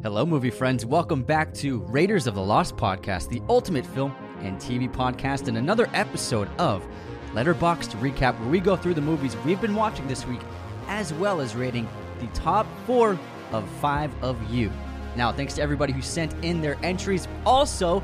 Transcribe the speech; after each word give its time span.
Hello, 0.00 0.24
movie 0.24 0.48
friends. 0.48 0.86
Welcome 0.86 1.24
back 1.24 1.52
to 1.54 1.80
Raiders 1.80 2.28
of 2.28 2.36
the 2.36 2.40
Lost 2.40 2.76
podcast, 2.76 3.28
the 3.28 3.42
ultimate 3.48 3.84
film 3.84 4.14
and 4.42 4.56
TV 4.56 4.88
podcast, 4.88 5.48
and 5.48 5.58
another 5.58 5.90
episode 5.92 6.48
of 6.56 6.86
Letterboxd 7.32 7.98
Recap, 8.00 8.38
where 8.38 8.48
we 8.48 8.60
go 8.60 8.76
through 8.76 8.94
the 8.94 9.00
movies 9.00 9.36
we've 9.38 9.60
been 9.60 9.74
watching 9.74 10.06
this 10.06 10.24
week, 10.24 10.38
as 10.86 11.12
well 11.14 11.40
as 11.40 11.56
rating 11.56 11.88
the 12.20 12.28
top 12.28 12.64
four 12.86 13.18
of 13.50 13.68
five 13.80 14.12
of 14.22 14.40
you. 14.48 14.70
Now, 15.16 15.32
thanks 15.32 15.54
to 15.54 15.62
everybody 15.62 15.92
who 15.92 16.00
sent 16.00 16.32
in 16.44 16.60
their 16.60 16.78
entries. 16.84 17.26
Also, 17.44 18.00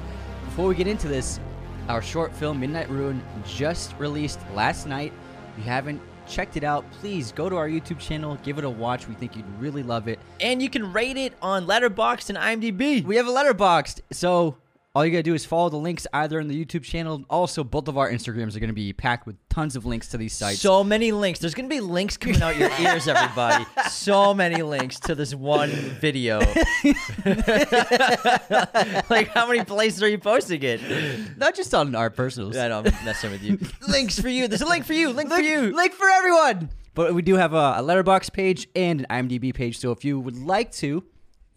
before 0.47 0.67
we 0.67 0.75
get 0.75 0.89
into 0.89 1.07
this, 1.07 1.39
our 1.89 2.03
short 2.03 2.35
film 2.35 2.59
Midnight 2.59 2.91
Ruin 2.91 3.23
just 3.47 3.95
released 4.01 4.41
last 4.53 4.89
night. 4.89 5.13
If 5.53 5.59
you 5.59 5.71
haven't 5.71 6.03
checked 6.27 6.57
it 6.57 6.65
out, 6.65 6.85
please 6.93 7.33
go 7.33 7.49
to 7.49 7.57
our 7.57 7.69
YouTube 7.69 7.99
channel, 7.99 8.39
give 8.43 8.59
it 8.59 8.65
a 8.65 8.71
watch. 8.71 9.09
We 9.09 9.15
think 9.15 9.37
you'd 9.37 9.45
really 9.59 9.83
love 9.83 10.09
it. 10.09 10.19
And 10.41 10.63
you 10.63 10.71
can 10.71 10.93
rate 10.93 11.17
it 11.17 11.35
on 11.43 11.67
Letterboxd 11.67 12.31
and 12.31 12.39
IMDb. 12.39 13.05
We 13.05 13.17
have 13.17 13.27
a 13.27 13.31
Letterboxd, 13.31 14.01
so 14.11 14.57
all 14.95 15.05
you 15.05 15.11
gotta 15.11 15.23
do 15.23 15.35
is 15.35 15.45
follow 15.45 15.69
the 15.69 15.77
links 15.77 16.07
either 16.13 16.39
in 16.41 16.49
the 16.49 16.65
YouTube 16.65 16.85
channel. 16.85 17.25
Also, 17.29 17.65
both 17.65 17.89
of 17.89 17.99
our 17.99 18.11
Instagrams 18.11 18.57
are 18.57 18.61
gonna 18.61 18.73
be 18.73 18.93
packed 18.93 19.27
with 19.27 19.37
tons 19.55 19.77
of 19.77 19.87
links 19.87 20.09
to 20.09 20.19
these 20.19 20.33
sites. 20.33 20.61
So 20.61 20.83
many 20.83 21.13
links. 21.13 21.39
There's 21.39 21.55
going 21.55 21.69
to 21.69 21.75
be 21.75 21.81
links 21.81 22.17
coming 22.17 22.43
out 22.43 22.57
your 22.57 22.71
ears, 22.81 23.07
everybody. 23.07 23.65
So 23.89 24.35
many 24.35 24.63
links 24.63 24.99
to 25.01 25.15
this 25.15 25.35
one 25.35 25.71
video. 25.71 26.39
like, 29.09 29.29
how 29.29 29.47
many 29.47 29.65
places 29.65 30.03
are 30.03 30.09
you 30.09 30.19
posting 30.19 30.63
it? 30.63 30.81
not 31.39 31.55
just 31.55 31.73
on 31.75 31.95
our 31.95 32.11
personals. 32.11 32.57
I 32.57 32.69
know, 32.69 32.79
I'm 32.79 32.85
messing 33.05 33.31
with 33.31 33.43
you. 33.43 33.59
links 33.89 34.19
for 34.19 34.29
you. 34.29 34.49
There's 34.49 34.63
a 34.63 34.67
link 34.67 34.85
for 34.85 34.93
you. 34.93 35.11
Link 35.11 35.31
for 35.31 35.41
you. 35.41 35.75
link 35.75 35.93
for 35.95 36.09
everyone. 36.09 36.71
But 36.95 37.15
we 37.15 37.23
do 37.23 37.37
have 37.37 37.55
a, 37.55 37.75
a 37.77 37.83
letterbox 37.83 38.31
page 38.31 38.69
and 38.75 39.07
an 39.09 39.29
IMDb 39.29 39.55
page. 39.55 39.79
So 39.79 39.93
if 39.93 40.05
you 40.05 40.19
would 40.19 40.37
like 40.37 40.73
to, 40.73 41.05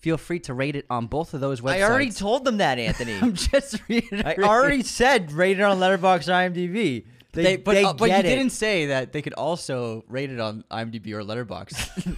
feel 0.07 0.17
free 0.17 0.39
to 0.39 0.53
rate 0.53 0.77
it 0.77 0.85
on 0.89 1.05
both 1.07 1.33
of 1.33 1.41
those 1.41 1.59
websites. 1.59 1.73
I 1.73 1.81
already 1.81 2.11
told 2.11 2.45
them 2.45 2.57
that, 2.57 2.79
Anthony. 2.89 3.17
I'm 3.21 3.33
just 3.33 3.81
reading. 3.89 4.25
I 4.25 4.35
already 4.35 4.81
said 4.81 5.33
rate 5.33 5.59
it 5.59 5.63
on 5.63 5.79
Letterboxd 5.79 6.29
or 6.29 6.49
IMDb. 6.49 7.03
They, 7.33 7.43
They, 7.43 7.57
but, 7.57 7.73
they 7.73 7.83
uh, 7.83 7.91
but 7.91 8.09
you 8.09 8.15
it. 8.15 8.21
didn't 8.21 8.51
say 8.51 8.85
that 8.85 9.11
they 9.11 9.21
could 9.21 9.33
also 9.33 10.05
rate 10.07 10.31
it 10.31 10.39
on 10.39 10.63
IMDb 10.71 11.11
or 11.11 11.23
Letterbox. 11.25 11.89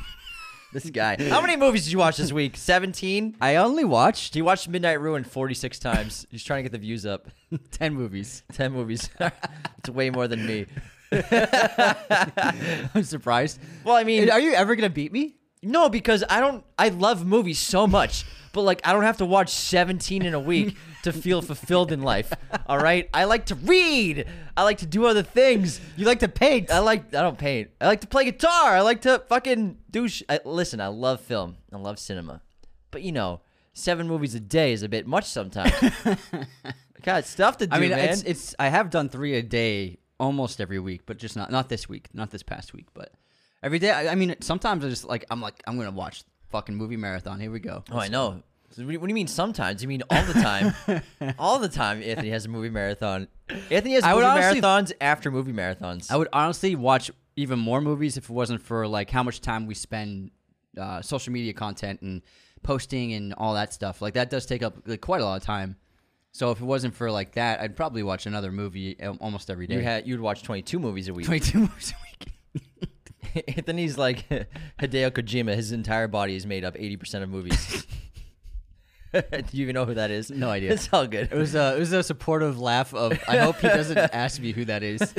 This 0.72 0.88
guy. 0.92 1.18
How 1.30 1.42
many 1.42 1.56
movies 1.56 1.86
did 1.86 1.94
you 1.94 1.98
watch 1.98 2.18
this 2.18 2.32
week? 2.32 2.56
17? 2.56 3.38
I 3.42 3.56
only 3.56 3.84
watched 3.84 4.36
He 4.36 4.44
watched 4.44 4.70
Midnight 4.70 5.02
Ruin 5.02 5.24
46 5.24 5.80
times. 5.80 6.28
He's 6.30 6.44
trying 6.44 6.60
to 6.60 6.70
get 6.70 6.72
the 6.74 6.78
views 6.78 7.08
up. 7.08 7.28
ten 7.72 7.96
movies. 7.96 8.44
10 8.54 8.72
movies. 8.72 9.10
it's 9.80 9.90
way 9.90 10.12
more 10.12 10.28
than 10.28 10.46
me. 10.46 10.68
I'm 12.94 13.02
surprised. 13.02 13.60
Well, 13.84 13.96
I 13.96 14.04
mean, 14.04 14.30
Are 14.30 14.40
you 14.40 14.54
ever 14.54 14.76
gonna 14.76 14.92
beat 14.92 15.12
me? 15.12 15.39
No, 15.62 15.90
because 15.90 16.24
I 16.30 16.40
don't, 16.40 16.64
I 16.78 16.90
love 16.90 17.26
movies 17.26 17.60
so 17.60 17.88
much, 17.88 18.26
but 18.54 18.62
like, 18.62 18.82
I 18.86 18.94
don't 18.94 19.04
have 19.04 19.18
to 19.18 19.26
watch 19.26 19.50
17 19.50 20.24
in 20.24 20.34
a 20.34 20.40
week 20.40 20.76
to 21.04 21.14
feel 21.14 21.42
fulfilled 21.42 21.92
in 21.92 22.02
life. 22.02 22.32
All 22.68 22.78
right. 22.78 23.10
I 23.14 23.26
like 23.26 23.48
to 23.48 23.56
read. 23.56 24.26
I 24.56 24.64
like 24.64 24.80
to 24.80 24.86
do 24.86 25.06
other 25.06 25.24
things. 25.24 25.80
You 25.98 26.06
like 26.06 26.20
to 26.20 26.28
paint. 26.28 26.72
I 26.72 26.80
like, 26.80 27.14
I 27.14 27.22
don't 27.22 27.38
paint. 27.38 27.70
I 27.80 27.88
like 27.88 28.02
to 28.02 28.08
play 28.08 28.26
guitar. 28.26 28.76
I 28.76 28.82
like 28.82 29.02
to 29.02 29.24
fucking 29.28 29.78
do, 29.90 30.08
sh- 30.08 30.24
I, 30.30 30.40
listen, 30.46 30.82
I 30.82 30.88
love 30.88 31.22
film. 31.22 31.58
I 31.72 31.78
love 31.78 32.00
cinema. 32.00 32.42
But 32.92 33.04
you 33.04 33.12
know, 33.12 33.42
seven 33.74 34.08
movies 34.08 34.36
a 34.36 34.40
day 34.40 34.74
is 34.74 34.84
a 34.84 34.90
bit 34.90 35.08
much 35.08 35.26
sometimes. 35.26 35.74
Got 37.04 37.26
stuff 37.26 37.58
to 37.58 37.68
do, 37.68 37.76
I 37.76 37.80
mean, 37.80 37.92
man. 37.92 38.10
it's 38.10 38.24
it's. 38.24 38.56
I 38.60 38.68
have 38.68 38.90
done 38.90 39.08
three 39.08 39.36
a 39.36 39.42
day 39.42 40.00
almost 40.20 40.60
every 40.60 40.80
week, 40.80 41.04
but 41.06 41.18
just 41.18 41.38
not 41.38 41.50
not 41.50 41.70
this 41.70 41.88
week, 41.88 42.10
not 42.14 42.30
this 42.32 42.44
past 42.44 42.74
week, 42.74 42.88
but 42.94 43.14
every 43.64 43.80
day. 43.80 43.92
I, 43.92 44.12
I 44.12 44.16
mean, 44.16 44.36
sometimes 44.42 44.84
I 44.86 44.90
just 44.90 45.06
like 45.06 45.26
I'm 45.32 45.42
like 45.42 45.62
I'm 45.68 45.78
gonna 45.78 45.92
watch 45.92 46.24
fucking 46.50 46.76
movie 46.76 46.98
marathon. 46.98 47.40
Here 47.40 47.52
we 47.52 47.60
go. 47.60 47.84
Oh, 47.92 47.98
I 48.00 48.08
know. 48.08 48.44
So 48.72 48.84
what 48.84 48.88
do 48.88 48.94
you- 48.94 49.00
what 49.00 49.08
do 49.08 49.12
you 49.12 49.16
mean 49.16 49.28
sometimes? 49.28 49.82
You 49.82 49.88
mean 49.88 50.04
all 50.10 50.24
the 50.26 50.34
time? 50.34 50.74
all 51.40 51.58
the 51.60 51.70
time, 51.70 52.04
Anthony 52.04 52.30
has 52.30 52.46
a 52.46 52.50
movie 52.50 52.70
marathon. 52.70 53.28
Anthony 53.72 53.96
has 53.96 54.04
I 54.04 54.14
would 54.14 54.22
movie 54.24 54.32
honestly- 54.32 54.62
marathons 54.62 54.92
after 55.02 55.32
movie 55.32 55.54
marathons. 55.54 56.12
I 56.12 56.18
would 56.18 56.28
honestly 56.34 56.76
watch 56.76 57.10
even 57.36 57.58
more 57.58 57.82
movies 57.82 58.16
if 58.18 58.26
it 58.26 58.34
wasn't 58.34 58.62
for 58.62 58.88
like 58.88 59.10
how 59.10 59.24
much 59.24 59.42
time 59.42 59.66
we 59.66 59.74
spend 59.74 60.32
uh, 60.80 61.02
social 61.02 61.34
media 61.34 61.52
content 61.54 62.02
and 62.02 62.22
posting 62.62 63.14
and 63.14 63.34
all 63.34 63.54
that 63.56 63.74
stuff. 63.74 64.02
Like 64.02 64.14
that 64.16 64.30
does 64.30 64.46
take 64.46 64.62
up 64.62 64.76
like, 64.86 65.02
quite 65.02 65.22
a 65.22 65.26
lot 65.26 65.38
of 65.38 65.44
time. 65.44 65.76
So 66.32 66.52
if 66.52 66.62
it 66.62 66.66
wasn't 66.66 66.94
for 66.94 67.10
like 67.10 67.32
that, 67.34 67.60
I'd 67.62 67.76
probably 67.76 68.04
watch 68.04 68.28
another 68.28 68.52
movie 68.52 68.96
al- 69.00 69.18
almost 69.20 69.50
every 69.50 69.66
day. 69.66 69.76
you 69.76 69.82
had 69.82 70.06
you'd 70.08 70.20
watch 70.20 70.44
22 70.44 70.78
movies 70.78 71.08
a 71.08 71.14
week. 71.14 71.26
22 71.26 71.60
movies 71.62 71.94
a 71.98 72.02
week. 72.60 72.90
Anthony's 73.48 73.98
like 73.98 74.28
Hideo 74.80 75.12
Kojima. 75.12 75.56
His 75.56 75.72
entire 75.72 76.08
body 76.08 76.36
is 76.36 76.46
made 76.46 76.64
up 76.64 76.76
80% 76.76 77.24
of 77.24 77.30
movies. 77.30 77.86
do 79.14 79.22
you 79.52 79.64
even 79.64 79.74
know 79.74 79.86
who 79.86 79.96
that 79.96 80.12
is? 80.12 80.30
No 80.30 80.50
idea. 80.50 80.72
It's 80.72 80.90
all 80.94 81.08
good. 81.08 81.30
It 81.32 81.36
was 81.36 81.56
a 81.56 81.76
it 81.76 81.80
was 81.80 81.92
a 81.94 82.04
supportive 82.04 82.60
laugh 82.60 82.94
of 82.94 83.20
I 83.28 83.38
hope 83.38 83.58
he 83.58 83.68
doesn't 83.68 83.98
ask 83.98 84.40
me 84.40 84.52
who 84.52 84.66
that 84.66 84.84
is. 84.84 85.14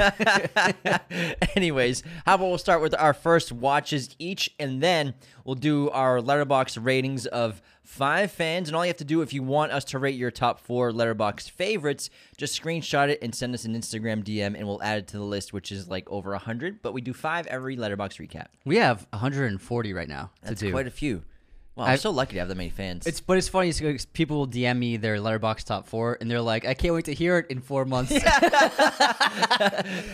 Anyways, 1.57 2.05
how 2.25 2.37
about 2.37 2.49
we'll 2.49 2.59
start 2.59 2.83
with 2.83 2.95
our 2.95 3.13
first 3.13 3.51
watches 3.51 4.15
each, 4.21 4.49
and 4.61 4.81
then 4.81 5.15
we'll 5.45 5.57
do 5.57 5.91
our 5.91 6.21
letterbox 6.21 6.79
ratings 6.79 7.27
of 7.27 7.61
five 7.83 8.31
fans. 8.31 8.69
And 8.69 8.77
all 8.77 8.85
you 8.85 8.89
have 8.91 8.97
to 8.99 9.05
do 9.05 9.23
if 9.23 9.33
you 9.33 9.43
want 9.43 9.73
us 9.73 9.85
to 9.87 9.99
rate 9.99 10.15
your 10.15 10.31
top 10.31 10.61
four 10.61 10.93
letterbox 10.93 11.49
favorites, 11.49 12.11
just 12.37 12.61
screenshot 12.61 13.09
it 13.09 13.19
and 13.23 13.35
send 13.35 13.55
us 13.55 13.65
an 13.65 13.75
Instagram 13.75 14.23
DM, 14.25 14.55
and 14.57 14.67
we'll 14.67 14.83
add 14.83 14.99
it 14.99 15.07
to 15.09 15.17
the 15.19 15.25
list, 15.25 15.53
which 15.53 15.73
is 15.73 15.89
like 15.89 16.09
over 16.11 16.35
hundred. 16.37 16.83
But 16.83 16.93
we 16.93 17.01
do 17.01 17.13
five 17.13 17.47
every 17.49 17.77
letterbox 17.77 18.17
recap. 18.19 18.47
We 18.65 18.77
have 18.77 19.07
140 19.11 19.93
right 19.93 20.09
now 20.09 20.31
to 20.43 20.49
That's 20.49 20.61
do. 20.61 20.71
quite 20.71 20.87
a 20.87 20.91
few. 20.91 21.23
Wow, 21.77 21.85
I'm 21.85 21.93
I- 21.93 21.97
so 21.97 22.11
lucky 22.11 22.33
to 22.35 22.41
have 22.41 22.49
that 22.49 22.57
many 22.57 22.69
fans. 22.71 23.07
It's 23.07 23.21
but 23.21 23.39
it's 23.39 23.49
funny 23.49 23.73
because 23.73 24.05
people 24.07 24.39
will 24.39 24.49
DM 24.49 24.77
me 24.79 24.97
their 24.97 25.21
letterbox 25.21 25.65
top 25.65 25.87
four 25.87 26.19
and 26.21 26.31
they're 26.31 26.41
like, 26.41 26.67
I 26.67 26.75
can't 26.75 26.95
wait 26.95 27.05
to 27.07 27.15
hear 27.15 27.39
it 27.39 27.47
in 27.49 27.61
four 27.61 27.85
months. 27.85 28.11
and 28.23 28.23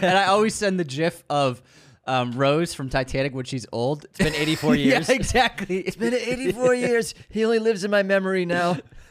I 0.05 0.27
always 0.29 0.55
send 0.55 0.79
the 0.79 0.85
GIF 0.85 1.25
of 1.31 1.63
um, 2.07 2.33
Rose 2.33 2.73
from 2.75 2.89
Titanic 2.89 3.35
when 3.35 3.45
she's 3.45 3.67
old. 3.73 4.05
it's 4.05 4.19
been 4.19 4.35
84 4.35 4.75
years. 4.77 5.09
yeah, 5.09 5.15
exactly. 5.15 5.79
It's 5.87 5.97
been 5.97 6.15
84 6.15 6.75
years. 6.75 7.15
He 7.29 7.45
only 7.45 7.59
lives 7.59 7.85
in 7.85 7.91
my 7.91 8.03
memory 8.03 8.45
now. 8.45 8.79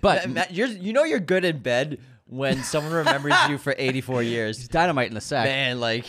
but 0.00 0.28
Matt, 0.28 0.52
you're, 0.52 0.68
you 0.68 0.92
know 0.92 1.04
you're 1.04 1.20
good 1.20 1.44
in 1.44 1.58
bed 1.58 1.98
when 2.26 2.62
someone 2.62 2.92
remembers 2.92 3.34
you 3.48 3.58
for 3.58 3.74
84 3.76 4.22
years. 4.24 4.66
dynamite 4.68 5.08
in 5.08 5.14
the 5.14 5.20
sack. 5.20 5.44
Man, 5.44 5.78
like 5.80 6.06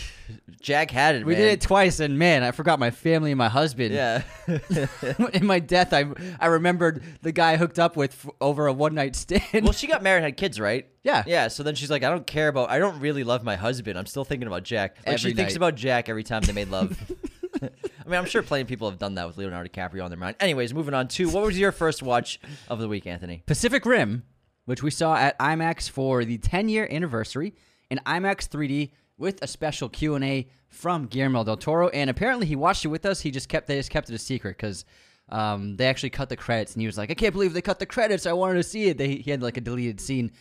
Jack 0.62 0.90
had 0.92 1.16
it. 1.16 1.26
we 1.26 1.34
man. 1.34 1.42
did 1.42 1.52
it 1.54 1.62
twice, 1.62 2.00
and 2.00 2.18
man, 2.18 2.42
I 2.44 2.52
forgot 2.52 2.80
my 2.80 2.90
family 2.92 3.32
and 3.32 3.38
my 3.38 3.50
husband. 3.50 3.94
Yeah. 3.94 4.24
in 5.34 5.46
my 5.46 5.60
death, 5.60 5.94
I 5.94 6.06
I 6.40 6.48
remembered 6.48 7.04
the 7.22 7.32
guy 7.32 7.52
I 7.54 7.58
hooked 7.58 7.80
up 7.80 7.96
with 7.98 8.12
f- 8.26 8.34
over 8.42 8.68
a 8.68 8.74
one 8.74 8.96
night 8.96 9.16
stand. 9.16 9.64
well, 9.64 9.74
she 9.74 9.88
got 9.88 10.02
married, 10.04 10.24
had 10.24 10.38
kids, 10.38 10.60
right? 10.60 10.88
Yeah. 11.04 11.24
Yeah. 11.28 11.50
So 11.50 11.64
then 11.64 11.76
she's 11.76 11.92
like, 11.92 12.04
I 12.04 12.10
don't 12.10 12.26
care 12.26 12.48
about. 12.48 12.70
I 12.70 12.80
don't 12.80 13.00
really 13.00 13.24
love 13.24 13.44
my 13.44 13.56
husband. 13.56 13.98
I'm 14.00 14.06
still 14.08 14.26
thinking 14.26 14.48
about 14.48 14.64
Jack. 14.64 14.98
Like 15.06 15.18
she 15.20 15.28
Every 15.30 15.36
thinks 15.36 15.54
night. 15.54 15.58
about 15.58 15.76
Jack 15.76 16.10
every 16.10 16.24
time 16.24 16.42
they 16.44 16.54
made 16.54 16.70
love. 16.70 16.98
I 17.62 18.08
mean, 18.08 18.16
I'm 18.20 18.26
sure 18.26 18.42
plenty 18.44 18.64
of 18.64 18.68
people 18.68 18.90
have 18.90 19.00
done 19.00 19.16
that 19.16 19.26
with 19.28 19.38
Leonardo 19.38 19.70
DiCaprio 19.70 20.04
on 20.04 20.12
their 20.12 20.20
mind. 20.20 20.36
Anyways, 20.40 20.74
moving 20.74 20.94
on 20.94 21.08
to 21.10 21.30
what 21.30 21.44
was 21.44 21.58
your 21.58 21.72
first 21.72 22.04
watch 22.04 22.40
of 22.70 22.80
the 22.80 22.88
week, 22.88 23.08
Anthony? 23.08 23.42
Pacific 23.48 23.86
Rim, 23.86 24.24
which 24.66 24.84
we 24.84 24.92
saw 24.92 25.16
at 25.16 25.38
IMAX 25.40 25.90
for 25.90 26.26
the 26.26 26.38
10 26.38 26.70
year 26.70 26.88
anniversary 26.92 27.54
in 27.90 28.00
IMAX 28.06 28.48
3D 28.50 28.92
with 29.18 29.42
a 29.42 29.48
special 29.48 29.90
Q&A 29.90 30.48
from 30.68 31.06
Guillermo 31.06 31.44
del 31.44 31.58
Toro 31.58 31.90
and 31.90 32.10
apparently 32.10 32.46
he 32.46 32.56
watched 32.56 32.84
it 32.84 32.90
with 32.90 33.06
us. 33.06 33.22
He 33.22 33.32
just 33.32 33.48
kept 33.48 33.68
they 33.68 33.78
just 33.78 33.92
kept 33.92 34.10
it 34.10 34.16
a 34.16 34.20
secret 34.20 34.58
cuz 34.58 34.86
um, 35.30 35.76
they 35.78 35.88
actually 35.88 36.12
cut 36.12 36.30
the 36.30 36.38
credits 36.38 36.74
and 36.74 36.82
he 36.82 36.86
was 36.86 36.98
like, 36.98 37.10
"I 37.10 37.16
can't 37.16 37.34
believe 37.34 37.54
they 37.54 37.62
cut 37.62 37.80
the 37.80 37.86
credits. 37.88 38.28
I 38.28 38.34
wanted 38.34 38.56
to 38.56 38.64
see 38.64 38.90
it." 38.90 38.98
They, 39.00 39.16
he 39.16 39.32
had 39.32 39.42
like 39.42 39.58
a 39.58 39.62
deleted 39.62 40.00
scene 40.00 40.32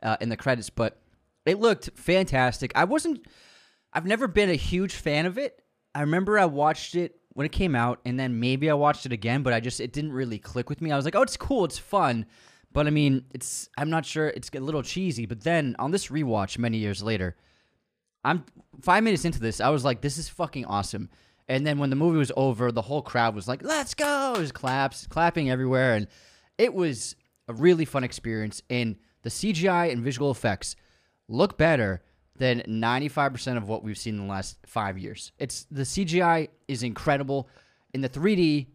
uh, 0.00 0.16
in 0.20 0.28
the 0.28 0.36
credits, 0.36 0.70
but 0.70 1.00
it 1.44 1.58
looked 1.58 1.90
fantastic. 1.96 2.70
I 2.76 2.84
wasn't 2.84 3.26
I've 3.92 4.06
never 4.06 4.28
been 4.28 4.50
a 4.50 4.54
huge 4.54 4.94
fan 4.94 5.26
of 5.26 5.38
it. 5.38 5.62
I 5.94 6.02
remember 6.02 6.38
I 6.38 6.44
watched 6.44 6.94
it 6.94 7.16
when 7.30 7.46
it 7.46 7.52
came 7.52 7.74
out, 7.74 8.00
and 8.04 8.18
then 8.18 8.40
maybe 8.40 8.70
I 8.70 8.74
watched 8.74 9.06
it 9.06 9.12
again, 9.12 9.42
but 9.42 9.52
I 9.52 9.60
just 9.60 9.80
it 9.80 9.92
didn't 9.92 10.12
really 10.12 10.38
click 10.38 10.68
with 10.68 10.80
me. 10.80 10.92
I 10.92 10.96
was 10.96 11.04
like, 11.04 11.14
oh, 11.14 11.22
it's 11.22 11.36
cool, 11.36 11.64
it's 11.64 11.78
fun, 11.78 12.26
but 12.72 12.86
I 12.86 12.90
mean, 12.90 13.24
it's 13.32 13.68
I'm 13.76 13.90
not 13.90 14.04
sure 14.04 14.28
it's 14.28 14.50
a 14.54 14.60
little 14.60 14.82
cheesy. 14.82 15.26
But 15.26 15.42
then 15.42 15.76
on 15.78 15.90
this 15.90 16.08
rewatch 16.08 16.58
many 16.58 16.78
years 16.78 17.02
later, 17.02 17.36
I'm 18.24 18.44
five 18.80 19.04
minutes 19.04 19.24
into 19.24 19.40
this, 19.40 19.60
I 19.60 19.70
was 19.70 19.84
like, 19.84 20.00
this 20.00 20.18
is 20.18 20.28
fucking 20.28 20.66
awesome. 20.66 21.08
And 21.48 21.66
then 21.66 21.78
when 21.78 21.90
the 21.90 21.96
movie 21.96 22.18
was 22.18 22.32
over, 22.36 22.70
the 22.70 22.82
whole 22.82 23.00
crowd 23.00 23.34
was 23.34 23.48
like, 23.48 23.62
let's 23.62 23.94
go! 23.94 24.34
There's 24.36 24.52
claps, 24.52 25.06
clapping 25.06 25.50
everywhere, 25.50 25.94
and 25.94 26.06
it 26.58 26.74
was 26.74 27.16
a 27.48 27.54
really 27.54 27.86
fun 27.86 28.04
experience. 28.04 28.62
And 28.68 28.96
the 29.22 29.30
CGI 29.30 29.90
and 29.90 30.02
visual 30.02 30.30
effects 30.30 30.76
look 31.28 31.56
better 31.56 32.02
than 32.36 32.60
95% 32.60 33.56
of 33.56 33.66
what 33.66 33.82
we've 33.82 33.98
seen 33.98 34.14
in 34.16 34.20
the 34.20 34.30
last 34.30 34.58
five 34.66 34.98
years. 34.98 35.32
It's 35.38 35.66
the 35.70 35.82
CGI 35.82 36.48
is 36.68 36.82
incredible. 36.82 37.48
In 37.94 38.02
the 38.02 38.08
3D, 38.08 38.66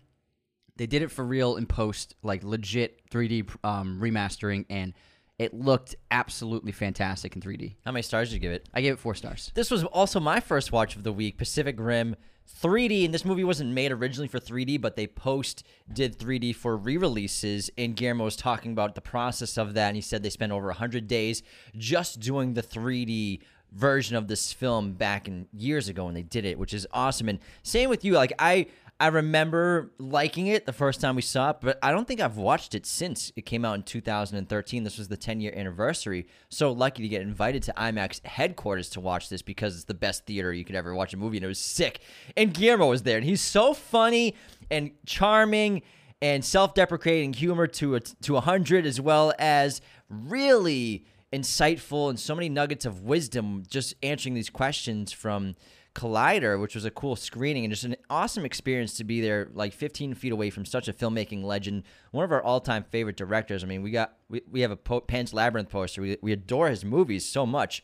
they 0.78 0.88
did 0.88 1.02
it 1.02 1.12
for 1.12 1.24
real 1.24 1.58
in 1.58 1.66
post, 1.66 2.16
like 2.24 2.44
legit 2.44 3.10
3D 3.10 3.50
um, 3.64 4.00
remastering, 4.02 4.66
and 4.70 4.94
it 5.40 5.54
looked 5.54 5.96
absolutely 6.12 6.72
fantastic 6.72 7.36
in 7.36 7.42
3D. 7.42 7.76
How 7.86 7.92
many 7.92 8.04
stars 8.04 8.30
did 8.30 8.36
you 8.36 8.40
give 8.40 8.52
it? 8.52 8.70
I 8.74 8.82
gave 8.82 8.94
it 8.94 9.00
four 9.00 9.16
stars. 9.16 9.52
This 9.56 9.72
was 9.72 9.84
also 9.84 10.20
my 10.20 10.40
first 10.40 10.72
watch 10.72 10.96
of 10.96 11.04
the 11.04 11.14
week, 11.14 11.38
Pacific 11.38 11.76
Rim 11.80 12.16
3D, 12.62 13.06
and 13.06 13.14
this 13.14 13.26
movie 13.26 13.44
wasn't 13.44 13.72
made 13.72 13.92
originally 13.92 14.28
for 14.28 14.40
3D, 14.40 14.80
but 14.80 14.96
they 14.96 15.08
post 15.08 15.64
did 15.92 16.18
3D 16.18 16.56
for 16.56 16.78
re-releases. 16.78 17.70
And 17.78 17.96
Guillermo 17.96 18.26
was 18.26 18.36
talking 18.36 18.72
about 18.72 18.96
the 18.96 19.02
process 19.02 19.58
of 19.58 19.74
that, 19.74 19.88
and 19.88 19.96
he 19.96 20.02
said 20.02 20.24
they 20.24 20.30
spent 20.30 20.52
over 20.52 20.68
100 20.68 21.08
days 21.08 21.42
just 21.78 22.20
doing 22.20 22.54
the 22.54 22.64
3D 22.64 23.40
version 23.72 24.16
of 24.16 24.28
this 24.28 24.54
film 24.54 24.94
back 24.94 25.28
in 25.28 25.48
years 25.52 25.90
ago 25.90 26.06
when 26.06 26.14
they 26.14 26.22
did 26.22 26.46
it, 26.46 26.60
which 26.60 26.74
is 26.74 26.86
awesome. 26.92 27.28
And 27.28 27.40
same 27.64 27.90
with 27.90 28.06
you, 28.06 28.14
like 28.14 28.34
I 28.38 28.68
I 29.04 29.08
remember 29.08 29.92
liking 29.98 30.48
it 30.48 30.66
the 30.66 30.72
first 30.72 31.02
time 31.02 31.18
we 31.18 31.22
saw 31.22 31.50
it, 31.50 31.58
but 31.60 31.78
I 31.84 31.92
don't 31.92 32.08
think 32.08 32.22
I've 32.22 32.38
watched 32.38 32.74
it 32.74 32.86
since 32.86 33.34
it 33.36 33.42
came 33.42 33.66
out 33.66 33.76
in 33.76 33.84
2013. 33.84 34.86
This 34.86 34.98
was 34.98 35.10
the 35.10 35.18
10 35.18 35.42
year 35.42 35.52
anniversary. 35.54 36.26
So 36.48 36.72
lucky 36.72 37.04
to 37.04 37.10
get 37.10 37.22
invited 37.22 37.64
to 37.64 37.74
IMAX 37.74 38.26
headquarters 38.26 38.90
to 38.92 39.02
watch 39.02 39.28
this 39.28 39.42
because 39.42 39.76
it's 39.76 39.84
the 39.84 39.94
best 39.94 40.26
theater 40.26 40.54
you 40.54 40.64
could 40.64 40.78
ever 40.78 40.96
watch 40.96 41.14
a 41.14 41.18
movie, 41.18 41.36
and 41.36 41.44
it 41.44 41.50
was 41.50 41.60
sick. 41.60 42.00
And 42.38 42.54
Guillermo 42.54 42.88
was 42.88 43.04
there, 43.04 43.18
and 43.18 43.26
he's 43.26 43.42
so 43.42 43.74
funny 43.74 44.36
and 44.72 44.92
charming 45.06 45.82
and 46.22 46.46
self-deprecating 46.46 47.34
humor 47.34 47.68
to 47.68 47.96
a 47.96 48.00
to 48.00 48.38
a 48.38 48.42
hundred, 48.42 48.86
as 48.86 49.02
well 49.02 49.34
as 49.38 49.82
really 50.08 51.04
insightful 51.34 52.10
and 52.10 52.18
so 52.18 52.34
many 52.36 52.48
nuggets 52.48 52.86
of 52.86 53.02
wisdom 53.02 53.64
just 53.68 53.96
answering 54.02 54.34
these 54.34 54.50
questions 54.50 55.12
from 55.12 55.58
Collider, 55.96 56.60
which 56.60 56.76
was 56.76 56.86
a 56.86 56.92
cool 56.92 57.16
screening 57.16 57.64
and 57.66 57.72
just 57.72 57.84
an 57.84 57.96
awesome 58.10 58.46
experience 58.46 58.96
to 58.96 59.04
be 59.04 59.22
there, 59.22 59.50
like 59.54 59.74
15 59.74 60.16
feet 60.16 60.32
away 60.32 60.50
from 60.50 60.66
such 60.66 60.88
a 60.88 60.94
filmmaking 60.94 61.44
legend, 61.44 61.84
one 62.12 62.26
of 62.26 62.32
our 62.32 62.42
all-time 62.42 62.84
favorite 62.84 63.16
directors. 63.16 63.64
I 63.64 63.68
mean, 63.68 63.84
we 63.84 63.92
got 63.92 64.14
we, 64.30 64.42
we 64.50 64.62
have 64.62 64.72
a 64.72 64.76
po- 64.76 65.02
Pan's 65.02 65.34
Labyrinth 65.34 65.70
poster. 65.70 66.02
We 66.02 66.18
we 66.22 66.32
adore 66.32 66.70
his 66.70 66.84
movies 66.84 67.26
so 67.26 67.46
much, 67.46 67.84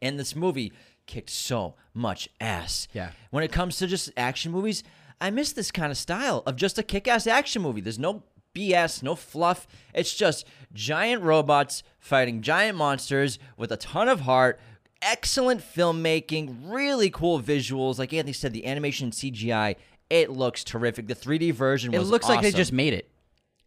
and 0.00 0.18
this 0.18 0.34
movie 0.34 0.72
kicked 1.06 1.30
so 1.30 1.74
much 1.94 2.28
ass. 2.40 2.88
Yeah. 2.92 3.10
When 3.30 3.44
it 3.44 3.52
comes 3.52 3.76
to 3.78 3.86
just 3.86 4.10
action 4.16 4.52
movies, 4.52 4.82
I 5.20 5.30
miss 5.30 5.52
this 5.52 5.70
kind 5.70 5.92
of 5.92 5.98
style 5.98 6.42
of 6.46 6.56
just 6.56 6.78
a 6.78 6.82
kick-ass 6.82 7.26
action 7.26 7.62
movie. 7.62 7.80
There's 7.80 7.98
no 7.98 8.24
BS, 8.54 9.02
no 9.02 9.14
fluff. 9.14 9.66
It's 9.94 10.14
just 10.14 10.46
giant 10.72 11.22
robots 11.22 11.82
fighting 11.98 12.42
giant 12.42 12.76
monsters 12.76 13.38
with 13.56 13.72
a 13.72 13.76
ton 13.76 14.08
of 14.08 14.20
heart 14.20 14.60
excellent 15.02 15.60
filmmaking, 15.60 16.56
really 16.64 17.10
cool 17.10 17.40
visuals. 17.40 17.98
Like 17.98 18.12
Anthony 18.12 18.32
said, 18.32 18.52
the 18.52 18.66
animation 18.66 19.06
and 19.06 19.12
CGI, 19.12 19.76
it 20.08 20.30
looks 20.30 20.64
terrific. 20.64 21.06
The 21.08 21.14
3D 21.14 21.52
version 21.52 21.92
It 21.92 21.98
was 21.98 22.10
looks 22.10 22.28
like 22.28 22.40
they 22.42 22.48
awesome. 22.48 22.56
just 22.58 22.72
made 22.72 22.92
it. 22.94 23.10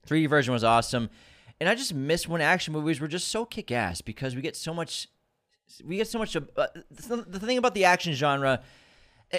3D 0.07 0.27
version 0.29 0.53
was 0.53 0.63
awesome. 0.63 1.09
And 1.59 1.69
I 1.69 1.75
just 1.75 1.93
miss 1.93 2.27
when 2.27 2.41
action 2.41 2.73
movies 2.73 2.99
were 2.99 3.07
just 3.07 3.27
so 3.29 3.45
kick 3.45 3.71
ass 3.71 4.01
because 4.01 4.35
we 4.35 4.41
get 4.41 4.55
so 4.55 4.73
much. 4.73 5.07
We 5.83 5.97
get 5.97 6.07
so 6.07 6.19
much. 6.19 6.35
of- 6.35 6.49
Uh, 6.55 6.67
the 6.91 7.39
thing 7.39 7.57
about 7.57 7.73
the 7.73 7.85
action 7.85 8.13
genre, 8.13 8.61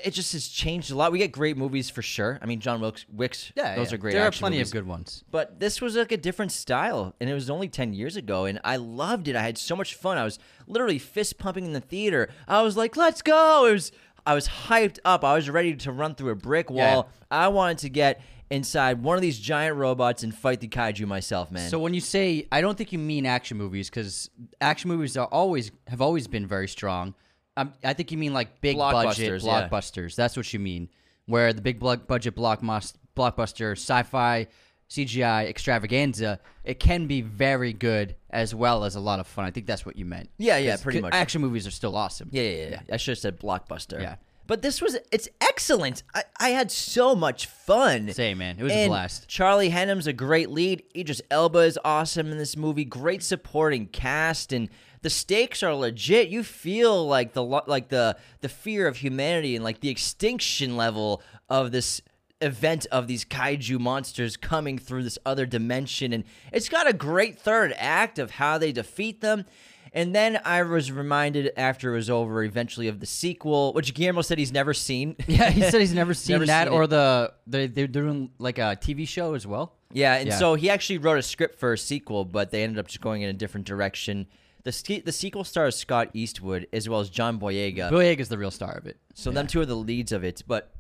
it 0.05 0.13
just 0.13 0.33
has 0.33 0.49
changed 0.49 0.91
a 0.91 0.95
lot. 0.95 1.13
We 1.13 1.19
get 1.19 1.33
great 1.33 1.57
movies 1.57 1.91
for 1.91 2.03
sure. 2.03 2.39
I 2.43 2.47
mean, 2.47 2.61
John 2.61 2.81
Wilkes, 2.81 3.07
Wicks, 3.13 3.53
yeah, 3.57 3.77
those 3.77 3.93
are 3.93 3.99
great. 3.99 4.13
There 4.13 4.27
are 4.27 4.31
plenty 4.31 4.57
movies. 4.57 4.69
of 4.69 4.73
good 4.73 4.87
ones. 4.87 5.25
But 5.31 5.61
this 5.61 5.81
was 5.81 5.97
like 5.97 6.13
a 6.13 6.17
different 6.17 6.53
style, 6.53 7.15
and 7.21 7.31
it 7.31 7.35
was 7.35 7.51
only 7.51 7.69
10 7.69 7.93
years 7.93 8.17
ago, 8.17 8.45
and 8.45 8.61
I 8.65 8.77
loved 8.77 9.29
it. 9.29 9.37
I 9.37 9.43
had 9.43 9.59
so 9.59 9.77
much 9.77 9.95
fun. 9.95 10.19
I 10.19 10.25
was 10.25 10.39
literally 10.67 10.99
fist 10.99 11.39
pumping 11.39 11.65
in 11.65 11.73
the 11.73 11.81
theater. 11.81 12.29
I 12.49 12.63
was 12.63 12.77
like, 12.77 12.97
let's 12.97 13.23
go. 13.23 13.67
It 13.67 13.73
was, 13.73 13.93
I 14.27 14.35
was 14.35 14.49
hyped 14.49 14.99
up. 15.05 15.25
I 15.25 15.35
was 15.35 15.49
ready 15.49 15.75
to 15.77 15.93
run 15.93 16.15
through 16.15 16.31
a 16.31 16.37
brick 16.37 16.71
wall. 16.71 17.09
I 17.31 17.49
wanted 17.49 17.79
to 17.79 17.89
get 17.89 18.21
inside 18.51 19.03
one 19.03 19.17
of 19.17 19.23
these 19.23 19.39
giant 19.39 19.77
robots 19.77 20.23
and 20.23 20.35
fight 20.35 20.61
the 20.61 20.69
kaiju 20.69 21.07
myself, 21.07 21.51
man. 21.51 21.69
So 21.69 21.79
when 21.79 21.95
you 21.95 22.01
say, 22.01 22.47
I 22.53 22.61
don't 22.61 22.79
think 22.79 22.93
you 22.93 22.99
mean 22.99 23.27
action 23.27 23.57
movies 23.57 23.91
because 23.91 24.31
action 24.61 24.89
movies 24.89 25.17
are 25.17 25.27
always 25.27 25.73
have 25.89 26.01
always 26.01 26.29
been 26.29 26.47
very 26.47 26.69
strong. 26.69 27.15
Um, 27.56 27.73
I 27.82 27.93
think 27.94 28.12
you 28.12 28.19
mean 28.19 28.32
like 28.32 28.61
big 28.61 28.76
budget 28.76 29.32
Blockbusters, 29.32 29.44
yeah. 29.44 29.69
blockbusters. 29.69 30.14
That's 30.14 30.37
what 30.37 30.53
you 30.53 30.58
mean. 30.58 30.88
Where 31.26 31.53
the 31.53 31.62
big 31.62 31.81
budget 31.81 32.37
blockmus- 32.37 32.94
blockbuster 33.17 33.73
sci-fi 33.73 34.47
CGI 34.88 35.49
extravaganza, 35.49 36.38
it 36.64 36.79
can 36.79 37.06
be 37.06 37.20
very 37.20 37.73
good 37.73 38.14
as 38.31 38.55
well 38.55 38.85
as 38.85 38.94
a 38.94 39.00
lot 39.00 39.19
of 39.19 39.26
fun. 39.26 39.44
I 39.44 39.50
think 39.50 39.67
that's 39.67 39.85
what 39.85 39.97
you 39.97 40.05
meant. 40.05 40.31
Yeah, 40.38 40.58
yeah, 40.58 40.76
pretty 40.76 41.00
much. 41.00 41.14
Action 41.14 41.41
movies 41.41 41.67
are 41.67 41.73
still 41.73 41.97
awesome. 41.97 42.29
Yeah, 42.31 42.43
yeah, 42.43 42.69
yeah. 42.69 42.81
I 42.93 42.97
should 42.97 43.12
have 43.12 43.19
said 43.19 43.41
blockbuster. 43.41 44.00
Yeah. 44.00 44.17
But 44.47 44.62
this 44.62 44.81
was 44.81 44.97
it's 45.11 45.29
excellent. 45.41 46.05
I, 46.14 46.23
I 46.38 46.49
had 46.50 46.70
so 46.70 47.17
much 47.17 47.47
fun. 47.47 48.12
Same, 48.12 48.38
man. 48.38 48.56
It 48.59 48.62
was 48.62 48.73
a 48.73 48.87
blast. 48.87 49.26
Charlie 49.26 49.70
Hunnam's 49.70 50.06
a 50.06 50.12
great 50.12 50.50
lead. 50.50 50.85
Idris 50.94 51.20
Elba 51.31 51.61
is 51.61 51.79
awesome 51.85 52.31
in 52.31 52.38
this 52.38 52.56
movie. 52.56 52.85
Great 52.85 53.25
supporting 53.25 53.87
cast 53.87 54.52
and 54.52 54.69
the 55.06 55.11
stakes 55.11 55.62
are 55.62 55.73
legit. 55.73 56.26
You 56.31 56.43
feel 56.43 57.06
like 57.06 57.32
the 57.32 57.44
like 57.44 57.91
the 57.91 58.17
the 58.41 58.49
fear 58.49 58.88
of 58.88 58.97
humanity 58.97 59.55
and 59.55 59.64
like 59.64 59.79
the 59.79 59.88
extinction 59.88 60.76
level 60.76 61.23
of 61.49 61.70
this 61.70 62.03
event 62.41 62.87
of 62.91 63.06
these 63.06 63.25
kaiju 63.25 63.79
monsters 63.79 64.37
coming 64.37 64.79
through 64.79 65.05
this 65.05 65.17
other 65.25 65.47
dimension 65.47 66.12
and 66.12 66.25
it's 66.53 66.69
got 66.69 66.88
a 66.88 66.93
great 66.93 67.38
third 67.38 67.73
act 67.79 68.19
of 68.19 68.32
how 68.32 68.58
they 68.58 68.73
defeat 68.73 69.20
them. 69.20 69.44
And 69.93 70.12
then 70.12 70.41
I 70.44 70.62
was 70.64 70.91
reminded 70.91 71.52
after 71.56 71.93
it 71.93 71.97
was 71.97 72.11
over 72.11 72.43
eventually 72.43 72.88
of 72.88 72.99
the 72.99 73.06
sequel, 73.06 73.73
which 73.75 73.94
Guillermo 73.94 74.23
said 74.23 74.38
he's 74.38 74.52
never 74.52 74.75
seen. 74.75 75.14
Yeah, 75.29 75.50
he 75.50 75.62
said 75.62 75.81
he's 75.81 75.94
never 75.94 76.14
seen 76.25 76.35
Never 76.35 76.47
that 76.47 76.67
seen 76.67 76.75
or 76.76 76.82
it. 76.82 76.91
the 76.91 77.32
they 77.47 77.69
they're 77.69 77.87
doing 77.87 78.31
like 78.38 78.59
a 78.59 78.76
TV 78.76 79.06
show 79.06 79.35
as 79.35 79.47
well. 79.47 79.75
Yeah, 79.93 80.14
and 80.17 80.29
Yeah. 80.29 80.37
so 80.37 80.56
he 80.56 80.69
actually 80.69 80.99
wrote 80.99 81.19
a 81.19 81.23
script 81.23 81.61
for 81.61 81.73
a 81.73 81.79
sequel, 81.79 82.25
but 82.25 82.50
they 82.50 82.64
ended 82.64 82.81
up 82.81 82.88
just 82.88 83.00
going 83.00 83.23
in 83.23 83.31
a 83.31 83.38
different 83.43 83.67
direction. 83.69 84.26
The 84.67 85.03
the 85.05 85.13
sequel 85.13 85.45
stars 85.45 85.77
Scott 85.77 86.11
Eastwood 86.13 86.67
as 86.73 86.89
well 86.89 86.99
as 86.99 87.09
John 87.09 87.39
Boyega. 87.39 87.89
Boyega's 87.91 88.29
the 88.29 88.37
real 88.37 88.51
star 88.51 88.73
of 88.73 88.87
it. 88.87 88.97
so 89.15 89.31
them 89.31 89.47
two 89.47 89.61
are 89.61 89.67
the 89.67 89.77
leads 89.77 90.11
of 90.11 90.25
it, 90.25 90.43
but 90.47 90.73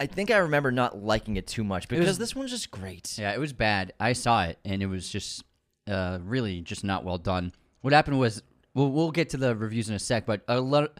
I 0.00 0.06
think 0.06 0.32
I 0.32 0.38
remember 0.38 0.72
not 0.72 0.98
liking 0.98 1.36
it 1.36 1.46
too 1.46 1.62
much 1.62 1.86
because 1.86 2.06
was- 2.06 2.18
this 2.18 2.34
one's 2.34 2.50
just 2.50 2.72
great. 2.72 3.16
Yeah, 3.16 3.32
it 3.32 3.38
was 3.38 3.52
bad. 3.52 3.92
I 4.00 4.14
saw 4.14 4.42
it, 4.44 4.58
and 4.64 4.82
it 4.82 4.86
was 4.86 5.08
just 5.08 5.44
uh, 5.86 6.18
really 6.24 6.60
just 6.60 6.82
not 6.82 7.04
well 7.04 7.18
done. 7.18 7.52
What 7.82 7.92
happened 7.92 8.18
was, 8.18 8.42
we'll, 8.74 8.90
we'll 8.90 9.12
get 9.12 9.28
to 9.30 9.36
the 9.36 9.54
reviews 9.54 9.88
in 9.88 9.94
a 9.94 10.00
sec, 10.00 10.26
but 10.26 10.42
a 10.48 10.60
lot. 10.60 10.98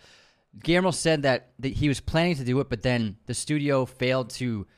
Guillermo 0.63 0.93
said 0.93 1.23
that, 1.23 1.49
that 1.59 1.73
he 1.73 1.89
was 1.89 1.99
planning 1.99 2.37
to 2.37 2.45
do 2.45 2.61
it, 2.61 2.71
but 2.71 2.83
then 2.83 3.17
the 3.27 3.35
studio 3.35 3.85
failed 3.87 4.31
to 4.31 4.69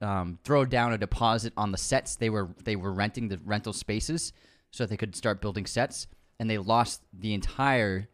um, 0.00 0.38
throw 0.44 0.64
down 0.64 0.94
a 0.94 0.98
deposit 0.98 1.52
on 1.58 1.72
the 1.72 1.78
sets. 1.78 2.16
They 2.16 2.30
were 2.30 2.48
they 2.64 2.74
were 2.76 2.92
renting 2.92 3.28
the 3.28 3.38
rental 3.44 3.74
spaces 3.74 4.32
so 4.70 4.84
that 4.84 4.88
they 4.88 4.96
could 4.96 5.14
start 5.14 5.42
building 5.42 5.66
sets, 5.66 6.06
and 6.38 6.48
they 6.50 6.58
lost 6.58 7.02
the 7.12 7.34
entire 7.34 8.08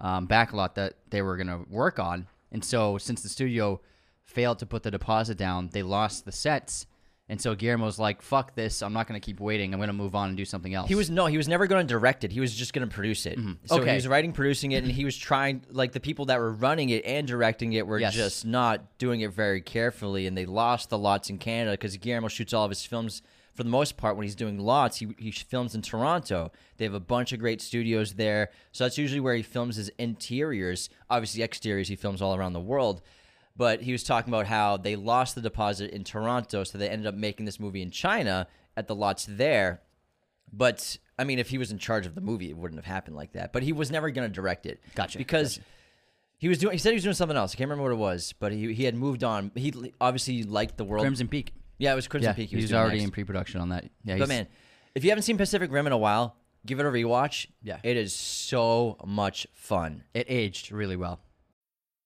um, 0.00 0.26
backlot 0.28 0.74
that 0.74 0.94
they 1.10 1.22
were 1.22 1.36
going 1.36 1.48
to 1.48 1.64
work 1.70 1.98
on. 1.98 2.26
And 2.52 2.64
so, 2.64 2.98
since 2.98 3.22
the 3.22 3.28
studio 3.28 3.80
failed 4.24 4.58
to 4.60 4.66
put 4.66 4.82
the 4.82 4.90
deposit 4.90 5.36
down, 5.36 5.70
they 5.72 5.82
lost 5.82 6.24
the 6.24 6.32
sets. 6.32 6.86
And 7.30 7.38
so 7.38 7.54
Guillermo's 7.54 7.98
like, 7.98 8.22
"Fuck 8.22 8.54
this! 8.54 8.80
I'm 8.80 8.94
not 8.94 9.06
going 9.06 9.20
to 9.20 9.24
keep 9.24 9.38
waiting. 9.38 9.74
I'm 9.74 9.78
going 9.80 9.88
to 9.88 9.92
move 9.92 10.14
on 10.14 10.28
and 10.28 10.36
do 10.36 10.46
something 10.46 10.72
else." 10.72 10.88
He 10.88 10.94
was 10.94 11.10
no, 11.10 11.26
he 11.26 11.36
was 11.36 11.46
never 11.46 11.66
going 11.66 11.86
to 11.86 11.92
direct 11.92 12.24
it. 12.24 12.32
He 12.32 12.40
was 12.40 12.54
just 12.54 12.72
going 12.72 12.88
to 12.88 12.94
produce 12.94 13.26
it. 13.26 13.34
So 13.36 13.40
Mm-hmm. 13.42 13.74
Okay. 13.82 13.90
he 13.90 13.94
was 13.96 14.08
writing, 14.08 14.32
producing 14.32 14.72
it, 14.72 14.82
and 14.82 14.90
he 14.90 15.04
was 15.04 15.14
trying. 15.14 15.62
Like 15.70 15.92
the 15.92 16.00
people 16.00 16.24
that 16.26 16.38
were 16.38 16.50
running 16.54 16.88
it 16.88 17.04
and 17.04 17.26
directing 17.28 17.74
it 17.74 17.86
were 17.86 17.98
Yes. 17.98 18.14
just 18.14 18.46
not 18.46 18.96
doing 18.96 19.20
it 19.20 19.34
very 19.34 19.60
carefully, 19.60 20.26
and 20.26 20.38
they 20.38 20.46
lost 20.46 20.88
the 20.88 20.96
lots 20.96 21.28
in 21.28 21.36
Canada 21.36 21.72
because 21.72 21.94
Guillermo 21.98 22.28
shoots 22.28 22.54
all 22.54 22.64
of 22.64 22.70
his 22.70 22.86
films 22.86 23.20
for 23.58 23.64
the 23.64 23.70
most 23.70 23.96
part 23.96 24.16
when 24.16 24.22
he's 24.22 24.36
doing 24.36 24.56
lots. 24.56 24.98
He 24.98 25.08
he 25.18 25.32
films 25.32 25.74
in 25.74 25.82
Toronto. 25.82 26.52
They 26.76 26.84
have 26.84 26.94
a 26.94 27.00
bunch 27.00 27.32
of 27.32 27.40
great 27.40 27.60
studios 27.60 28.14
there, 28.14 28.50
so 28.70 28.84
that's 28.84 28.96
usually 28.96 29.18
where 29.18 29.34
he 29.34 29.42
films 29.42 29.74
his 29.74 29.90
interiors. 29.98 30.88
Obviously, 31.10 31.42
exteriors 31.42 31.88
he 31.88 31.96
films 31.96 32.22
all 32.22 32.36
around 32.36 32.52
the 32.52 32.60
world. 32.60 33.02
But 33.56 33.82
he 33.82 33.90
was 33.90 34.04
talking 34.04 34.32
about 34.32 34.46
how 34.46 34.76
they 34.76 34.94
lost 34.94 35.34
the 35.34 35.40
deposit 35.40 35.90
in 35.90 36.04
Toronto, 36.04 36.62
so 36.62 36.78
they 36.78 36.88
ended 36.88 37.08
up 37.08 37.16
making 37.16 37.46
this 37.46 37.58
movie 37.58 37.82
in 37.82 37.90
China 37.90 38.46
at 38.76 38.86
the 38.86 38.94
lots 38.94 39.26
there. 39.28 39.82
But 40.52 40.96
I 41.18 41.24
mean, 41.24 41.40
if 41.40 41.48
he 41.48 41.58
was 41.58 41.72
in 41.72 41.78
charge 41.78 42.06
of 42.06 42.14
the 42.14 42.20
movie, 42.20 42.50
it 42.50 42.56
wouldn't 42.56 42.78
have 42.78 42.86
happened 42.86 43.16
like 43.16 43.32
that. 43.32 43.52
But 43.52 43.64
he 43.64 43.72
was 43.72 43.90
never 43.90 44.08
going 44.12 44.28
to 44.28 44.32
direct 44.32 44.66
it. 44.66 44.80
Gotcha, 44.94 45.18
Because 45.18 45.58
he 46.36 46.46
was 46.46 46.58
doing. 46.58 46.74
He 46.74 46.78
said 46.78 46.90
he 46.90 46.94
was 46.94 47.02
doing 47.02 47.14
something 47.14 47.36
else. 47.36 47.54
I 47.54 47.56
can't 47.56 47.68
remember 47.68 47.90
what 47.90 47.96
it 47.96 48.00
was, 48.00 48.34
but 48.38 48.52
he 48.52 48.72
he 48.72 48.84
had 48.84 48.94
moved 48.94 49.24
on. 49.24 49.50
He 49.56 49.92
obviously 50.00 50.44
liked 50.44 50.76
the 50.76 50.84
world. 50.84 51.02
Crimson 51.02 51.26
Peak. 51.26 51.52
Yeah, 51.78 51.92
it 51.92 51.96
was 51.96 52.08
Crimson 52.08 52.30
Yeah, 52.30 52.34
Peak. 52.34 52.50
He 52.50 52.56
he's 52.56 52.64
was 52.66 52.72
already 52.74 52.96
next. 52.98 53.04
in 53.06 53.10
pre-production 53.12 53.60
on 53.60 53.68
that. 53.70 53.84
Yeah, 54.04 54.18
But 54.18 54.28
man, 54.28 54.46
if 54.94 55.04
you 55.04 55.10
haven't 55.10 55.22
seen 55.22 55.36
Pacific 55.36 55.70
Rim 55.70 55.86
in 55.86 55.92
a 55.92 55.98
while, 55.98 56.36
give 56.66 56.80
it 56.80 56.86
a 56.86 56.88
rewatch. 56.90 57.46
Yeah. 57.62 57.78
it 57.82 57.96
is 57.96 58.12
so 58.14 58.96
much 59.06 59.46
fun. 59.54 60.02
it 60.14 60.26
aged 60.28 60.72
really 60.72 60.96
well. 60.96 61.20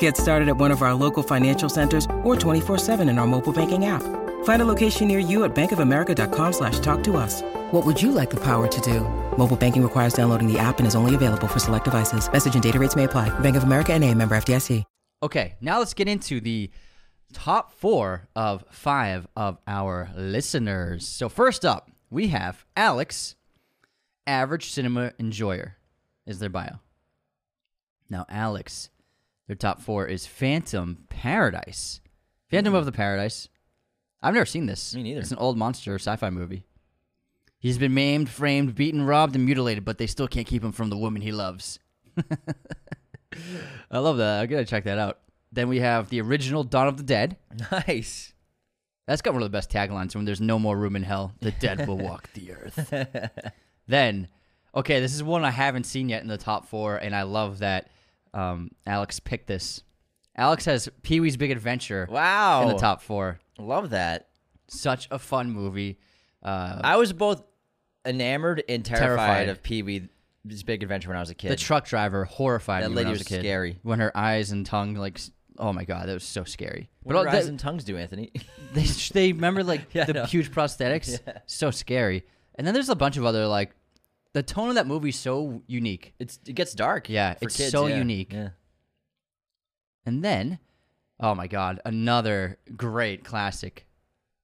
Get 0.00 0.16
started 0.16 0.48
at 0.48 0.58
one 0.58 0.70
of 0.70 0.82
our 0.82 0.92
local 0.92 1.22
financial 1.22 1.70
centers 1.70 2.04
or 2.22 2.36
24-7 2.36 3.08
in 3.08 3.18
our 3.18 3.26
mobile 3.26 3.52
banking 3.52 3.86
app. 3.86 4.02
Find 4.44 4.60
a 4.60 4.66
location 4.66 5.08
near 5.08 5.18
you 5.18 5.44
at 5.44 5.54
bankofamerica.com 5.54 6.52
slash 6.52 6.78
talk 6.80 7.02
to 7.04 7.16
us. 7.16 7.40
What 7.70 7.86
would 7.86 8.00
you 8.02 8.12
like 8.12 8.28
the 8.28 8.40
power 8.40 8.68
to 8.68 8.80
do? 8.82 9.00
Mobile 9.38 9.56
banking 9.56 9.82
requires 9.82 10.12
downloading 10.12 10.52
the 10.52 10.58
app 10.58 10.78
and 10.78 10.86
is 10.86 10.94
only 10.94 11.14
available 11.14 11.48
for 11.48 11.58
select 11.58 11.86
devices. 11.86 12.30
Message 12.30 12.52
and 12.52 12.62
data 12.62 12.78
rates 12.78 12.96
may 12.96 13.04
apply. 13.04 13.28
Bank 13.40 13.56
of 13.56 13.62
America 13.62 13.94
and 13.94 14.04
a 14.04 14.14
member 14.14 14.34
FDIC. 14.36 14.84
Okay, 15.22 15.56
now 15.60 15.78
let's 15.78 15.92
get 15.92 16.08
into 16.08 16.40
the 16.40 16.70
top 17.34 17.74
four 17.74 18.26
of 18.34 18.64
five 18.70 19.26
of 19.36 19.58
our 19.66 20.10
listeners. 20.16 21.06
So 21.06 21.28
first 21.28 21.62
up, 21.62 21.90
we 22.08 22.28
have 22.28 22.64
Alex, 22.74 23.36
average 24.26 24.70
cinema 24.70 25.12
enjoyer, 25.18 25.76
is 26.24 26.38
their 26.38 26.48
bio. 26.48 26.80
Now, 28.08 28.24
Alex, 28.30 28.88
their 29.50 29.56
top 29.56 29.80
four 29.80 30.06
is 30.06 30.26
Phantom 30.28 30.96
Paradise. 31.08 32.00
Phantom 32.52 32.72
of 32.72 32.84
the 32.84 32.92
mm-hmm. 32.92 32.98
Paradise. 32.98 33.48
I've 34.22 34.34
never 34.34 34.46
seen 34.46 34.66
this. 34.66 34.94
Me 34.94 35.02
neither. 35.02 35.22
It's 35.22 35.32
an 35.32 35.38
old 35.38 35.58
monster 35.58 35.96
sci-fi 35.96 36.30
movie. 36.30 36.62
He's 37.58 37.76
been 37.76 37.92
maimed, 37.92 38.28
framed, 38.28 38.76
beaten, 38.76 39.02
robbed, 39.02 39.34
and 39.34 39.44
mutilated, 39.44 39.84
but 39.84 39.98
they 39.98 40.06
still 40.06 40.28
can't 40.28 40.46
keep 40.46 40.62
him 40.62 40.70
from 40.70 40.88
the 40.88 40.96
woman 40.96 41.20
he 41.20 41.32
loves. 41.32 41.80
I 43.90 43.98
love 43.98 44.18
that. 44.18 44.40
I 44.40 44.46
gotta 44.46 44.64
check 44.64 44.84
that 44.84 44.98
out. 44.98 45.18
Then 45.50 45.68
we 45.68 45.80
have 45.80 46.10
the 46.10 46.20
original 46.20 46.62
Dawn 46.62 46.86
of 46.86 46.96
the 46.96 47.02
Dead. 47.02 47.36
Nice. 47.72 48.32
That's 49.08 49.20
got 49.20 49.34
one 49.34 49.42
of 49.42 49.46
the 49.46 49.58
best 49.58 49.68
taglines 49.68 50.14
when 50.14 50.26
there's 50.26 50.40
no 50.40 50.60
more 50.60 50.76
room 50.76 50.94
in 50.94 51.02
hell, 51.02 51.32
the 51.40 51.50
dead 51.50 51.88
will 51.88 51.98
walk 51.98 52.32
the 52.34 52.52
earth. 52.52 52.94
then, 53.88 54.28
okay, 54.76 55.00
this 55.00 55.12
is 55.12 55.24
one 55.24 55.44
I 55.44 55.50
haven't 55.50 55.86
seen 55.86 56.08
yet 56.08 56.22
in 56.22 56.28
the 56.28 56.38
top 56.38 56.68
four, 56.68 56.98
and 56.98 57.16
I 57.16 57.22
love 57.22 57.58
that 57.58 57.90
um, 58.34 58.70
Alex 58.86 59.20
picked 59.20 59.46
this. 59.46 59.82
Alex 60.36 60.64
has 60.64 60.88
Pee 61.02 61.20
Wee's 61.20 61.36
Big 61.36 61.50
Adventure 61.50 62.06
Wow. 62.10 62.62
in 62.62 62.68
the 62.68 62.74
top 62.78 63.02
four. 63.02 63.40
Love 63.58 63.90
that. 63.90 64.28
Such 64.68 65.08
a 65.10 65.18
fun 65.18 65.50
movie. 65.50 65.98
Uh, 66.42 66.80
I 66.82 66.96
was 66.96 67.12
both 67.12 67.42
enamored 68.06 68.62
and 68.68 68.84
terrified, 68.84 69.06
Terrified. 69.06 69.48
of 69.48 69.62
Pee 69.62 69.82
Wee's 69.82 70.62
Big 70.64 70.82
Adventure 70.82 71.08
when 71.08 71.16
I 71.16 71.20
was 71.20 71.30
a 71.30 71.34
kid. 71.34 71.50
the 71.50 71.56
truck 71.56 71.86
driver 71.86 72.24
horrified 72.24 72.84
That 72.84 72.90
me 72.90 72.96
when 72.96 73.04
I 73.06 73.08
lady 73.08 73.18
was 73.18 73.20
a 73.22 73.24
kid. 73.24 73.40
scary. 73.40 73.78
When 73.82 74.00
her 74.00 74.16
eyes 74.16 74.50
and 74.52 74.64
tongue, 74.64 74.94
like, 74.94 75.20
oh 75.58 75.72
my 75.72 75.84
god, 75.84 76.08
that 76.08 76.14
was 76.14 76.24
so 76.24 76.44
scary. 76.44 76.88
what 77.02 77.12
do 77.12 77.18
all- 77.18 77.28
eyes 77.28 77.46
and 77.46 77.58
tongues 77.60 77.84
do, 77.84 77.96
Anthony? 77.98 78.32
they 78.72 78.84
they 79.12 79.32
remember 79.32 79.62
like 79.64 79.82
Yeah, 79.92 80.04
the 80.04 80.24
huge 80.26 80.50
prosthetics 80.50 81.18
so 81.46 81.70
scary 81.70 82.24
and 82.54 82.66
then 82.66 82.72
there's 82.74 82.88
a 82.88 82.94
bunch 82.96 83.16
of 83.16 83.24
other 83.26 83.46
like 83.46 83.72
the 84.32 84.42
tone 84.42 84.68
of 84.68 84.74
that 84.76 84.86
movie's 84.86 85.18
so 85.18 85.62
unique 85.66 86.14
it's 86.18 86.38
it 86.46 86.54
gets 86.54 86.72
dark. 86.74 87.08
Yeah, 87.08 87.34
it's 87.40 87.56
kids, 87.56 87.70
so 87.72 87.86
yeah. 87.86 87.98
unique. 87.98 88.32
Yeah. 88.32 88.50
and 90.06 90.24
then 90.24 90.58
oh 91.18 91.34
my 91.34 91.46
god 91.46 91.80
another 91.84 92.58
great 92.76 93.24
classic 93.24 93.86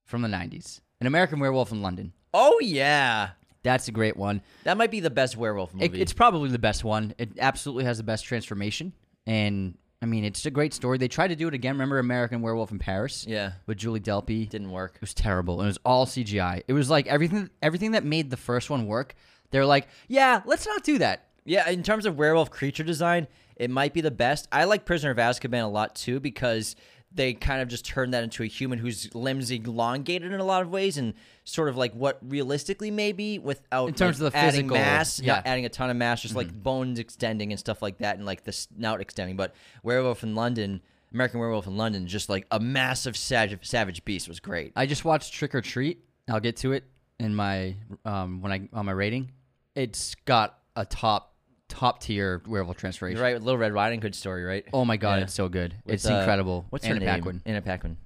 from 0.04 0.22
the 0.22 0.28
90s 0.28 0.80
an 1.00 1.06
american 1.06 1.38
werewolf 1.40 1.72
in 1.72 1.82
london 1.82 2.12
Oh 2.38 2.58
yeah, 2.60 3.30
that's 3.62 3.88
a 3.88 3.92
great 3.92 4.14
one 4.14 4.42
that 4.64 4.76
might 4.76 4.90
be 4.90 5.00
the 5.00 5.08
best 5.08 5.38
werewolf 5.38 5.70
It- 5.72 5.76
movie. 5.92 6.02
it's 6.02 6.12
probably 6.12 6.50
the 6.50 6.58
best 6.58 6.84
one 6.84 7.14
it 7.16 7.30
absolutely 7.38 7.84
has 7.84 7.96
the 7.96 8.02
best 8.04 8.26
transformation 8.26 8.92
and 9.26 9.78
i 10.02 10.06
mean 10.06 10.22
it's 10.22 10.44
a 10.44 10.50
great 10.50 10.74
story 10.74 10.98
they 10.98 11.08
tried 11.08 11.28
to 11.28 11.36
do 11.36 11.48
it 11.48 11.54
again 11.54 11.72
remember 11.76 11.98
american 11.98 12.42
werewolf 12.42 12.70
in 12.72 12.78
paris 12.78 13.24
yeah, 13.26 13.52
with 13.66 13.78
julie 13.78 14.00
delpy 14.00 14.46
didn't 14.48 14.70
work. 14.70 14.96
It 14.96 15.00
was 15.00 15.14
terrible. 15.14 15.62
It 15.62 15.66
was 15.66 15.78
all 15.84 16.04
CGI. 16.04 16.62
It 16.68 16.74
was 16.74 16.90
like 16.90 17.06
everything 17.06 17.48
everything 17.62 17.92
that 17.92 18.04
made 18.04 18.28
the 18.30 18.36
first 18.36 18.68
one 18.68 18.86
work. 18.86 19.14
They're 19.50 19.66
like, 19.66 19.88
yeah, 20.08 20.42
let's 20.44 20.66
not 20.66 20.82
do 20.82 20.98
that. 20.98 21.26
Yeah, 21.44 21.68
in 21.68 21.82
terms 21.82 22.06
of 22.06 22.16
werewolf 22.16 22.50
creature 22.50 22.82
design, 22.82 23.28
it 23.56 23.70
might 23.70 23.94
be 23.94 24.00
the 24.00 24.10
best. 24.10 24.48
I 24.50 24.64
like 24.64 24.84
Prisoner 24.84 25.12
of 25.12 25.16
Azkaban 25.16 25.62
a 25.62 25.68
lot 25.68 25.94
too 25.94 26.20
because 26.20 26.76
they 27.12 27.32
kind 27.32 27.62
of 27.62 27.68
just 27.68 27.86
turned 27.86 28.12
that 28.12 28.22
into 28.22 28.42
a 28.42 28.46
human 28.46 28.78
whose 28.78 29.14
limbs 29.14 29.50
elongated 29.50 30.32
in 30.32 30.40
a 30.40 30.44
lot 30.44 30.62
of 30.62 30.70
ways 30.70 30.98
and 30.98 31.14
sort 31.44 31.68
of 31.68 31.76
like 31.76 31.94
what 31.94 32.18
realistically 32.22 32.90
maybe 32.90 33.38
without 33.38 33.88
In 33.88 33.94
terms 33.94 34.20
like, 34.20 34.26
of 34.26 34.32
the 34.32 34.38
adding 34.38 34.68
physical- 34.68 34.76
mass, 34.76 35.20
yeah. 35.20 35.34
not 35.34 35.46
adding 35.46 35.64
a 35.64 35.68
ton 35.68 35.88
of 35.88 35.96
mass, 35.96 36.20
just 36.20 36.34
like 36.34 36.48
mm-hmm. 36.48 36.58
bones 36.58 36.98
extending 36.98 37.52
and 37.52 37.58
stuff 37.58 37.80
like 37.80 37.98
that 37.98 38.16
and 38.16 38.26
like 38.26 38.44
the 38.44 38.52
snout 38.52 39.00
extending. 39.00 39.36
But 39.36 39.54
Werewolf 39.82 40.22
in 40.22 40.34
London, 40.34 40.82
American 41.12 41.40
Werewolf 41.40 41.66
in 41.66 41.76
London, 41.76 42.06
just 42.06 42.28
like 42.28 42.46
a 42.50 42.60
massive 42.60 43.16
savage, 43.16 43.66
savage 43.66 44.04
beast 44.04 44.28
was 44.28 44.40
great. 44.40 44.72
I 44.76 44.84
just 44.84 45.04
watched 45.04 45.32
Trick 45.32 45.54
'r 45.54 45.62
Treat. 45.62 46.04
I'll 46.28 46.40
get 46.40 46.56
to 46.58 46.72
it 46.72 46.84
in 47.18 47.34
my 47.34 47.76
um 48.04 48.40
when 48.42 48.52
I 48.52 48.68
on 48.72 48.86
my 48.86 48.92
rating. 48.92 49.32
It's 49.74 50.14
got 50.24 50.58
a 50.74 50.84
top 50.86 51.34
top 51.68 52.00
tier 52.00 52.42
werewolf 52.46 52.76
transformation. 52.76 53.16
You're 53.18 53.24
right, 53.24 53.40
Little 53.42 53.58
Red 53.58 53.72
Riding 53.72 54.00
Hood 54.00 54.14
story, 54.14 54.44
right? 54.44 54.64
Oh 54.72 54.84
my 54.84 54.96
god, 54.96 55.16
Yeah. 55.18 55.24
it's 55.24 55.34
so 55.34 55.48
good. 55.48 55.74
With, 55.84 55.94
it's 55.94 56.06
uh, 56.06 56.14
incredible. 56.14 56.66
What's 56.70 56.84
Anna 56.84 56.94
her 56.94 57.00
name? 57.00 57.08
Paquin. 57.08 57.42
Anna 57.44 57.62
Paquin. 57.62 57.96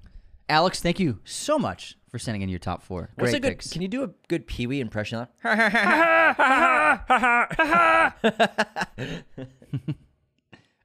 Alex, 0.48 0.80
thank 0.80 0.98
you 0.98 1.20
so 1.24 1.58
much 1.58 1.96
for 2.08 2.18
sending 2.18 2.42
in 2.42 2.48
your 2.48 2.58
top 2.58 2.82
four. 2.82 3.10
What's 3.14 3.30
Great 3.30 3.36
a 3.36 3.40
good? 3.40 3.48
picks. 3.50 3.72
Can 3.72 3.82
you 3.82 3.88
do 3.88 4.02
a 4.02 4.10
good 4.26 4.48
Pee 4.48 4.66
Wee 4.66 4.80
impression? 4.80 5.28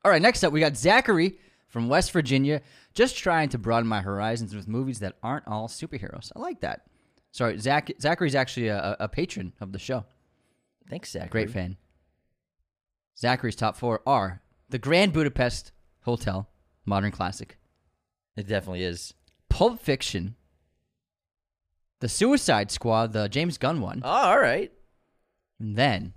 All 0.04 0.12
right, 0.12 0.22
next 0.22 0.44
up, 0.44 0.54
we 0.54 0.60
got 0.60 0.78
Zachary 0.78 1.38
from 1.68 1.90
West 1.90 2.12
Virginia, 2.12 2.62
just 2.94 3.18
trying 3.18 3.50
to 3.50 3.58
broaden 3.58 3.88
my 3.88 4.02
horizons 4.02 4.54
with 4.56 4.68
movies 4.68 5.00
that 5.00 5.16
aren't 5.24 5.48
all 5.48 5.68
superheroes. 5.68 6.32
I 6.36 6.40
like 6.40 6.62
that. 6.62 6.82
Sorry, 7.36 7.58
Zach. 7.60 7.92
Zachary's 8.00 8.34
actually 8.34 8.70
a, 8.70 8.96
a 8.98 9.10
patron 9.10 9.52
of 9.60 9.74
the 9.74 9.78
show. 9.78 10.06
Thanks, 10.90 11.12
Zach. 11.12 11.30
Great 11.30 11.50
fan. 11.50 11.76
Zachary's 13.20 13.58
top 13.58 13.76
four 13.76 14.00
are 14.08 14.42
The 14.70 14.80
Grand 14.80 15.12
Budapest 15.12 15.74
Hotel, 16.04 16.48
modern 16.86 17.12
classic, 17.12 17.58
It 18.38 18.48
definitely 18.48 18.84
is. 18.84 19.14
Pulp 19.50 19.82
Fiction, 19.82 20.36
The 22.00 22.08
Suicide 22.08 22.72
Squad, 22.72 23.12
the 23.12 23.28
James 23.28 23.58
Gunn 23.58 23.82
one, 23.82 24.02
Oh, 24.06 24.10
all 24.10 24.40
right. 24.40 24.72
and 25.60 25.76
then 25.76 26.14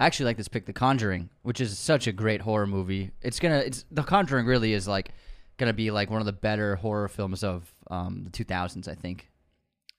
I 0.00 0.06
actually 0.06 0.26
like 0.26 0.36
this 0.36 0.48
pick, 0.48 0.66
The 0.66 0.72
Conjuring, 0.72 1.30
which 1.42 1.60
is 1.60 1.78
such 1.78 2.08
a 2.08 2.12
great 2.12 2.40
horror 2.40 2.66
movie. 2.66 3.12
It's 3.22 3.38
gonna, 3.38 3.58
it's 3.58 3.84
The 3.92 4.02
Conjuring 4.02 4.46
really 4.46 4.72
is 4.72 4.88
like 4.88 5.10
gonna 5.58 5.74
be 5.74 5.92
like 5.92 6.10
one 6.10 6.20
of 6.22 6.26
the 6.26 6.32
better 6.32 6.74
horror 6.74 7.06
films 7.06 7.44
of 7.44 7.72
um, 7.88 8.24
the 8.24 8.30
2000s, 8.30 8.88
I 8.88 8.96
think. 8.96 9.29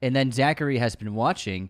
And 0.01 0.15
then 0.15 0.31
Zachary 0.31 0.77
has 0.79 0.95
been 0.95 1.13
watching 1.13 1.69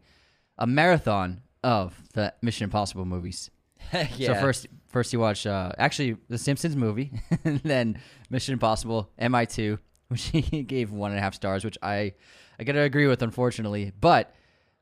a 0.57 0.67
marathon 0.67 1.41
of 1.63 2.01
the 2.13 2.33
Mission 2.41 2.65
Impossible 2.65 3.05
movies. 3.05 3.49
yeah. 3.93 4.27
So 4.27 4.35
first, 4.35 4.67
first 4.87 5.13
you 5.13 5.19
watch 5.19 5.45
uh, 5.45 5.71
actually 5.77 6.17
the 6.29 6.37
Simpsons 6.37 6.75
movie, 6.75 7.11
and 7.43 7.59
then 7.61 7.99
Mission 8.29 8.53
Impossible 8.53 9.09
MI2, 9.19 9.79
which 10.07 10.25
he 10.25 10.41
gave 10.63 10.91
one 10.91 11.11
and 11.11 11.19
a 11.19 11.21
half 11.21 11.33
stars, 11.33 11.63
which 11.63 11.77
I 11.81 12.13
I 12.59 12.63
gotta 12.63 12.81
agree 12.81 13.07
with, 13.07 13.21
unfortunately. 13.21 13.91
But 13.99 14.33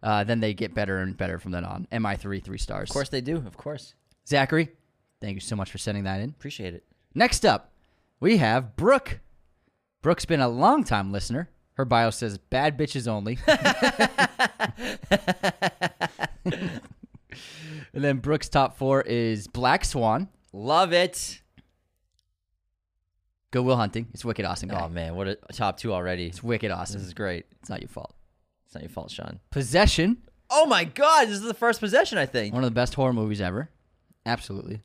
uh, 0.04 0.24
then 0.24 0.40
they 0.40 0.54
get 0.54 0.74
better 0.74 1.00
and 1.00 1.16
better 1.16 1.40
from 1.40 1.52
then 1.52 1.66
on. 1.66 1.88
MI3 1.92 2.44
three 2.44 2.58
stars. 2.58 2.90
of 2.90 2.94
course 2.94 3.10
they 3.10 3.22
do. 3.22 3.38
Of 3.38 3.58
course. 3.58 3.96
Zachary, 4.28 4.70
thank 5.22 5.36
you 5.36 5.42
so 5.42 5.56
much 5.56 5.72
for 5.72 5.78
sending 5.78 6.04
that 6.04 6.22
in. 6.22 6.30
Appreciate 6.30 6.74
it. 6.74 6.84
Next 7.16 7.46
up, 7.46 7.74
we 8.20 8.38
have 8.38 8.76
Brooke. 8.76 9.20
Brooke's 10.02 10.26
been 10.26 10.40
a 10.42 10.50
long 10.50 10.84
time 10.84 11.12
listener. 11.12 11.50
Her 11.80 11.86
bio 11.86 12.10
says 12.10 12.38
"bad 12.38 12.78
bitches 12.78 13.08
only." 13.08 13.40
and 17.94 18.04
then 18.04 18.18
Brooke's 18.18 18.50
top 18.50 18.78
four 18.78 19.02
is 19.02 19.48
Black 19.48 19.86
Swan. 19.86 20.28
Love 20.52 20.92
it. 20.92 21.42
Good 23.52 23.62
Will 23.62 23.78
Hunting. 23.78 24.08
It's 24.14 24.26
wicked 24.26 24.44
awesome. 24.44 24.68
Guy. 24.68 24.84
Oh 24.84 24.90
man, 24.90 25.16
what 25.16 25.30
a 25.30 25.38
top 25.54 25.78
two 25.78 25.94
already. 25.94 26.26
It's 26.26 26.44
wicked 26.44 26.70
awesome. 26.70 27.00
This 27.00 27.08
is 27.08 27.14
great. 27.14 27.46
It's 27.62 27.70
not 27.70 27.80
your 27.80 27.88
fault. 27.88 28.14
It's 28.66 28.76
not 28.76 28.84
your 28.84 28.90
fault, 28.90 29.10
Sean. 29.10 29.40
Possession. 29.50 30.18
Oh 30.50 30.66
my 30.66 30.84
God, 30.84 31.30
this 31.30 31.36
is 31.36 31.44
the 31.44 31.54
first 31.54 31.80
possession. 31.80 32.18
I 32.18 32.26
think. 32.26 32.54
One 32.54 32.66
of 32.66 32.70
the 32.70 32.76
best 32.76 32.96
horror 32.96 33.14
movies 33.14 33.40
ever. 33.40 33.70
Absolutely. 34.26 34.82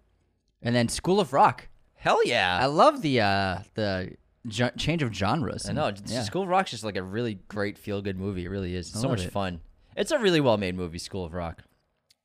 And 0.63 0.77
then 0.77 0.89
School 0.89 1.19
of 1.19 1.33
Rock. 1.33 1.67
Hell 1.95 2.25
yeah. 2.25 2.57
I 2.63 2.67
love 2.67 3.03
the 3.03 3.21
uh 3.21 3.59
the 3.75 4.15
ge- 4.49 4.77
change 4.77 5.03
of 5.03 5.13
genres. 5.13 5.69
I, 5.69 5.73
know. 5.73 5.93
Yeah. 6.07 6.23
School 6.23 6.43
of 6.43 6.49
Rock's 6.49 6.71
just 6.71 6.85
like 6.85 6.97
a 6.97 7.03
really 7.03 7.39
great 7.49 7.79
feel 7.79 8.03
good 8.03 8.19
movie. 8.19 8.45
It 8.45 8.49
really 8.49 8.75
is. 8.75 8.91
It's 8.91 9.01
so 9.01 9.09
much 9.09 9.25
it. 9.25 9.33
fun. 9.33 9.61
It's 9.97 10.11
a 10.11 10.19
really 10.19 10.41
well 10.41 10.57
made 10.57 10.75
movie. 10.75 10.99
School 10.99 11.25
of 11.25 11.35
Rock. 11.35 11.63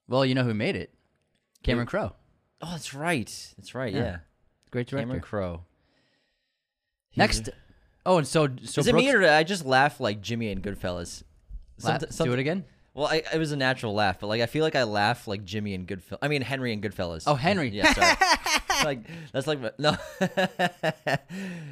Well, 0.08 0.26
you 0.26 0.36
know 0.36 0.44
who 0.44 0.54
made 0.54 0.76
it? 0.76 0.94
Cameron 1.64 1.88
Crowe. 1.88 2.14
Oh, 2.62 2.72
that's 2.72 2.94
right. 2.94 3.54
That's 3.58 3.76
right. 3.76 3.94
Yeah. 3.94 4.00
Yeah. 4.00 4.18
Great 4.72 4.88
director. 4.88 5.06
Cameron 5.06 5.22
Crowe. 5.22 5.64
Next. 7.16 7.50
Oh, 8.06 8.18
and 8.18 8.28
so 8.28 8.48
so 8.64 8.82
is 8.82 8.88
it 8.88 8.96
me 8.96 9.12
or 9.12 9.28
I 9.30 9.44
just 9.44 9.66
laugh 9.66 10.00
like 10.00 10.22
Jimmy 10.22 10.52
and 10.52 10.64
Goodfellas? 10.64 11.24
Laugh- 11.84 12.02
Somet- 12.02 12.24
do 12.26 12.34
it 12.34 12.40
again. 12.40 12.66
Well, 12.94 13.08
I, 13.08 13.24
it 13.34 13.38
was 13.38 13.52
a 13.52 13.56
natural 13.56 13.94
laugh, 13.94 14.20
but 14.20 14.28
like 14.28 14.42
I 14.42 14.46
feel 14.46 14.64
like 14.64 14.76
I 14.76 14.84
laugh 14.84 15.28
like 15.28 15.46
Jimmy 15.46 15.74
and 15.74 15.88
Goodfellas. 15.88 16.18
I 16.22 16.28
mean 16.28 16.42
Henry 16.42 16.74
and 16.74 16.82
Goodfellas. 16.82 17.24
Oh, 17.28 17.36
Henry. 17.36 17.70
Yeah, 17.70 17.94
sorry. 17.94 18.16
like 18.84 19.00
that's 19.32 19.48
like 19.48 19.60
my- 19.62 19.72
no. 19.80 19.96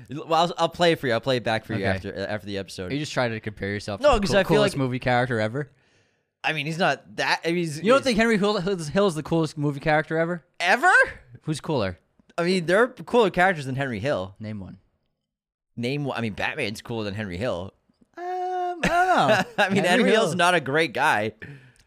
well, 0.09 0.33
I'll, 0.33 0.53
I'll 0.57 0.69
play 0.69 0.91
it 0.93 0.99
for 0.99 1.07
you. 1.07 1.13
I'll 1.13 1.21
play 1.21 1.37
it 1.37 1.43
back 1.43 1.65
for 1.65 1.73
you 1.73 1.85
after 1.85 2.13
after 2.27 2.45
the 2.47 2.57
episode. 2.57 2.91
Are 2.91 2.93
you 2.93 2.99
just 2.99 3.13
trying 3.13 3.31
to 3.31 3.39
compare 3.39 3.69
yourself? 3.69 4.01
No, 4.01 4.13
to 4.13 4.15
the 4.15 4.21
'cause 4.21 4.29
cool- 4.31 4.37
I 4.39 4.43
feel 4.43 4.47
coolest 4.57 4.75
like- 4.75 4.79
movie 4.79 4.99
character 4.99 5.39
ever. 5.39 5.71
I 6.43 6.53
mean, 6.53 6.65
he's 6.65 6.77
not 6.77 7.17
that. 7.17 7.41
I 7.43 7.47
mean, 7.49 7.57
he's, 7.57 7.81
You 7.81 7.91
don't 7.91 8.03
think 8.03 8.17
Henry 8.17 8.37
Hill, 8.37 8.57
Hill- 8.57 9.07
is 9.07 9.15
the 9.15 9.23
coolest 9.23 9.57
movie 9.57 9.79
character 9.81 10.17
ever? 10.17 10.45
ever? 10.59 10.91
Who's 11.41 11.59
cooler? 11.59 11.99
I 12.37 12.43
mean, 12.43 12.67
there 12.67 12.81
are 12.83 12.87
cooler 12.87 13.31
characters 13.31 13.65
than 13.65 13.75
Henry 13.75 13.99
Hill. 13.99 14.35
Name 14.39 14.59
one. 14.59 14.77
Name. 15.75 16.05
one- 16.05 16.17
I 16.17 16.21
mean, 16.21 16.33
Batman's 16.33 16.81
cooler 16.81 17.03
than 17.03 17.15
Henry 17.15 17.37
Hill. 17.37 17.73
Um, 18.17 18.23
I 18.23 18.79
don't 18.81 19.07
know. 19.07 19.43
I 19.63 19.69
mean, 19.69 19.83
Henry, 19.83 20.11
Hill's 20.11 20.35
not 20.35 20.53
a 20.55 20.61
great 20.61 20.93
guy. 20.93 21.33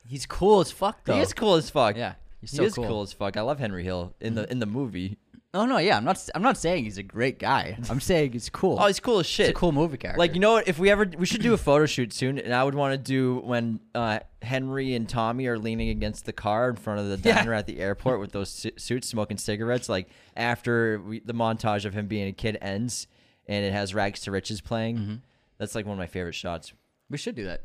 He's 0.07 0.27
cool 0.27 0.61
as 0.61 0.71
fuck 0.73 1.05
though. 1.05 1.15
He 1.15 1.21
is 1.21 1.33
cool 1.33 1.55
as 1.55 1.71
fuck. 1.71 1.97
Yeah, 1.97 2.15
he's 2.41 2.51
he 2.51 2.57
so 2.59 2.63
is 2.65 2.75
cool. 2.75 2.87
cool. 2.87 3.03
as 3.03 3.13
fuck. 3.13 3.37
I 3.37 3.41
love 3.43 3.59
Henry 3.59 3.85
Hill 3.85 4.15
in 4.21 4.35
the 4.35 4.51
in 4.51 4.59
the 4.59 4.67
movie. 4.67 5.19
Oh 5.53 5.67
no, 5.67 5.79
yeah. 5.79 5.97
I'm 5.97 6.05
not. 6.05 6.29
I'm 6.35 6.43
not 6.43 6.57
saying 6.57 6.85
he's 6.85 6.97
a 6.99 7.03
great 7.03 7.41
guy. 7.41 7.77
I'm 7.91 8.01
saying 8.11 8.33
he's 8.33 8.49
cool. 8.51 8.79
Oh, 8.81 8.87
he's 8.87 9.01
cool 9.01 9.19
as 9.19 9.27
shit. 9.27 9.49
It's 9.51 9.57
a 9.57 9.59
cool 9.61 9.73
movie 9.73 9.97
character. 9.97 10.19
Like 10.19 10.35
you 10.35 10.41
know 10.41 10.53
what? 10.53 10.69
If 10.69 10.79
we 10.79 10.91
ever 10.91 11.11
we 11.19 11.27
should 11.27 11.43
do 11.43 11.55
a 11.55 11.59
photo 11.59 11.87
shoot 11.87 12.13
soon, 12.13 12.39
and 12.39 12.55
I 12.55 12.63
would 12.63 12.77
want 12.77 12.93
to 12.93 12.99
do 12.99 13.39
when 13.41 13.81
uh, 13.95 14.21
Henry 14.43 14.95
and 14.95 15.09
Tommy 15.09 15.47
are 15.49 15.59
leaning 15.59 15.89
against 15.89 16.25
the 16.25 16.33
car 16.33 16.71
in 16.71 16.77
front 16.77 17.01
of 17.01 17.09
the 17.09 17.19
Yeah. 17.29 17.35
diner 17.37 17.53
at 17.55 17.67
the 17.67 17.81
airport 17.81 18.21
with 18.21 18.31
those 18.31 18.49
su- 18.51 18.71
suits, 18.77 19.09
smoking 19.09 19.39
cigarettes. 19.39 19.89
Like 19.89 20.09
after 20.37 21.01
we, 21.01 21.19
the 21.19 21.35
montage 21.35 21.85
of 21.85 21.95
him 21.95 22.07
being 22.07 22.29
a 22.29 22.33
kid 22.33 22.57
ends, 22.63 23.09
and 23.47 23.65
it 23.65 23.73
has 23.73 23.93
Rags 23.93 24.21
to 24.21 24.31
Riches 24.31 24.61
playing. 24.61 24.99
Mm-hmm. 24.99 25.15
That's 25.59 25.75
like 25.75 25.85
one 25.85 25.95
of 25.95 25.99
my 25.99 26.07
favorite 26.07 26.37
shots. 26.37 26.73
we 27.11 27.19
should 27.19 27.35
do 27.35 27.47
that. 27.47 27.65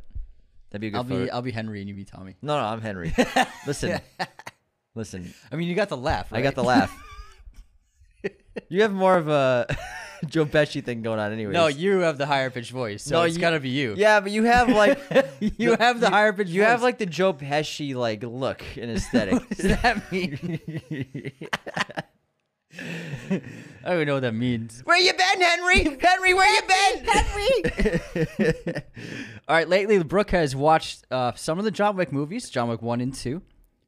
That'd 0.72 0.82
be 0.82 0.88
a 0.88 0.89
good 0.89 0.98
I'll 0.98 1.03
photo. 1.03 1.24
be. 1.25 1.29
I'll 1.32 1.41
be 1.44 1.51
Henry 1.51 1.82
and 1.82 1.88
you 1.88 1.94
be 1.94 2.03
Tommy. 2.03 2.36
no, 2.41 2.58
no, 2.60 2.65
I'm 2.65 2.82
Henry. 2.82 3.13
listen, 3.67 4.01
listen. 4.95 5.33
I 5.51 5.55
mean, 5.55 5.67
you 5.67 5.75
got 5.75 5.89
the 5.89 5.97
laugh. 5.97 6.31
I 6.31 6.41
got 6.41 6.55
the 6.55 6.63
laugh. 6.63 6.91
you 8.69 8.81
have 8.81 8.91
more 8.93 9.17
of 9.17 9.27
a 9.27 9.67
Joe 10.27 10.45
Pesci 10.45 10.83
thing 10.83 11.01
going 11.03 11.19
on, 11.19 11.31
anyway. 11.31 11.53
No, 11.53 11.67
you 11.67 11.99
have 11.99 12.17
the 12.17 12.25
higher 12.25 12.49
pitched 12.49 12.71
voice, 12.71 13.03
so 13.03 13.15
No, 13.15 13.21
it's 13.23 13.35
you- 13.35 13.41
gotta 13.41 13.59
be 13.59 13.69
you. 13.69 13.93
Yeah, 13.97 14.19
but 14.21 14.31
you 14.31 14.43
have 14.45 14.69
like 14.69 14.99
you 15.39 15.75
have 15.75 15.99
the 15.99 16.09
higher 16.09 16.33
pitched. 16.33 16.49
You 16.49 16.63
have 16.63 16.81
like 16.81 16.97
the 16.97 17.05
Joe 17.05 17.33
Pesci 17.33 17.93
like 17.95 18.23
look 18.23 18.63
and 18.77 18.89
aesthetic. 18.91 19.33
What 19.33 19.49
does 19.49 19.77
that 19.81 20.11
mean? 20.11 20.59
I 22.77 23.39
don't 23.85 23.93
even 23.93 24.07
know 24.07 24.15
what 24.15 24.21
that 24.21 24.33
means. 24.33 24.81
where 24.83 24.97
you 24.99 25.13
been, 25.13 25.41
Henry? 25.41 25.97
Henry, 26.01 26.33
where 26.33 26.53
you 26.53 26.61
been? 26.67 27.05
Henry. 27.05 28.83
All 29.47 29.55
right, 29.55 29.69
lately 29.69 30.01
Brooke 30.03 30.31
has 30.31 30.55
watched 30.55 31.05
uh, 31.11 31.31
some 31.35 31.57
of 31.59 31.63
the 31.65 31.71
John 31.71 31.95
Wick 31.95 32.11
movies, 32.11 32.49
John 32.49 32.67
Wick 32.67 32.81
one 32.81 32.99
and 32.99 33.13
two, 33.13 33.41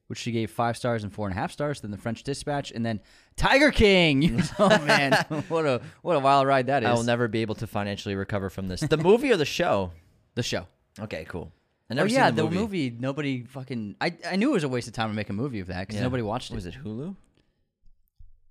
which 0.07 0.19
she 0.19 0.31
gave 0.31 0.49
five 0.51 0.75
stars 0.77 1.03
and 1.03 1.13
four 1.13 1.27
and 1.27 1.35
a 1.37 1.39
half 1.39 1.51
stars. 1.51 1.81
Then 1.81 1.91
the 1.91 1.97
French 1.97 2.23
Dispatch, 2.23 2.71
and 2.71 2.85
then 2.85 2.99
Tiger 3.35 3.71
King. 3.71 4.41
oh 4.59 4.69
man, 4.85 5.13
what 5.49 5.65
a 5.65 5.81
what 6.01 6.15
a 6.15 6.19
wild 6.19 6.47
ride 6.47 6.67
that 6.67 6.83
is. 6.83 6.89
I 6.89 6.93
will 6.93 7.03
never 7.03 7.27
be 7.27 7.41
able 7.41 7.55
to 7.55 7.67
financially 7.67 8.15
recover 8.15 8.49
from 8.49 8.67
this. 8.67 8.81
The 8.81 8.97
movie 8.97 9.31
or 9.31 9.37
the 9.37 9.45
show? 9.45 9.91
the 10.35 10.43
show. 10.43 10.67
Okay, 10.99 11.25
cool. 11.27 11.51
I 11.89 11.93
Oh 11.93 11.95
never 11.95 12.09
yeah, 12.09 12.27
seen 12.27 12.35
the, 12.35 12.49
movie. 12.49 12.95
Nobody 12.97 13.43
fucking. 13.43 13.95
I 14.01 14.15
I 14.29 14.35
knew 14.35 14.49
it 14.51 14.53
was 14.53 14.63
a 14.63 14.69
waste 14.69 14.87
of 14.87 14.93
time 14.93 15.09
to 15.09 15.15
make 15.15 15.29
a 15.29 15.33
movie 15.33 15.59
of 15.61 15.67
that 15.67 15.81
because 15.87 15.95
Yeah. 15.95 16.03
nobody 16.03 16.21
watched 16.23 16.51
it. 16.51 16.55
Was 16.55 16.65
it 16.65 16.75
Hulu? 16.83 17.15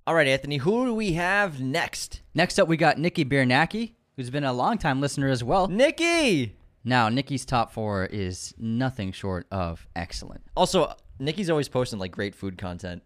All 0.06 0.14
right, 0.14 0.26
Anthony. 0.28 0.58
Who 0.58 0.86
do 0.86 0.94
we 0.94 1.12
have 1.14 1.60
next? 1.60 2.20
Next 2.34 2.58
up, 2.58 2.68
we 2.68 2.76
got 2.76 2.98
Nikki 2.98 3.24
Biernacki, 3.24 3.92
who's 4.16 4.30
been 4.30 4.44
a 4.44 4.52
longtime 4.52 5.00
listener 5.00 5.28
as 5.28 5.42
well. 5.42 5.66
Nikki. 5.68 6.54
Now, 6.84 7.08
Nikki's 7.08 7.44
top 7.44 7.72
four 7.72 8.04
is 8.06 8.54
nothing 8.56 9.10
short 9.10 9.46
of 9.50 9.86
excellent. 9.96 10.42
Also, 10.56 10.94
Nikki's 11.18 11.50
always 11.50 11.68
posting 11.68 11.98
like 11.98 12.12
great 12.12 12.34
food 12.34 12.58
content. 12.58 13.02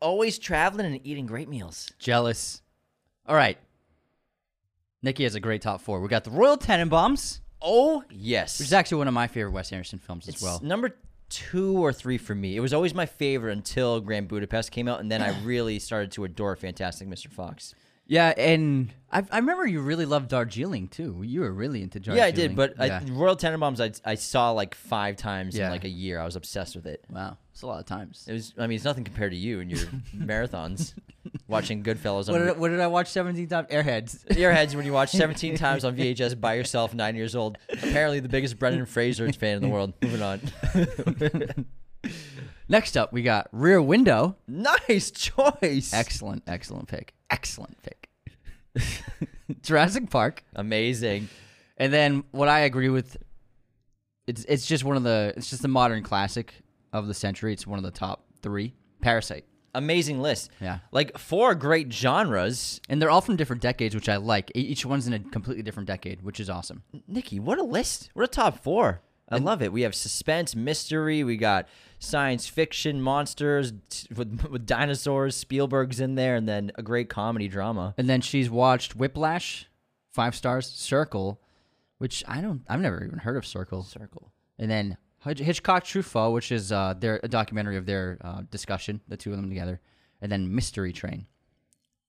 Always 0.00 0.38
traveling 0.38 0.86
and 0.86 1.00
eating 1.06 1.26
great 1.26 1.48
meals. 1.48 1.90
Jealous. 1.98 2.60
All 3.26 3.36
right. 3.36 3.56
Nikki 5.02 5.24
has 5.24 5.34
a 5.34 5.40
great 5.40 5.62
top 5.62 5.80
four. 5.80 6.00
We 6.00 6.08
got 6.08 6.24
the 6.24 6.30
Royal 6.30 6.56
Tenenbaums, 6.56 7.40
Oh 7.60 8.02
yes. 8.10 8.58
which 8.58 8.66
is 8.66 8.72
actually 8.72 8.98
one 8.98 9.08
of 9.08 9.14
my 9.14 9.26
favorite 9.26 9.52
Wes 9.52 9.72
Anderson 9.72 9.98
films 9.98 10.28
as 10.28 10.34
It's 10.34 10.42
well. 10.42 10.60
number 10.62 10.96
two 11.28 11.76
or 11.78 11.92
three 11.92 12.18
for 12.18 12.34
me. 12.34 12.56
It 12.56 12.60
was 12.60 12.72
always 12.72 12.94
my 12.94 13.06
favorite 13.06 13.52
until 13.52 14.00
Grand 14.00 14.28
Budapest 14.28 14.70
came 14.70 14.86
out, 14.88 15.00
and 15.00 15.10
then 15.10 15.22
I 15.22 15.40
really 15.44 15.78
started 15.78 16.12
to 16.12 16.24
adore 16.24 16.54
Fantastic 16.56 17.08
Mr. 17.08 17.28
Fox. 17.30 17.74
Yeah, 18.12 18.34
and 18.36 18.92
I, 19.10 19.22
I 19.30 19.38
remember 19.38 19.66
you 19.66 19.80
really 19.80 20.04
loved 20.04 20.28
Darjeeling 20.28 20.88
too. 20.88 21.22
You 21.24 21.40
were 21.40 21.50
really 21.52 21.82
into 21.82 21.98
Darjeeling. 21.98 22.18
Yeah, 22.18 22.26
I 22.26 22.30
did, 22.30 22.54
but 22.54 22.74
yeah. 22.78 23.00
I, 23.02 23.10
Royal 23.10 23.36
Tenenbaums 23.36 23.80
I, 23.80 24.10
I 24.10 24.16
saw 24.16 24.50
like 24.50 24.74
five 24.74 25.16
times 25.16 25.56
Yeah. 25.56 25.64
in 25.66 25.70
like 25.72 25.84
a 25.84 25.88
year. 25.88 26.20
I 26.20 26.26
was 26.26 26.36
obsessed 26.36 26.76
with 26.76 26.84
it. 26.84 27.02
wow, 27.08 27.38
it's 27.52 27.62
a 27.62 27.66
lot 27.66 27.80
of 27.80 27.86
times. 27.86 28.26
It 28.28 28.34
was. 28.34 28.52
I 28.58 28.66
mean, 28.66 28.76
it's 28.76 28.84
nothing 28.84 29.04
compared 29.04 29.32
to 29.32 29.38
you 29.38 29.60
and 29.60 29.70
your 29.70 29.80
marathons, 30.14 30.92
watching 31.48 31.82
Goodfellas 31.82 32.30
What 32.30 32.42
on 32.42 32.46
did, 32.48 32.58
what 32.58 32.68
did 32.68 32.80
I 32.80 32.86
watch 32.88 33.08
17 33.08 33.48
times? 33.48 33.68
Airheads. 33.70 34.26
Airheads 34.28 34.74
when 34.74 34.84
you 34.84 34.92
watch 34.92 35.10
17 35.12 35.56
times 35.66 35.82
on 35.82 35.96
VHS 35.96 36.38
by 36.38 36.52
yourself, 36.52 36.92
nine 36.92 37.16
years 37.16 37.34
old. 37.34 37.56
Apparently, 37.70 38.20
the 38.20 38.28
biggest 38.28 38.58
Brendan 38.58 38.84
Fraser 38.84 39.32
fan 39.32 39.56
in 39.56 39.62
the 39.62 39.68
world. 39.68 39.94
Moving 40.02 40.20
on. 40.20 40.40
Next 42.68 42.96
up, 42.96 43.12
we 43.12 43.22
got 43.22 43.48
Rear 43.52 43.80
Window. 43.80 44.36
nice 44.46 45.10
choice. 45.10 45.94
Excellent, 45.94 46.42
excellent 46.46 46.88
pick. 46.88 47.14
Excellent 47.32 47.76
pick. 47.82 48.08
Jurassic 49.62 50.10
Park. 50.10 50.44
Amazing. 50.54 51.28
And 51.76 51.92
then 51.92 52.24
what 52.30 52.48
I 52.48 52.60
agree 52.60 52.88
with 52.88 53.16
it's 54.26 54.44
it's 54.44 54.66
just 54.66 54.84
one 54.84 54.96
of 54.96 55.02
the 55.02 55.32
it's 55.36 55.50
just 55.50 55.64
a 55.64 55.68
modern 55.68 56.02
classic 56.02 56.54
of 56.92 57.06
the 57.08 57.14
century. 57.14 57.52
It's 57.52 57.66
one 57.66 57.78
of 57.78 57.84
the 57.84 57.90
top 57.90 58.24
3. 58.42 58.72
Parasite. 59.00 59.44
Amazing 59.74 60.20
list. 60.20 60.50
Yeah. 60.60 60.78
Like 60.92 61.16
four 61.18 61.54
great 61.54 61.90
genres. 61.92 62.80
And 62.88 63.00
they're 63.00 63.10
all 63.10 63.22
from 63.22 63.36
different 63.36 63.62
decades, 63.62 63.94
which 63.94 64.08
I 64.08 64.16
like. 64.16 64.52
E- 64.54 64.60
Each 64.60 64.84
one's 64.84 65.06
in 65.06 65.14
a 65.14 65.18
completely 65.18 65.62
different 65.62 65.86
decade, 65.86 66.22
which 66.22 66.38
is 66.38 66.50
awesome. 66.50 66.82
Nikki, 67.08 67.40
what 67.40 67.58
a 67.58 67.62
list. 67.62 68.10
What 68.12 68.24
a 68.24 68.28
top 68.28 68.62
four. 68.62 69.00
I 69.30 69.38
love 69.38 69.62
it. 69.62 69.72
We 69.72 69.82
have 69.82 69.94
suspense, 69.94 70.54
mystery. 70.54 71.24
We 71.24 71.38
got 71.38 71.66
science 72.02 72.48
fiction, 72.48 73.00
monsters 73.00 73.72
with, 74.14 74.44
with 74.50 74.66
dinosaurs. 74.66 75.36
Spielberg's 75.36 76.00
in 76.00 76.16
there, 76.16 76.34
and 76.34 76.48
then 76.48 76.72
a 76.74 76.82
great 76.82 77.08
comedy 77.08 77.48
drama. 77.48 77.94
And 77.96 78.08
then 78.08 78.20
she's 78.20 78.50
watched 78.50 78.96
Whiplash, 78.96 79.68
5 80.10 80.34
stars, 80.34 80.66
Circle, 80.66 81.40
which 81.98 82.24
I 82.26 82.40
don't 82.40 82.62
I've 82.68 82.80
never 82.80 83.02
even 83.04 83.20
heard 83.20 83.36
of 83.36 83.46
Circle. 83.46 83.84
Circle. 83.84 84.32
And 84.58 84.70
then 84.70 84.96
Hitchcock 85.24 85.84
Truffaut, 85.84 86.32
which 86.32 86.50
is 86.50 86.72
uh, 86.72 86.94
their 86.98 87.20
a 87.22 87.28
documentary 87.28 87.76
of 87.76 87.86
their 87.86 88.18
uh, 88.20 88.42
discussion, 88.50 89.00
the 89.06 89.16
two 89.16 89.30
of 89.30 89.36
them 89.36 89.48
together. 89.48 89.80
And 90.20 90.30
then 90.30 90.54
Mystery 90.54 90.92
Train. 90.92 91.26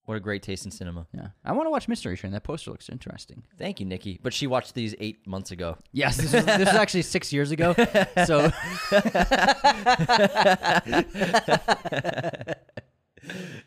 What 0.05 0.15
a 0.15 0.19
great 0.19 0.43
taste 0.43 0.65
in 0.65 0.71
cinema. 0.71 1.07
Yeah, 1.13 1.27
I 1.45 1.53
want 1.53 1.65
to 1.67 1.69
watch 1.71 1.87
Mystery 1.87 2.17
Train. 2.17 2.33
That 2.33 2.43
poster 2.43 2.71
looks 2.71 2.89
interesting. 2.89 3.43
Thank 3.57 3.79
you, 3.79 3.85
Nikki. 3.85 4.19
But 4.21 4.33
she 4.33 4.47
watched 4.47 4.73
these 4.75 4.93
eight 4.99 5.25
months 5.25 5.51
ago. 5.51 5.77
Yes, 5.93 6.17
this 6.17 6.33
was, 6.33 6.43
this 6.45 6.59
was 6.59 6.75
actually 6.75 7.03
six 7.03 7.31
years 7.31 7.51
ago. 7.51 7.73
So, 8.25 8.51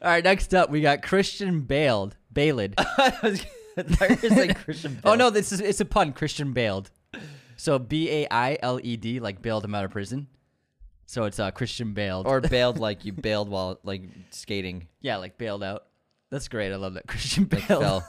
all 0.02 0.10
right. 0.10 0.24
Next 0.24 0.54
up, 0.54 0.70
we 0.70 0.80
got 0.80 1.02
Christian 1.02 1.62
Bailed. 1.62 2.16
Bailed. 2.32 2.74
I 2.78 3.14
was 3.22 3.44
I 3.76 3.82
thought 3.82 4.10
you 4.10 4.16
were 4.16 4.28
gonna 4.28 4.34
say 4.34 4.54
Christian 4.54 5.00
Oh 5.04 5.14
no, 5.14 5.30
this 5.30 5.52
is 5.52 5.60
it's 5.60 5.80
a 5.80 5.84
pun. 5.84 6.12
Christian 6.12 6.52
Bailed. 6.52 6.90
So 7.56 7.78
B 7.78 8.10
A 8.10 8.26
I 8.30 8.58
L 8.62 8.78
E 8.82 8.96
D, 8.96 9.20
like 9.20 9.40
bailed 9.42 9.64
him 9.64 9.74
out 9.74 9.84
of 9.84 9.90
prison. 9.90 10.28
So 11.06 11.24
it's 11.24 11.38
uh, 11.38 11.50
Christian 11.50 11.92
Bailed. 11.94 12.26
Or 12.26 12.40
bailed 12.40 12.78
like 12.78 13.04
you 13.04 13.12
bailed 13.12 13.48
while 13.48 13.78
like 13.84 14.02
skating. 14.30 14.88
yeah, 15.00 15.16
like 15.16 15.38
bailed 15.38 15.62
out. 15.62 15.84
That's 16.30 16.48
great. 16.48 16.72
I 16.72 16.76
love 16.76 16.94
that 16.94 17.06
Christian 17.08 17.44
Bale. 17.44 18.04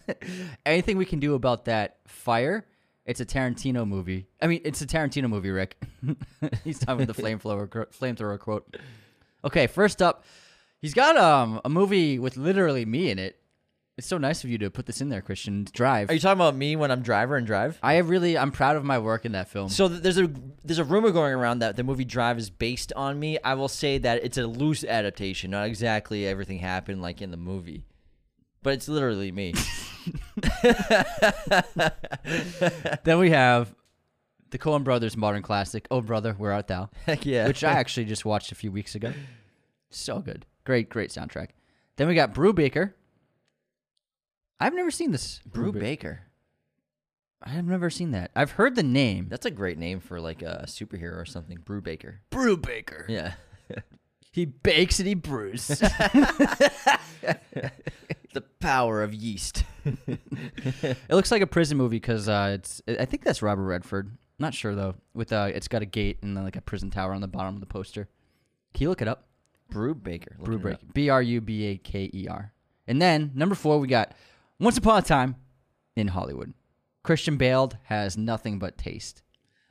Anything 0.66 0.96
we 0.96 1.04
can 1.04 1.20
do 1.20 1.34
about 1.34 1.66
that 1.66 1.98
fire? 2.06 2.66
It's 3.04 3.20
a 3.20 3.26
Tarantino 3.26 3.86
movie. 3.86 4.28
I 4.40 4.46
mean, 4.46 4.60
it's 4.64 4.80
a 4.80 4.86
Tarantino 4.86 5.28
movie, 5.28 5.50
Rick. 5.50 5.76
he's 6.64 6.78
talking 6.78 7.06
with 7.06 7.16
the 7.16 7.20
flamethrower 7.20 7.68
flamethrower 7.68 8.38
quote. 8.38 8.76
Okay, 9.44 9.66
first 9.66 10.00
up, 10.00 10.24
he's 10.80 10.94
got 10.94 11.16
um 11.16 11.60
a 11.64 11.68
movie 11.68 12.18
with 12.18 12.36
literally 12.36 12.84
me 12.84 13.10
in 13.10 13.18
it. 13.18 13.41
It's 13.98 14.06
so 14.06 14.16
nice 14.16 14.42
of 14.42 14.48
you 14.48 14.56
to 14.58 14.70
put 14.70 14.86
this 14.86 15.02
in 15.02 15.10
there, 15.10 15.20
Christian. 15.20 15.66
Drive. 15.70 16.08
Are 16.08 16.14
you 16.14 16.20
talking 16.20 16.40
about 16.40 16.56
me 16.56 16.76
when 16.76 16.90
I'm 16.90 17.02
driver 17.02 17.36
and 17.36 17.46
drive? 17.46 17.78
I 17.82 17.98
really, 17.98 18.38
I'm 18.38 18.50
proud 18.50 18.76
of 18.76 18.84
my 18.84 18.98
work 18.98 19.26
in 19.26 19.32
that 19.32 19.48
film. 19.48 19.68
So 19.68 19.86
th- 19.86 20.00
there's 20.00 20.16
a 20.16 20.30
there's 20.64 20.78
a 20.78 20.84
rumor 20.84 21.10
going 21.10 21.34
around 21.34 21.58
that 21.58 21.76
the 21.76 21.84
movie 21.84 22.06
Drive 22.06 22.38
is 22.38 22.48
based 22.48 22.94
on 22.96 23.20
me. 23.20 23.38
I 23.44 23.52
will 23.52 23.68
say 23.68 23.98
that 23.98 24.24
it's 24.24 24.38
a 24.38 24.46
loose 24.46 24.82
adaptation, 24.82 25.50
not 25.50 25.66
exactly 25.66 26.26
everything 26.26 26.58
happened 26.58 27.02
like 27.02 27.20
in 27.20 27.30
the 27.30 27.36
movie, 27.36 27.84
but 28.62 28.72
it's 28.72 28.88
literally 28.88 29.30
me. 29.30 29.52
then 33.04 33.18
we 33.18 33.30
have 33.30 33.74
the 34.50 34.58
Coen 34.58 34.84
Brothers 34.84 35.18
modern 35.18 35.42
classic, 35.42 35.86
"Oh 35.90 36.00
Brother, 36.00 36.32
Where 36.32 36.52
Art 36.52 36.66
Thou," 36.68 36.88
Heck 37.04 37.26
yeah! 37.26 37.46
which 37.46 37.62
I 37.62 37.72
actually 37.72 38.06
just 38.06 38.24
watched 38.24 38.52
a 38.52 38.54
few 38.54 38.72
weeks 38.72 38.94
ago. 38.94 39.12
So 39.90 40.20
good, 40.20 40.46
great, 40.64 40.88
great 40.88 41.10
soundtrack. 41.10 41.48
Then 41.96 42.08
we 42.08 42.14
got 42.14 42.32
Brew 42.32 42.54
Baker. 42.54 42.96
I've 44.62 44.74
never 44.74 44.90
seen 44.90 45.10
this. 45.10 45.40
Brew 45.44 45.72
Ba- 45.72 45.80
Baker. 45.80 46.20
I 47.42 47.50
have 47.50 47.64
never 47.64 47.90
seen 47.90 48.12
that. 48.12 48.30
I've 48.36 48.52
heard 48.52 48.76
the 48.76 48.84
name. 48.84 49.26
That's 49.28 49.46
a 49.46 49.50
great 49.50 49.76
name 49.76 49.98
for 49.98 50.20
like 50.20 50.42
a 50.42 50.64
superhero 50.68 51.16
or 51.16 51.24
something. 51.24 51.58
Brew 51.64 51.80
Baker. 51.80 52.20
Brew 52.30 52.56
Baker. 52.56 53.06
Yeah. 53.08 53.34
He 54.34 54.46
bakes 54.46 54.98
and 54.98 55.06
he 55.06 55.14
brews. 55.14 55.66
the 55.66 55.82
power 58.60 59.02
of 59.02 59.12
yeast. 59.12 59.64
It 59.84 60.96
looks 61.10 61.30
like 61.30 61.42
a 61.42 61.46
prison 61.46 61.76
movie 61.76 61.96
because 61.96 62.30
uh, 62.30 62.52
it's. 62.54 62.80
I 62.88 63.04
think 63.04 63.24
that's 63.24 63.42
Robert 63.42 63.64
Redford. 63.64 64.16
Not 64.38 64.54
sure 64.54 64.74
though. 64.74 64.94
With 65.12 65.34
uh, 65.34 65.50
it's 65.54 65.68
got 65.68 65.82
a 65.82 65.84
gate 65.84 66.16
and 66.22 66.34
then 66.34 66.44
like 66.44 66.56
a 66.56 66.62
prison 66.62 66.88
tower 66.88 67.12
on 67.12 67.20
the 67.20 67.28
bottom 67.28 67.54
of 67.54 67.60
the 67.60 67.66
poster. 67.66 68.08
Can 68.72 68.84
you 68.84 68.88
look 68.88 69.02
it 69.02 69.08
up? 69.08 69.26
Brew 69.68 69.94
Baker. 69.94 70.34
Brew 70.42 70.58
Breaker. 70.58 70.80
B 70.94 71.10
R 71.10 71.20
U 71.20 71.42
B 71.42 71.66
A 71.66 71.76
K 71.76 72.10
E 72.14 72.26
R. 72.26 72.54
And 72.86 73.02
then 73.02 73.32
number 73.34 73.54
four, 73.54 73.78
we 73.78 73.86
got 73.86 74.12
Once 74.62 74.78
Upon 74.78 74.96
a 74.96 75.02
Time 75.02 75.34
in 75.96 76.06
Hollywood. 76.06 76.54
Christian 77.02 77.36
Bale 77.36 77.72
has 77.86 78.16
nothing 78.16 78.60
but 78.60 78.78
taste. 78.78 79.20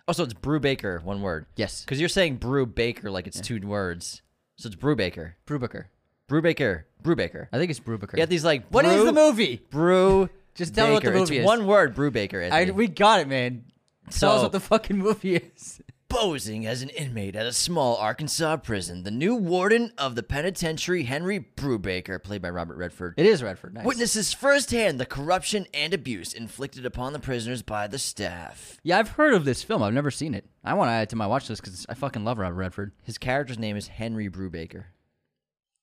Oh, 0.05 0.11
so 0.11 0.25
it's 0.25 0.33
Brew 0.33 0.59
Baker, 0.59 0.99
one 1.05 1.21
word. 1.21 1.45
Yes. 1.55 1.85
Because 1.85 2.01
you're 2.01 2.09
saying 2.09 2.35
Brew 2.35 2.65
Baker 2.65 3.09
like 3.09 3.25
it's 3.25 3.39
two 3.39 3.57
words. 3.65 4.21
So 4.57 4.67
it's 4.67 4.75
Brew 4.75 4.97
Baker. 4.97 5.37
Brubaker. 5.47 5.85
Brew 6.27 6.41
Baker. 6.41 6.87
Brew 7.01 7.15
Baker. 7.15 7.47
I 7.53 7.57
think 7.57 7.71
it's 7.71 7.79
Brubaker. 7.79 8.13
You 8.13 8.17
got 8.17 8.27
these 8.27 8.43
like. 8.43 8.67
What 8.67 8.83
is 8.83 8.95
brew, 8.95 9.05
the 9.05 9.13
movie? 9.13 9.61
Brew. 9.69 10.29
Just 10.55 10.75
tell 10.75 10.87
me 10.87 10.93
what 10.95 11.03
the 11.03 11.09
Baker. 11.11 11.19
movie 11.21 11.37
it's 11.37 11.43
is. 11.43 11.47
one 11.47 11.65
word, 11.67 11.95
Brew 11.95 12.11
Baker. 12.11 12.41
I, 12.41 12.47
Anthony. 12.47 12.71
we 12.71 12.87
got 12.89 13.21
it, 13.21 13.29
man. 13.29 13.63
Tell 14.09 14.31
us 14.33 14.39
So- 14.39 14.43
what 14.43 14.51
the 14.51 14.59
fucking 14.59 14.97
movie 14.97 15.37
is. 15.37 15.79
Posing 16.11 16.65
as 16.67 16.81
an 16.81 16.89
inmate 16.89 17.37
at 17.37 17.45
a 17.45 17.53
small 17.53 17.95
Arkansas 17.95 18.57
prison, 18.57 19.03
the 19.03 19.11
new 19.11 19.33
warden 19.33 19.93
of 19.97 20.15
the 20.15 20.21
penitentiary, 20.23 21.03
Henry 21.03 21.39
Brubaker, 21.39 22.21
played 22.21 22.41
by 22.41 22.49
Robert 22.49 22.75
Redford, 22.75 23.13
It 23.15 23.25
is 23.25 23.41
Redford. 23.41 23.73
Nice. 23.75 23.85
witnesses 23.85 24.33
firsthand 24.33 24.99
the 24.99 25.05
corruption 25.05 25.67
and 25.73 25.93
abuse 25.93 26.33
inflicted 26.33 26.85
upon 26.85 27.13
the 27.13 27.19
prisoners 27.19 27.61
by 27.61 27.87
the 27.87 27.97
staff. 27.97 28.77
Yeah, 28.83 28.99
I've 28.99 29.11
heard 29.11 29.33
of 29.33 29.45
this 29.45 29.63
film. 29.63 29.81
I've 29.81 29.93
never 29.93 30.11
seen 30.11 30.33
it. 30.33 30.45
I 30.65 30.73
want 30.73 30.89
to 30.89 30.91
add 30.91 31.03
it 31.03 31.09
to 31.11 31.15
my 31.15 31.27
watch 31.27 31.49
list 31.49 31.61
because 31.63 31.85
I 31.87 31.93
fucking 31.93 32.25
love 32.25 32.37
Robert 32.39 32.55
Redford. 32.55 32.91
His 33.03 33.17
character's 33.17 33.57
name 33.57 33.77
is 33.77 33.87
Henry 33.87 34.29
Brubaker. 34.29 34.83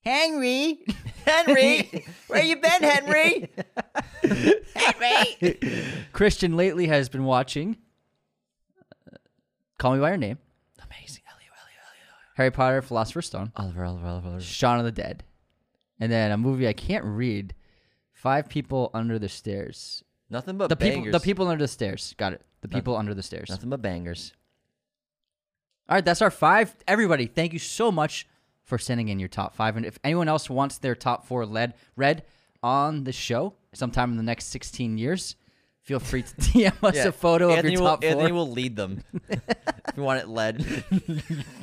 Henry. 0.04 0.84
Henry, 1.24 2.04
where 2.28 2.42
you 2.42 2.56
been, 2.56 2.82
Henry? 2.82 3.50
Henry. 4.74 5.58
Christian 6.12 6.54
lately 6.54 6.86
has 6.88 7.08
been 7.08 7.24
watching 7.24 7.78
Call 9.78 9.94
Me 9.94 10.00
by 10.00 10.08
Your 10.08 10.16
Name, 10.16 10.38
Amazing, 10.84 11.22
Elio, 11.28 11.50
Elio, 11.52 12.14
Harry 12.34 12.50
Potter, 12.50 12.82
Philosopher's 12.82 13.26
Stone, 13.26 13.52
Elio. 13.56 13.68
Oliver, 13.68 13.84
Oliver, 13.84 14.06
Oliver, 14.06 14.28
Oliver. 14.28 14.42
Shaun 14.42 14.78
of 14.78 14.84
the 14.84 14.92
Dead, 14.92 15.24
and 16.00 16.10
then 16.10 16.30
a 16.32 16.36
movie 16.36 16.66
I 16.68 16.72
can't 16.72 17.04
read, 17.04 17.54
Five 18.12 18.48
People 18.48 18.90
Under 18.94 19.18
the 19.18 19.28
Stairs. 19.28 20.02
Nothing 20.30 20.58
but 20.58 20.68
The 20.68 20.76
people, 20.76 20.96
bangers. 20.96 21.12
the 21.12 21.20
people 21.20 21.48
under 21.48 21.62
the 21.64 21.68
stairs. 21.68 22.14
Got 22.18 22.34
it. 22.34 22.42
The 22.60 22.68
people 22.68 22.96
under 22.96 23.14
the 23.14 23.22
stairs. 23.22 23.48
Nothing 23.48 23.70
but 23.70 23.80
bangers. 23.80 24.34
All 25.88 25.94
right, 25.94 26.04
that's 26.04 26.20
our 26.20 26.30
five. 26.30 26.76
Everybody, 26.86 27.26
thank 27.26 27.52
you 27.54 27.58
so 27.58 27.90
much 27.90 28.26
for 28.64 28.76
sending 28.76 29.08
in 29.08 29.18
your 29.18 29.28
top 29.30 29.54
five. 29.54 29.76
And 29.78 29.86
if 29.86 29.98
anyone 30.04 30.28
else 30.28 30.50
wants 30.50 30.76
their 30.76 30.94
top 30.94 31.24
four 31.24 31.46
led 31.46 31.74
read 31.96 32.24
on 32.62 33.04
the 33.04 33.12
show 33.12 33.54
sometime 33.72 34.10
in 34.10 34.16
the 34.18 34.22
next 34.22 34.46
16 34.46 34.98
years, 34.98 35.36
feel 35.88 35.98
free 35.98 36.22
to 36.22 36.34
DM 36.34 36.84
us 36.86 37.02
a 37.02 37.10
photo 37.10 37.48
Anthony 37.48 37.68
of 37.68 37.72
your 37.72 37.82
will, 37.82 37.88
top 37.88 38.02
four. 38.02 38.10
Anthony 38.10 38.32
will 38.32 38.50
lead 38.50 38.76
them. 38.76 39.02
if 39.30 39.96
you 39.96 40.02
want 40.02 40.20
it 40.20 40.28
led. 40.28 40.84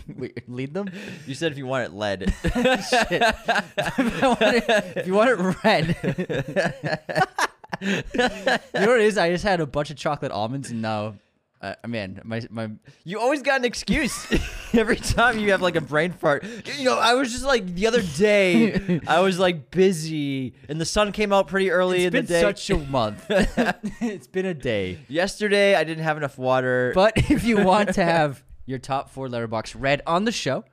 Wait, 0.17 0.49
lead 0.49 0.73
them. 0.73 0.89
You 1.27 1.35
said 1.35 1.51
if 1.51 1.59
you 1.59 1.67
want 1.67 1.85
it 1.85 1.93
led. 1.93 2.33
Shit. 2.43 3.21
if, 3.21 4.21
you 4.21 4.27
want 4.27 4.41
it, 4.41 4.97
if 4.97 5.05
you 5.07 5.13
want 5.13 5.29
it 5.29 5.55
red, 5.63 5.95
you 7.81 8.81
know 8.81 8.88
what 8.88 8.99
it 8.99 9.05
is? 9.05 9.19
I 9.19 9.29
just 9.29 9.43
had 9.43 9.59
a 9.61 9.67
bunch 9.67 9.91
of 9.91 9.97
chocolate 9.97 10.31
almonds, 10.31 10.71
and 10.71 10.81
now, 10.81 11.17
uh, 11.65 11.88
man, 11.88 12.21
my 12.23 12.41
my 12.51 12.69
You 13.04 13.19
always 13.19 13.41
got 13.41 13.60
an 13.60 13.65
excuse. 13.65 14.28
Every 14.73 14.97
time 14.97 15.39
you 15.39 15.51
have 15.51 15.62
like 15.62 15.75
a 15.75 15.82
brain 15.82 16.12
fart. 16.12 16.45
You 16.78 16.86
know, 16.86 16.99
I 16.99 17.15
was 17.15 17.32
just 17.32 17.43
like 17.43 17.73
the 17.73 17.88
other 17.88 18.04
day, 18.04 19.01
I 19.08 19.21
was 19.21 19.39
like 19.39 19.71
busy 19.71 20.54
and 20.69 20.80
the 20.80 20.86
sun 20.86 21.12
came 21.12 21.34
out 21.34 21.47
pretty 21.47 21.71
early 21.71 22.06
it's 22.06 22.15
in 22.15 22.25
the 22.25 22.28
day. 22.28 22.41
such 22.41 22.69
a 22.69 22.78
month. 22.78 23.25
it's 23.30 24.28
been 24.28 24.45
a 24.45 24.54
day. 24.54 24.99
Yesterday, 25.08 25.75
I 25.75 25.84
didn't 25.84 26.04
have 26.04 26.17
enough 26.17 26.38
water. 26.38 26.91
But 26.93 27.13
if 27.32 27.43
you 27.43 27.63
want 27.63 27.95
to 27.95 28.04
have 28.04 28.43
your 28.67 28.78
top 28.78 29.10
four 29.10 29.28
letterbox 29.28 29.75
read 29.75 30.04
on 30.06 30.25
the 30.25 30.32
show, 30.32 30.65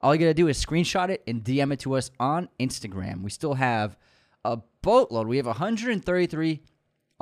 all 0.00 0.14
you 0.14 0.20
gotta 0.20 0.34
do 0.34 0.48
is 0.48 0.64
screenshot 0.64 1.10
it 1.10 1.22
and 1.26 1.44
DM 1.44 1.72
it 1.74 1.80
to 1.80 1.94
us 1.94 2.10
on 2.18 2.48
Instagram. 2.58 3.22
We 3.22 3.30
still 3.30 3.54
have 3.54 3.98
a 4.46 4.60
boatload. 4.80 5.26
We 5.26 5.36
have 5.36 5.46
133 5.46 6.62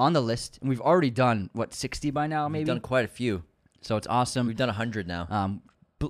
on 0.01 0.15
the 0.15 0.23
list, 0.23 0.59
and 0.61 0.69
we've 0.69 0.81
already 0.81 1.11
done 1.11 1.51
what 1.53 1.75
60 1.75 2.11
by 2.11 2.27
now, 2.27 2.49
maybe. 2.49 2.61
We've 2.61 2.67
done 2.69 2.81
quite 2.81 3.05
a 3.05 3.09
few. 3.09 3.45
so 3.83 3.97
it's 3.97 4.07
awesome. 4.07 4.47
We've 4.47 4.57
done 4.57 4.69
100 4.69 5.07
now. 5.07 5.27
Um, 5.31 5.63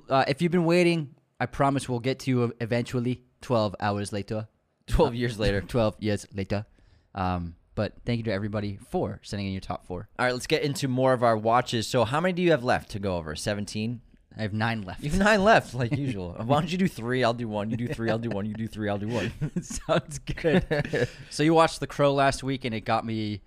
uh, 0.09 0.23
if 0.27 0.41
you've 0.41 0.51
been 0.51 0.65
waiting, 0.65 1.13
I 1.39 1.45
promise 1.45 1.89
we'll 1.89 1.99
get 1.99 2.19
to 2.19 2.31
you 2.31 2.53
eventually. 2.61 3.23
12 3.41 3.75
hours 3.79 4.13
later. 4.13 4.47
12 4.87 5.15
years 5.15 5.37
later. 5.39 5.61
12 5.67 5.95
years 5.99 6.25
later. 6.33 6.65
Um, 7.13 7.55
but 7.75 7.93
thank 8.05 8.17
you 8.19 8.23
to 8.25 8.31
everybody 8.31 8.77
for 8.89 9.19
sending 9.23 9.47
in 9.47 9.53
your 9.53 9.61
top 9.61 9.85
four. 9.85 10.07
All 10.17 10.25
right, 10.25 10.33
let's 10.33 10.47
get 10.47 10.63
into 10.63 10.87
more 10.87 11.13
of 11.13 11.23
our 11.23 11.35
watches. 11.37 11.87
So, 11.87 12.05
how 12.05 12.21
many 12.21 12.33
do 12.33 12.41
you 12.41 12.51
have 12.51 12.63
left 12.63 12.91
to 12.91 12.99
go 12.99 13.17
over? 13.17 13.35
17? 13.35 14.01
I 14.37 14.41
have 14.43 14.53
nine 14.53 14.83
left. 14.83 15.03
You 15.03 15.09
have 15.09 15.19
nine 15.19 15.43
left, 15.43 15.73
like 15.73 15.91
usual. 15.97 16.35
Why 16.45 16.59
don't 16.59 16.71
you 16.71 16.77
do 16.77 16.87
three? 16.87 17.23
I'll 17.23 17.33
do 17.33 17.47
one. 17.49 17.69
You 17.69 17.77
do 17.77 17.87
three. 17.87 18.09
I'll 18.09 18.19
do 18.19 18.29
one. 18.29 18.45
You 18.45 18.53
do 18.53 18.67
three. 18.67 18.87
I'll 18.89 18.97
do 18.97 19.07
one. 19.09 19.31
Sounds 19.61 20.19
good. 20.19 21.07
so 21.29 21.43
you 21.43 21.53
watched 21.53 21.79
The 21.81 21.87
Crow 21.87 22.13
last 22.13 22.43
week, 22.43 22.63
and 22.63 22.73
it 22.73 22.81
got 22.81 23.05
me 23.05 23.41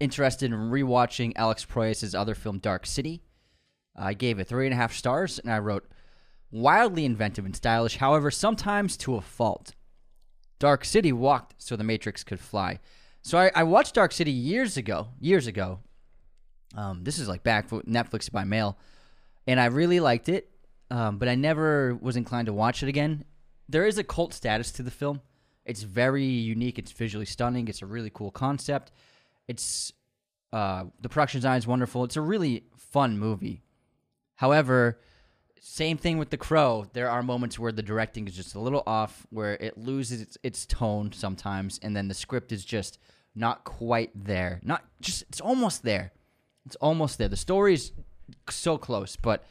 interested 0.00 0.52
in 0.52 0.70
rewatching 0.70 1.32
Alex 1.36 1.64
Proyas's 1.64 2.14
other 2.14 2.34
film, 2.34 2.58
Dark 2.58 2.86
City. 2.86 3.22
I 3.96 4.14
gave 4.14 4.38
it 4.38 4.48
three 4.48 4.66
and 4.66 4.74
a 4.74 4.76
half 4.76 4.92
stars, 4.92 5.38
and 5.38 5.50
I 5.50 5.58
wrote, 5.58 5.88
wildly 6.50 7.04
inventive 7.04 7.44
and 7.44 7.56
stylish, 7.56 7.96
however, 7.96 8.30
sometimes 8.30 8.96
to 8.98 9.16
a 9.16 9.20
fault. 9.20 9.72
Dark 10.58 10.84
City 10.84 11.12
walked 11.12 11.54
so 11.58 11.76
the 11.76 11.84
Matrix 11.84 12.24
could 12.24 12.40
fly. 12.40 12.78
So 13.22 13.38
I, 13.38 13.50
I 13.54 13.62
watched 13.64 13.94
Dark 13.94 14.12
City 14.12 14.30
years 14.30 14.76
ago, 14.76 15.08
years 15.20 15.46
ago. 15.46 15.80
Um, 16.76 17.04
this 17.04 17.18
is 17.18 17.28
like 17.28 17.42
back 17.42 17.68
Netflix 17.70 18.30
by 18.30 18.44
mail, 18.44 18.78
and 19.46 19.58
I 19.58 19.66
really 19.66 20.00
liked 20.00 20.28
it, 20.28 20.50
um, 20.90 21.18
but 21.18 21.28
I 21.28 21.34
never 21.34 21.94
was 21.94 22.16
inclined 22.16 22.46
to 22.46 22.52
watch 22.52 22.82
it 22.82 22.88
again. 22.88 23.24
There 23.68 23.86
is 23.86 23.98
a 23.98 24.04
cult 24.04 24.32
status 24.32 24.70
to 24.72 24.82
the 24.82 24.90
film. 24.90 25.20
It's 25.64 25.82
very 25.82 26.24
unique. 26.24 26.78
It's 26.78 26.92
visually 26.92 27.26
stunning. 27.26 27.66
It's 27.66 27.82
a 27.82 27.86
really 27.86 28.10
cool 28.14 28.30
concept. 28.30 28.92
It's 29.48 29.92
uh, 30.52 30.84
the 31.00 31.08
production 31.08 31.38
design 31.38 31.58
is 31.58 31.66
wonderful. 31.66 32.04
It's 32.04 32.16
a 32.16 32.20
really 32.20 32.64
fun 32.76 33.18
movie. 33.18 33.62
However, 34.36 34.98
same 35.60 35.96
thing 35.96 36.18
with 36.18 36.30
The 36.30 36.36
Crow. 36.36 36.86
There 36.92 37.10
are 37.10 37.22
moments 37.22 37.58
where 37.58 37.72
the 37.72 37.82
directing 37.82 38.28
is 38.28 38.36
just 38.36 38.54
a 38.54 38.60
little 38.60 38.82
off, 38.86 39.26
where 39.30 39.54
it 39.54 39.76
loses 39.76 40.20
its, 40.20 40.38
its 40.42 40.66
tone 40.66 41.12
sometimes, 41.12 41.80
and 41.82 41.96
then 41.96 42.08
the 42.08 42.14
script 42.14 42.52
is 42.52 42.64
just 42.64 42.98
not 43.34 43.64
quite 43.64 44.10
there. 44.14 44.60
Not 44.62 44.84
just 45.00 45.22
it's 45.22 45.40
almost 45.40 45.82
there. 45.82 46.12
It's 46.64 46.76
almost 46.76 47.18
there. 47.18 47.28
The 47.28 47.36
story 47.36 47.74
is 47.74 47.92
so 48.48 48.78
close, 48.78 49.16
but 49.16 49.44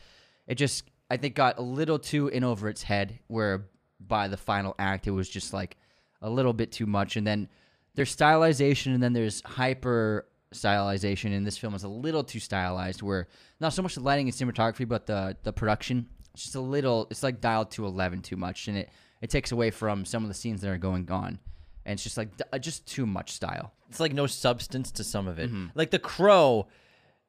it 0.47 0.55
just 0.55 0.83
I 1.09 1.17
think 1.17 1.35
got 1.35 1.59
a 1.59 1.61
little 1.61 1.99
too 1.99 2.27
in 2.29 2.43
over 2.43 2.69
its 2.69 2.83
head. 2.83 3.19
Where 3.27 3.67
by 3.99 4.27
the 4.27 4.37
final 4.37 4.75
act, 4.79 5.07
it 5.07 5.11
was 5.11 5.29
just 5.29 5.53
like 5.53 5.77
a 6.21 6.29
little 6.29 6.53
bit 6.53 6.71
too 6.71 6.85
much, 6.85 7.15
and 7.15 7.27
then 7.27 7.49
there's 7.95 8.15
stylization, 8.15 8.93
and 8.93 9.01
then 9.01 9.13
there's 9.13 9.41
hyper 9.45 10.27
stylization 10.53 11.35
and 11.35 11.45
this 11.45 11.57
film 11.57 11.73
is 11.75 11.83
a 11.83 11.87
little 11.87 12.23
too 12.23 12.39
stylized 12.39 13.01
where 13.01 13.27
not 13.59 13.73
so 13.73 13.81
much 13.81 13.95
the 13.95 13.99
lighting 13.99 14.25
and 14.27 14.33
cinematography 14.33 14.87
but 14.87 15.05
the 15.05 15.35
the 15.43 15.51
production 15.51 16.07
it's 16.33 16.43
just 16.43 16.55
a 16.55 16.61
little 16.61 17.07
it's 17.09 17.23
like 17.23 17.41
dialed 17.41 17.69
to 17.69 17.85
11 17.85 18.21
too 18.21 18.37
much 18.37 18.69
and 18.69 18.77
it 18.77 18.89
it 19.21 19.29
takes 19.29 19.51
away 19.51 19.69
from 19.69 20.05
some 20.05 20.23
of 20.23 20.29
the 20.29 20.33
scenes 20.33 20.61
that 20.61 20.69
are 20.69 20.77
going 20.77 21.11
on 21.11 21.39
and 21.85 21.93
it's 21.93 22.03
just 22.03 22.15
like 22.15 22.29
uh, 22.53 22.57
just 22.57 22.85
too 22.85 23.05
much 23.05 23.31
style 23.31 23.73
It's 23.89 23.99
like 23.99 24.13
no 24.13 24.27
substance 24.27 24.91
to 24.91 25.03
some 25.03 25.27
of 25.27 25.39
it. 25.39 25.49
Mm-hmm. 25.49 25.67
Like 25.75 25.91
The 25.91 25.99
Crow, 25.99 26.67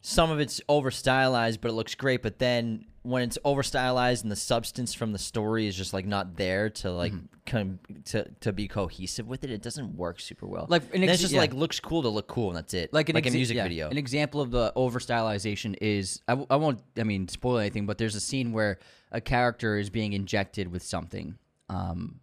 some 0.01 0.31
of 0.31 0.39
it's 0.41 0.61
over 0.69 0.91
stylized, 0.91 1.61
but 1.61 1.71
it 1.71 1.75
looks 1.75 1.95
great. 1.95 2.23
But 2.23 2.39
then 2.39 2.87
when 3.03 3.23
it's 3.23 3.39
over 3.45 3.63
stylized 3.63 4.25
and 4.25 4.31
the 4.33 4.37
substance 4.37 4.93
from 4.95 5.13
the 5.13 5.19
story 5.19 5.67
is 5.67 5.77
just 5.77 5.93
like 5.93 6.07
not 6.07 6.37
there 6.37 6.71
to 6.71 6.91
like 6.91 7.13
Mm-hmm. 7.13 7.27
come 7.47 7.79
to 8.07 8.25
to 8.41 8.53
be 8.53 8.67
cohesive 8.69 9.29
with 9.29 9.45
it, 9.45 9.51
it 9.51 9.63
doesn't 9.63 9.97
work 9.97 10.21
super 10.21 10.47
well. 10.47 10.67
Like, 10.69 10.83
an 10.95 11.05
ex- 11.05 11.13
it's 11.15 11.23
just 11.23 11.35
yeah. 11.35 11.41
like 11.41 11.55
looks 11.55 11.79
cool 11.81 12.03
to 12.03 12.09
look 12.09 12.27
cool, 12.27 12.49
and 12.49 12.57
that's 12.57 12.75
it. 12.75 12.93
like 12.93 13.09
an 13.09 13.17
a 13.17 13.31
music 13.31 13.57
yeah, 13.57 13.63
video. 13.63 13.89
An 13.89 13.97
example 13.99 14.41
of 14.41 14.51
the 14.51 14.73
over 14.75 14.99
stylization 14.99 15.77
is 15.81 16.21
I, 16.27 16.33
w- 16.33 16.47
I 16.51 16.57
won't 16.57 16.81
I 16.99 17.05
mean 17.05 17.29
spoil 17.29 17.59
anything, 17.59 17.87
but 17.87 17.99
there's 17.99 18.17
a 18.17 18.21
scene 18.21 18.53
where 18.53 18.79
a 19.13 19.21
character 19.21 19.79
is 19.79 19.89
being 19.91 20.13
injected 20.13 20.67
with 20.73 20.83
something, 20.83 21.39
um, 21.69 22.19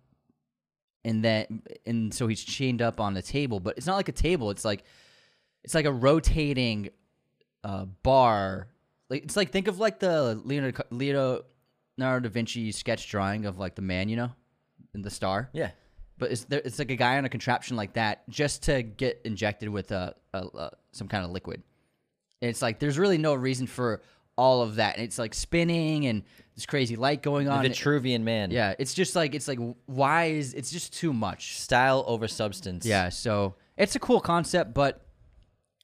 and 1.06 1.24
then 1.24 1.64
and 1.86 2.14
so 2.14 2.28
he's 2.28 2.44
chained 2.44 2.82
up 2.82 3.00
on 3.00 3.16
a 3.16 3.22
table, 3.22 3.62
but 3.62 3.78
it's 3.78 3.88
not 3.88 3.96
like 3.96 4.10
a 4.10 4.14
table. 4.14 4.50
It's 4.52 4.66
like 4.66 4.84
it's 5.64 5.74
like 5.76 5.86
a 5.86 5.92
rotating 5.94 6.90
uh, 7.64 7.86
bar. 8.04 8.68
Like 9.10 9.24
it's 9.24 9.36
like 9.36 9.52
think 9.52 9.68
of 9.68 9.80
like 9.80 10.00
the 10.00 10.42
Leonardo, 10.44 10.84
Leonardo 10.90 11.44
da 11.98 12.30
Vinci 12.30 12.72
sketch 12.72 13.10
drawing 13.10 13.46
of 13.46 13.60
like 13.60 13.76
the 13.76 13.82
man, 13.82 14.10
you 14.10 14.16
know, 14.16 14.32
and 14.94 15.04
the 15.04 15.10
star 15.10 15.50
yeah. 15.54 15.72
but 16.18 16.32
it's 16.32 16.44
there, 16.46 16.62
it's 16.64 16.80
like 16.80 16.92
a 16.92 16.96
guy 16.96 17.18
on 17.18 17.26
a 17.26 17.30
contraption 17.30 17.76
like 17.76 17.94
that 17.94 18.28
just 18.30 18.64
to 18.64 18.84
get 18.84 19.22
injected 19.26 19.70
with 19.70 19.92
a, 19.92 20.16
a, 20.34 20.40
a 20.40 20.72
some 20.92 21.08
kind 21.08 21.26
of 21.26 21.32
liquid. 21.32 21.62
And 22.42 22.50
it's 22.50 22.62
like 22.62 22.80
there's 22.80 22.98
really 22.98 23.18
no 23.18 23.34
reason 23.34 23.68
for 23.68 24.02
all 24.36 24.62
of 24.62 24.76
that, 24.76 24.96
and 24.96 25.04
it's 25.04 25.20
like 25.20 25.34
spinning 25.34 26.08
and 26.08 26.24
this 26.56 26.66
crazy 26.66 26.96
light 26.96 27.22
going 27.22 27.48
on. 27.48 27.64
The 27.64 27.70
on. 27.70 27.76
Vitruvian 27.76 28.22
man. 28.22 28.52
yeah, 28.52 28.74
it's 28.80 28.94
just 28.94 29.16
like 29.16 29.36
it's 29.36 29.48
like 29.48 29.60
why 29.86 30.26
is 30.26 30.54
it's 30.54 30.72
just 30.72 30.94
too 30.94 31.14
much. 31.14 31.60
Style 31.60 32.04
over 32.08 32.28
substance. 32.28 32.86
Yeah, 32.86 33.10
so 33.10 33.56
it's 33.78 33.96
a 33.96 34.00
cool 34.00 34.20
concept, 34.20 34.74
but 34.74 35.06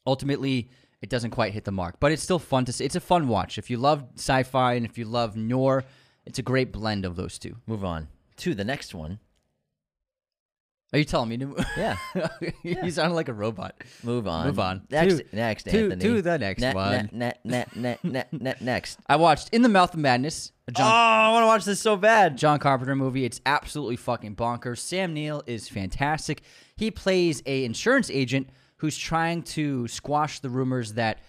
ultimately 0.06 0.70
it 1.02 1.10
doesn't 1.10 1.32
quite 1.32 1.54
hit 1.54 1.64
the 1.66 1.72
mark. 1.72 1.96
But 2.00 2.12
it's 2.12 2.24
still 2.24 2.40
fun 2.40 2.66
to 2.66 2.74
see. 2.74 2.86
It's 2.86 2.96
a 2.96 3.00
fun 3.00 3.28
watch. 3.28 3.58
If 3.58 3.70
you 3.70 3.78
love 3.78 4.04
sci-fi 4.16 4.74
and 4.74 4.86
if 4.86 4.98
you 4.98 5.06
love 5.06 5.36
noir, 5.36 5.84
it's 6.26 6.40
a 6.40 6.44
great 6.44 6.72
blend 6.72 7.06
of 7.06 7.16
those 7.16 7.40
two. 7.40 7.56
Move 7.68 7.84
on 7.86 8.08
to 8.38 8.54
the 8.54 8.64
next 8.66 8.94
one. 8.94 9.20
Are 10.92 10.98
you 10.98 11.06
telling 11.06 11.30
me 11.30 11.38
to? 11.38 11.56
Yeah. 11.78 11.98
you 12.64 12.90
sound 12.90 13.14
like 13.14 13.28
a 13.30 13.34
robot. 13.34 13.76
Move 14.02 14.28
on. 14.28 14.48
Move 14.48 14.60
on. 14.60 14.82
Next. 14.90 15.18
To- 15.18 15.36
next. 15.36 15.64
to- 15.66 15.84
Anthony. 15.84 16.04
to 16.04 16.22
the 16.24 16.40
next 16.40 16.62
Ne- 16.62 16.74
one. 16.74 17.10
Ne- 17.12 17.34
ne- 17.44 17.66
ne- 17.76 17.98
ne- 18.04 18.24
ne- 18.32 18.56
next. 18.62 18.98
I 19.08 19.16
watched 19.18 19.50
In 19.54 19.62
the 19.62 19.70
Mouth 19.70 19.94
of 19.94 20.00
Madness, 20.00 20.52
a 20.68 20.72
Oh, 20.72 20.74
John, 20.74 20.92
I 20.92 21.32
want 21.32 21.44
to 21.44 21.48
watch 21.48 21.66
this 21.66 21.80
so 21.80 21.96
bad. 21.96 22.40
John 22.40 22.58
Carpenter 22.58 22.96
movie. 22.96 23.24
It's 23.24 23.40
absolutely 23.46 23.98
fucking 23.98 24.36
bonkers. 24.36 24.80
Sam 24.80 25.14
Neill 25.14 25.44
is 25.46 25.68
fantastic. 25.70 26.42
He 26.76 26.90
plays 26.90 27.44
a 27.46 27.66
insurance 27.66 28.10
agent 28.10 28.50
who's 28.80 28.98
trying 28.98 29.44
to 29.44 29.88
squash 29.88 30.40
the 30.40 30.50
rumors 30.50 30.94
that 30.94 31.20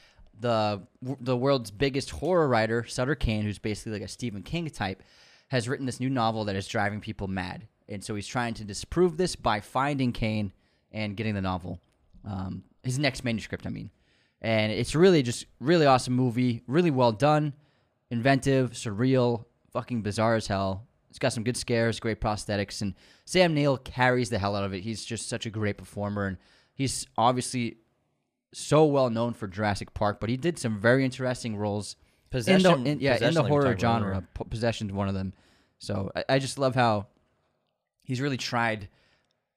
the 0.41 0.81
the 1.21 1.37
world's 1.37 1.71
biggest 1.71 2.11
horror 2.11 2.49
writer, 2.49 2.85
Sutter 2.85 3.15
Kane, 3.15 3.43
who's 3.43 3.59
basically 3.59 3.93
like 3.93 4.03
a 4.03 4.09
Stephen 4.09 4.43
King 4.43 4.71
type, 4.71 5.03
has 5.49 5.69
written 5.69 5.87
this 5.87 6.01
new 6.01 6.11
novel 6.11 6.45
that 6.47 6.57
is 6.57 6.67
driving 6.67 7.01
people 7.01 7.29
mad. 7.29 7.67
And 7.89 8.03
so 8.03 8.15
he's 8.15 8.27
trying 8.27 8.55
to 8.55 8.65
disprove 8.65 9.17
this 9.17 9.37
by 9.37 9.61
finding 9.61 10.13
Kane 10.13 10.53
and 10.93 11.17
getting 11.17 11.35
the 11.35 11.41
novel, 11.43 11.81
um, 12.25 12.63
his 12.83 12.99
next 12.99 13.25
manuscript, 13.25 13.67
I 13.67 13.71
mean. 13.71 13.91
And 14.41 14.73
it's 14.73 14.95
really 14.95 15.23
just 15.23 15.47
really 15.59 15.87
awesome 15.87 16.15
movie, 16.15 16.63
really 16.67 16.91
well 16.91 17.13
done, 17.13 17.53
inventive, 18.11 18.73
surreal, 18.73 19.45
fucking 19.73 20.03
bizarre 20.03 20.37
as 20.37 20.47
hell. 20.47 20.87
It's 21.11 21.19
got 21.19 21.33
some 21.33 21.43
good 21.43 21.57
scares, 21.57 21.99
great 21.99 22.21
prosthetics, 22.21 22.81
and 22.81 22.95
Sam 23.25 23.53
Neill 23.53 23.77
carries 23.77 24.31
the 24.31 24.39
hell 24.39 24.55
out 24.55 24.65
of 24.65 24.73
it. 24.73 24.83
He's 24.83 25.05
just 25.05 25.29
such 25.29 25.45
a 25.45 25.51
great 25.51 25.77
performer, 25.77 26.27
and 26.27 26.39
he's 26.81 27.07
obviously 27.19 27.77
so 28.55 28.87
well 28.87 29.11
known 29.11 29.35
for 29.35 29.47
Jurassic 29.47 29.93
Park, 29.93 30.19
but 30.19 30.31
he 30.31 30.38
did 30.38 30.59
some 30.59 30.81
very 30.81 31.05
interesting 31.05 31.57
roles. 31.57 31.95
Possession- 32.31 32.73
in 32.73 32.85
the, 32.85 32.90
in, 32.93 33.01
yeah, 33.01 33.16
in 33.29 33.35
the 33.35 33.43
horror 33.43 33.77
genre, 33.79 34.09
earlier. 34.09 34.29
P- 34.35 34.45
Possession's 34.49 34.90
one 34.93 35.07
of 35.09 35.14
them. 35.14 35.35
So 35.79 36.11
I, 36.16 36.25
I 36.31 36.38
just 36.38 36.59
love 36.59 36.75
how 36.75 37.09
he's 38.03 38.21
really 38.21 38.38
tried 38.38 38.88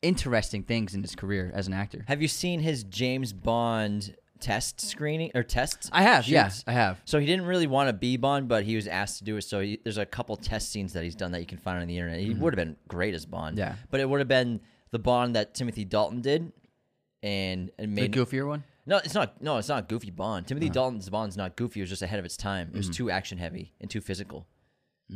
interesting 0.01 0.63
things 0.63 0.93
in 0.95 1.01
his 1.01 1.15
career 1.15 1.49
as 1.55 1.67
an 1.67 1.73
actor. 1.73 2.03
Have 2.09 2.21
you 2.21 2.27
seen 2.27 2.59
his 2.59 2.83
James 2.83 3.31
Bond 3.31 4.15
test 4.41 4.81
screening 4.81 5.31
or 5.33 5.43
test? 5.43 5.89
I 5.93 6.03
have, 6.03 6.27
yeah. 6.27 6.51
I 6.67 6.73
have. 6.73 7.01
So 7.05 7.19
he 7.19 7.25
didn't 7.25 7.45
really 7.45 7.67
want 7.67 7.88
to 7.88 7.93
be 7.93 8.17
Bond, 8.17 8.49
but 8.49 8.65
he 8.65 8.75
was 8.75 8.88
asked 8.88 9.19
to 9.19 9.23
do 9.23 9.38
it. 9.38 9.43
So 9.43 9.62
he, 9.62 9.79
there's 9.83 9.97
a 9.97 10.05
couple 10.05 10.36
test 10.36 10.71
scenes 10.71 10.91
that 10.93 11.03
he's 11.05 11.15
done 11.15 11.31
that 11.31 11.39
you 11.39 11.45
can 11.45 11.57
find 11.57 11.81
on 11.81 11.88
the 11.88 11.97
internet. 11.97 12.19
He 12.19 12.33
would 12.33 12.53
have 12.53 12.57
been 12.65 12.75
great 12.89 13.13
as 13.13 13.25
Bond. 13.25 13.57
Mm-hmm. 13.57 13.69
Yeah. 13.69 13.75
but 13.89 14.01
it 14.01 14.09
would 14.09 14.19
have 14.19 14.27
been 14.27 14.59
the 14.91 14.99
Bond 14.99 15.36
that 15.38 15.53
Timothy 15.55 15.86
Dalton 15.86 16.19
did, 16.21 16.51
and 17.23 17.71
and 17.79 17.95
made 17.95 18.13
The 18.13 18.19
goofier 18.19 18.47
one. 18.47 18.63
No, 18.86 18.97
it's 18.97 19.13
not. 19.13 19.41
No, 19.41 19.57
it's 19.57 19.69
not 19.69 19.88
goofy 19.88 20.12
Bond. 20.12 20.45
Timothy 20.45 20.69
Dalton's 20.69 21.09
Bond's 21.09 21.38
not 21.38 21.55
goofy. 21.55 21.79
It 21.79 21.83
was 21.83 21.89
just 21.89 22.01
ahead 22.01 22.19
of 22.19 22.25
its 22.25 22.36
time. 22.38 22.69
It 22.73 22.77
was 22.77 22.88
Mm-hmm. 22.88 22.93
too 22.93 23.09
action 23.09 23.38
heavy 23.38 23.73
and 23.81 23.89
too 23.89 24.01
physical. 24.01 24.45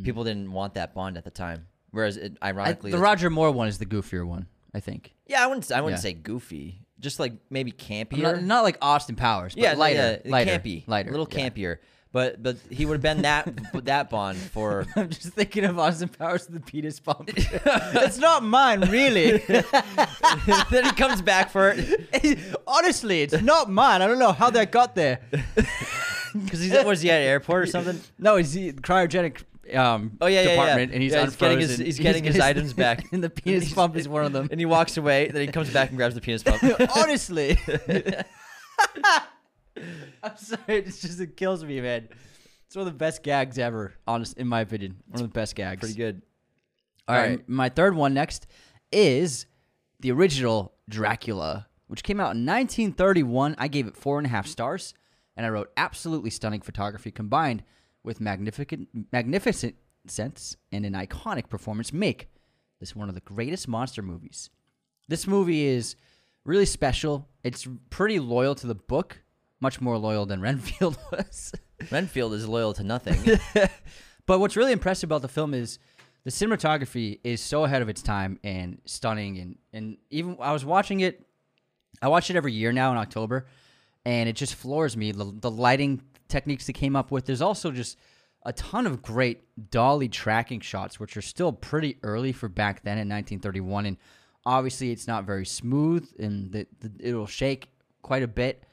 People 0.03 0.23
didn't 0.23 0.51
want 0.51 0.75
that 0.75 0.93
Bond 0.93 1.17
at 1.17 1.23
the 1.23 1.31
time. 1.31 1.67
Whereas, 1.91 2.17
it, 2.17 2.37
I, 2.41 2.49
ironically, 2.49 2.91
the 2.91 2.97
Roger 2.97 3.29
Moore 3.29 3.51
one 3.51 3.67
is 3.67 3.77
the 3.77 3.85
goofier 3.85 4.25
one, 4.27 4.47
I 4.73 4.79
think. 4.79 5.13
yeah, 5.27 5.43
I 5.43 5.47
wouldn't. 5.47 5.71
I 5.71 5.81
wouldn't 5.81 5.99
Yeah. 5.99 6.03
say 6.03 6.13
goofy. 6.13 6.85
Just 6.99 7.19
like 7.19 7.33
maybe 7.49 7.71
campier. 7.71 8.21
Not, 8.21 8.41
not 8.43 8.63
like 8.63 8.77
Austin 8.81 9.15
Powers, 9.15 9.53
but 9.53 9.63
yeah, 9.63 9.73
lighter, 9.73 10.19
yeah, 10.25 10.31
lighter, 10.31 10.51
campy, 10.59 10.83
lighter, 10.87 11.09
a 11.09 11.11
little 11.11 11.27
yeah. 11.31 11.75
But 12.17 12.41
but 12.41 12.57
he 12.71 12.87
would 12.87 12.93
have 12.95 13.01
been 13.03 13.21
that 13.21 13.47
that 13.85 14.09
Bond 14.09 14.39
for. 14.39 14.87
I'm 14.95 15.09
just 15.09 15.33
thinking 15.33 15.63
of 15.65 15.77
Austin 15.77 16.09
Powers 16.09 16.49
with 16.49 16.55
the 16.55 16.71
penis 16.71 16.99
pump. 16.99 17.29
it's 17.37 18.17
not 18.17 18.43
mine, 18.43 18.81
really. 18.89 19.37
then 20.71 20.83
he 20.85 20.91
comes 20.93 21.21
back 21.21 21.51
for 21.51 21.75
it 21.77 22.39
Honestly, 22.65 23.21
it's 23.21 23.39
not 23.43 23.69
mine. 23.69 24.01
I 24.01 24.07
don't 24.07 24.17
know 24.17 24.31
how 24.31 24.49
that 24.49 24.71
got 24.71 24.95
there. 24.95 25.19
because 26.33 26.59
he's 26.59 26.71
was 26.83 27.01
he 27.01 27.11
at 27.11 27.21
an 27.21 27.27
airport 27.27 27.61
or 27.61 27.65
something? 27.67 28.01
No, 28.17 28.37
he's 28.37 28.53
the 28.53 28.73
cryogenic 28.73 29.43
um, 29.75 30.17
Oh, 30.19 30.25
yeah, 30.25 30.41
yeah, 30.41 30.41
yeah. 30.41 30.55
department, 30.55 30.93
and 30.93 31.03
he's 31.03 31.13
Yeah, 31.13 31.25
he's 31.25 31.35
getting 31.35 31.59
his- 31.59 31.69
unfrozen. 31.69 31.85
he's 31.85 31.99
getting 31.99 32.23
his 32.23 32.39
items 32.39 32.73
back. 32.73 33.11
and 33.11 33.23
the 33.23 33.29
penis 33.29 33.71
pump 33.71 33.95
is 33.95 34.09
one 34.09 34.25
of 34.25 34.33
them. 34.33 34.47
And 34.49 34.59
he 34.59 34.65
walks 34.65 34.97
away. 34.97 35.27
Then 35.29 35.41
he 35.41 35.47
comes 35.49 35.69
back 35.69 35.89
and 35.89 35.97
grabs 35.99 36.15
the 36.15 36.21
penis 36.21 36.41
pump. 36.41 36.63
Honestly, 36.95 37.59
I'm 40.23 40.37
sorry. 40.37 40.61
It's 40.67 41.01
just 41.01 41.19
it 41.19 41.37
kills 41.37 41.63
me, 41.63 41.81
man. 41.81 42.09
It's 42.65 42.75
one 42.75 42.85
of 42.87 42.93
the 42.93 42.97
best 42.97 43.23
gags 43.23 43.57
ever. 43.57 43.93
Honest, 44.07 44.37
in 44.37 44.47
my 44.47 44.61
opinion, 44.61 44.97
one 45.07 45.21
of 45.21 45.29
the 45.29 45.33
best 45.33 45.55
gags. 45.55 45.79
Pretty 45.79 45.95
good. 45.95 46.21
All 47.07 47.15
right, 47.15 47.21
Alright. 47.23 47.49
my 47.49 47.69
third 47.69 47.95
one 47.95 48.13
next 48.13 48.47
is 48.91 49.45
the 50.01 50.11
original 50.11 50.73
Dracula, 50.89 51.67
which 51.87 52.03
came 52.03 52.19
out 52.19 52.35
in 52.35 52.45
1931. 52.45 53.55
I 53.57 53.67
gave 53.69 53.87
it 53.87 53.95
four 53.95 54.17
and 54.17 54.27
a 54.27 54.29
half 54.29 54.47
stars, 54.47 54.93
and 55.37 55.45
I 55.45 55.49
wrote 55.49 55.71
absolutely 55.77 56.29
stunning 56.29 56.59
photography 56.61 57.11
combined 57.11 57.63
with 58.03 58.19
magnificent, 58.19 58.89
magnificent 59.11 59.75
sense 60.07 60.55
and 60.71 60.85
an 60.85 60.93
iconic 60.93 61.49
performance 61.49 61.91
make 61.91 62.29
this 62.79 62.95
one 62.95 63.09
of 63.09 63.15
the 63.15 63.21
greatest 63.21 63.67
monster 63.67 64.01
movies. 64.01 64.49
This 65.07 65.27
movie 65.27 65.65
is 65.65 65.95
really 66.45 66.65
special. 66.65 67.27
It's 67.43 67.67
pretty 67.89 68.19
loyal 68.19 68.55
to 68.55 68.67
the 68.67 68.75
book, 68.75 69.21
much 69.59 69.81
more 69.81 69.97
loyal 69.97 70.25
than 70.25 70.41
Renfield 70.41 70.97
was. 71.11 71.53
Renfield 71.91 72.33
is 72.33 72.47
loyal 72.47 72.73
to 72.73 72.83
nothing. 72.83 73.39
But 74.27 74.39
what's 74.39 74.55
really 74.55 74.73
impressive 74.73 75.07
about 75.07 75.23
the 75.23 75.27
film 75.29 75.55
is 75.55 75.79
the 76.23 76.29
cinematography 76.29 77.19
is 77.23 77.41
so 77.41 77.63
ahead 77.63 77.81
of 77.81 77.89
its 77.89 78.03
time 78.03 78.39
and 78.43 78.79
stunning 78.85 79.39
and 79.39 79.57
and 79.73 79.97
even 80.11 80.37
I 80.39 80.51
was 80.51 80.63
watching 80.63 80.99
it 80.99 81.25
I 82.01 82.09
watch 82.09 82.29
it 82.29 82.35
every 82.35 82.53
year 82.53 82.71
now 82.71 82.91
in 82.91 82.97
October 82.97 83.47
and 84.05 84.29
it 84.29 84.35
just 84.35 84.53
floors 84.53 84.95
me 84.95 85.13
the, 85.13 85.33
the 85.39 85.49
lighting 85.49 86.01
techniques 86.27 86.67
they 86.67 86.73
came 86.73 86.95
up 86.95 87.09
with 87.09 87.25
there's 87.25 87.41
also 87.41 87.71
just 87.71 87.97
a 88.43 88.51
ton 88.51 88.85
of 88.85 89.01
great 89.01 89.43
dolly 89.71 90.09
tracking 90.09 90.59
shots 90.59 90.99
which 90.99 91.15
are 91.15 91.21
still 91.21 91.53
pretty 91.53 91.97
early 92.03 92.33
for 92.33 92.49
back 92.49 92.83
then 92.83 92.97
in 92.97 93.07
1931 93.07 93.85
and 93.85 93.97
obviously 94.45 94.91
it's 94.91 95.07
not 95.07 95.23
very 95.23 95.45
smooth 95.45 96.05
and 96.19 96.51
the, 96.51 96.67
the, 96.81 96.91
it'll 96.99 97.25
shake 97.25 97.69
quite 98.01 98.23
a 98.23 98.27
bit 98.27 98.65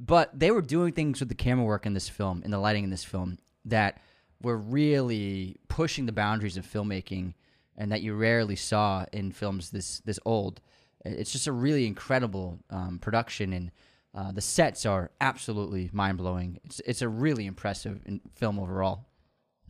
but 0.00 0.38
they 0.38 0.50
were 0.50 0.62
doing 0.62 0.92
things 0.92 1.20
with 1.20 1.28
the 1.28 1.34
camera 1.34 1.64
work 1.64 1.86
in 1.86 1.94
this 1.94 2.08
film 2.08 2.42
and 2.44 2.52
the 2.52 2.58
lighting 2.58 2.84
in 2.84 2.90
this 2.90 3.04
film 3.04 3.38
that 3.64 4.00
were 4.42 4.56
really 4.56 5.56
pushing 5.68 6.06
the 6.06 6.12
boundaries 6.12 6.56
of 6.56 6.66
filmmaking 6.66 7.34
and 7.76 7.92
that 7.92 8.02
you 8.02 8.14
rarely 8.14 8.56
saw 8.56 9.04
in 9.12 9.32
films 9.32 9.70
this 9.70 10.00
this 10.00 10.18
old. 10.24 10.60
It's 11.04 11.32
just 11.32 11.46
a 11.46 11.52
really 11.52 11.86
incredible 11.86 12.58
um, 12.70 12.98
production, 13.00 13.52
and 13.52 13.70
uh, 14.14 14.32
the 14.32 14.40
sets 14.40 14.86
are 14.86 15.10
absolutely 15.20 15.90
mind 15.92 16.18
blowing. 16.18 16.60
It's 16.64 16.80
it's 16.80 17.02
a 17.02 17.08
really 17.08 17.46
impressive 17.46 18.00
in- 18.06 18.20
film 18.34 18.58
overall. 18.58 19.06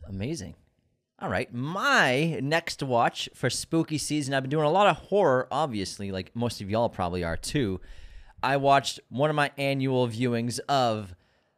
Amazing. 0.07 0.55
All 1.19 1.29
right, 1.29 1.53
my 1.53 2.39
next 2.41 2.83
watch 2.83 3.29
for 3.33 3.49
spooky 3.49 3.97
season. 3.97 4.33
I've 4.33 4.43
been 4.43 4.49
doing 4.49 4.65
a 4.65 4.71
lot 4.71 4.87
of 4.87 4.97
horror, 4.97 5.47
obviously, 5.51 6.11
like 6.11 6.35
most 6.35 6.59
of 6.59 6.69
y'all 6.69 6.89
probably 6.89 7.23
are 7.23 7.37
too. 7.37 7.79
I 8.43 8.57
watched 8.57 8.99
one 9.09 9.29
of 9.29 9.35
my 9.35 9.51
annual 9.57 10.07
viewings 10.07 10.59
of 10.67 11.15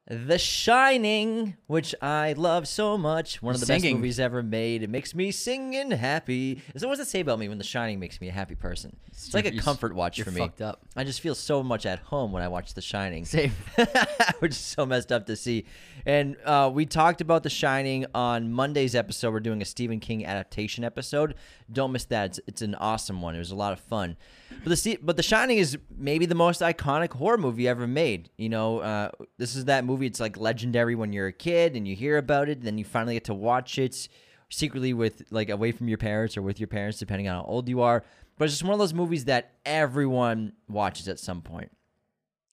The 0.07 0.37
Shining, 0.37 1.57
which 1.65 1.95
I 1.99 2.33
love 2.33 2.67
so 2.67 2.95
much. 2.95 3.41
One 3.41 3.55
of 3.55 3.59
the 3.61 3.65
best 3.65 3.83
movies 3.83 4.19
ever 4.19 4.43
made. 4.43 4.83
It 4.83 4.89
makes 4.91 5.15
me 5.15 5.31
sing 5.31 5.75
and 5.75 5.91
happy. 5.91 6.61
So, 6.77 6.87
what 6.87 6.97
does 6.97 7.07
it 7.07 7.09
say 7.09 7.21
about 7.21 7.39
me 7.39 7.49
when 7.49 7.57
The 7.57 7.63
Shining 7.63 7.99
makes 7.99 8.21
me 8.21 8.29
a 8.29 8.31
happy 8.31 8.53
person? 8.53 8.95
It's 9.07 9.33
like 9.33 9.47
a 9.47 9.53
You're 9.53 9.63
comfort 9.63 9.95
watch 9.95 10.19
you're 10.19 10.25
for 10.25 10.31
me. 10.31 10.41
fucked 10.41 10.61
up. 10.61 10.81
I 10.95 11.03
just 11.03 11.21
feel 11.21 11.33
so 11.33 11.63
much 11.63 11.87
at 11.87 11.97
home 11.99 12.31
when 12.31 12.43
I 12.43 12.47
watch 12.49 12.75
The 12.75 12.81
Shining. 12.81 13.25
Same. 13.25 13.51
which 14.39 14.51
is 14.51 14.57
so 14.57 14.85
messed 14.85 15.11
up 15.11 15.25
to 15.25 15.35
see. 15.35 15.65
And 16.05 16.37
uh, 16.45 16.69
we 16.71 16.85
talked 16.85 17.19
about 17.21 17.41
The 17.41 17.49
Shining 17.49 18.05
on 18.13 18.51
Monday's 18.51 18.93
episode. 18.93 19.31
We're 19.33 19.39
doing 19.39 19.63
a 19.63 19.65
Stephen 19.65 19.99
King 19.99 20.23
adaptation 20.23 20.83
episode. 20.83 21.33
Don't 21.71 21.91
miss 21.91 22.05
that. 22.05 22.25
It's, 22.25 22.39
it's 22.45 22.61
an 22.61 22.75
awesome 22.75 23.23
one. 23.23 23.33
It 23.33 23.39
was 23.39 23.49
a 23.51 23.55
lot 23.55 23.73
of 23.73 23.79
fun. 23.79 24.17
But 24.63 24.77
the 24.77 24.99
but 25.01 25.17
The 25.17 25.23
Shining 25.23 25.57
is 25.57 25.77
maybe 25.95 26.25
the 26.25 26.35
most 26.35 26.61
iconic 26.61 27.13
horror 27.13 27.37
movie 27.37 27.67
ever 27.67 27.87
made. 27.87 28.29
You 28.37 28.49
know, 28.49 28.79
uh, 28.79 29.11
this 29.37 29.55
is 29.55 29.65
that 29.65 29.85
movie. 29.85 30.05
It's 30.07 30.19
like 30.19 30.37
legendary 30.37 30.95
when 30.95 31.13
you're 31.13 31.27
a 31.27 31.33
kid 31.33 31.75
and 31.75 31.87
you 31.87 31.95
hear 31.95 32.17
about 32.17 32.49
it, 32.49 32.61
then 32.61 32.77
you 32.77 32.85
finally 32.85 33.15
get 33.15 33.25
to 33.25 33.33
watch 33.33 33.77
it 33.77 34.07
secretly 34.49 34.93
with 34.93 35.23
like 35.31 35.49
away 35.49 35.71
from 35.71 35.87
your 35.87 35.97
parents 35.97 36.37
or 36.37 36.41
with 36.41 36.59
your 36.59 36.67
parents, 36.67 36.99
depending 36.99 37.27
on 37.27 37.35
how 37.35 37.49
old 37.49 37.67
you 37.67 37.81
are. 37.81 38.03
But 38.37 38.45
it's 38.45 38.53
just 38.53 38.63
one 38.63 38.73
of 38.73 38.79
those 38.79 38.93
movies 38.93 39.25
that 39.25 39.53
everyone 39.65 40.53
watches 40.67 41.07
at 41.07 41.19
some 41.19 41.41
point 41.41 41.71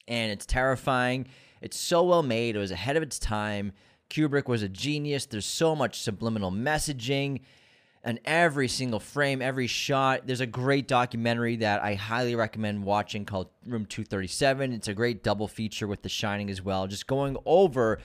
and 0.08 0.32
it's 0.32 0.46
terrifying. 0.46 1.26
It's 1.60 1.76
so 1.76 2.02
well 2.04 2.22
made. 2.22 2.56
It 2.56 2.58
was 2.58 2.70
ahead 2.70 2.96
of 2.96 3.02
its 3.02 3.18
time. 3.18 3.72
Kubrick 4.10 4.48
was 4.48 4.62
a 4.62 4.68
genius. 4.68 5.26
There's 5.26 5.46
so 5.46 5.74
much 5.74 6.00
subliminal 6.00 6.50
messaging 6.50 7.40
and 8.04 8.18
every 8.24 8.68
single 8.68 8.98
frame, 8.98 9.40
every 9.40 9.66
shot. 9.66 10.26
There's 10.26 10.40
a 10.40 10.46
great 10.46 10.88
documentary 10.88 11.56
that 11.56 11.82
I 11.82 11.94
highly 11.94 12.34
recommend 12.34 12.84
watching 12.84 13.24
called 13.24 13.48
Room 13.64 13.86
237. 13.86 14.72
It's 14.72 14.88
a 14.88 14.94
great 14.94 15.22
double 15.22 15.46
feature 15.46 15.86
with 15.86 16.02
The 16.02 16.08
Shining 16.08 16.50
as 16.50 16.60
well, 16.60 16.86
just 16.86 17.06
going 17.06 17.36
over 17.46 17.98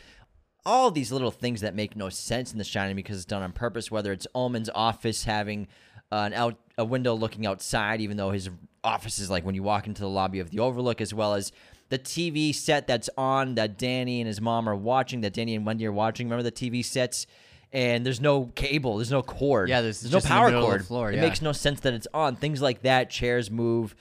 all 0.66 0.92
these 0.92 1.12
little 1.12 1.32
things 1.32 1.62
that 1.62 1.74
make 1.74 1.96
no 1.96 2.10
sense 2.10 2.52
in 2.52 2.58
The 2.58 2.64
Shining 2.64 2.96
because 2.96 3.18
it's 3.18 3.26
done 3.26 3.42
on 3.42 3.54
purpose. 3.54 3.90
Whether 3.90 4.12
it's 4.12 4.28
Ullman's 4.36 4.70
office 4.76 5.24
having 5.24 5.68
uh, 6.12 6.16
an 6.16 6.34
out 6.34 6.58
a 6.78 6.86
window 6.86 7.16
looking 7.16 7.48
outside, 7.48 8.02
even 8.02 8.18
though 8.18 8.30
his 8.30 8.50
office 8.84 9.18
is 9.18 9.32
like 9.32 9.44
when 9.44 9.56
you 9.56 9.64
walk 9.64 9.88
into 9.88 10.02
the 10.02 10.10
lobby 10.10 10.40
of 10.40 10.52
the 10.52 10.60
Overlook, 10.60 11.02
as 11.02 11.12
well 11.12 11.34
as 11.34 11.52
the 11.90 11.98
TV 11.98 12.54
set 12.54 12.86
that's 12.86 13.10
on 13.18 13.56
that 13.56 13.78
Danny 13.78 14.22
and 14.22 14.28
his 14.28 14.40
mom 14.40 14.70
are 14.70 14.76
watching, 14.76 15.22
that 15.22 15.34
Danny 15.34 15.56
and 15.56 15.66
Wendy 15.66 15.88
are 15.88 15.92
watching. 15.92 16.28
Remember 16.28 16.44
the 16.44 16.52
TV 16.52 16.86
sets? 16.86 17.26
And 17.74 18.06
there's 18.06 18.22
no 18.22 18.46
cable, 18.56 18.98
there's 18.98 19.12
no 19.12 19.22
cord. 19.22 19.70
Yeah, 19.70 19.82
there's 19.82 20.04
no 20.04 20.10
just 20.10 20.26
in 20.26 20.32
power 20.32 20.52
cord. 20.52 20.86
floor, 20.86 21.12
it 21.12 21.20
makes 21.20 21.42
no 21.42 21.52
sense 21.52 21.82
that 21.82 21.94
it's 21.94 22.08
on. 22.14 22.36
Things 22.38 22.62
like 22.62 22.84
that, 22.84 23.10
chairs 23.10 23.52
move. 23.52 23.96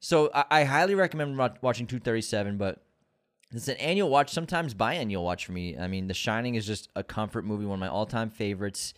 So 0.00 0.30
I, 0.34 0.44
I 0.50 0.64
highly 0.64 0.94
recommend 0.94 1.38
watching 1.38 1.86
237, 1.86 2.56
but 2.56 2.82
it's 3.52 3.68
an 3.68 3.76
annual 3.76 4.08
watch, 4.08 4.30
sometimes 4.30 4.74
biannual 4.74 5.24
watch 5.24 5.46
for 5.46 5.52
me. 5.52 5.76
I 5.76 5.86
mean, 5.86 6.08
The 6.08 6.14
Shining 6.14 6.54
is 6.54 6.66
just 6.66 6.88
a 6.96 7.02
comfort 7.02 7.44
movie, 7.44 7.64
one 7.64 7.74
of 7.74 7.80
my 7.80 7.88
all-time 7.88 8.30
favorites, 8.30 8.94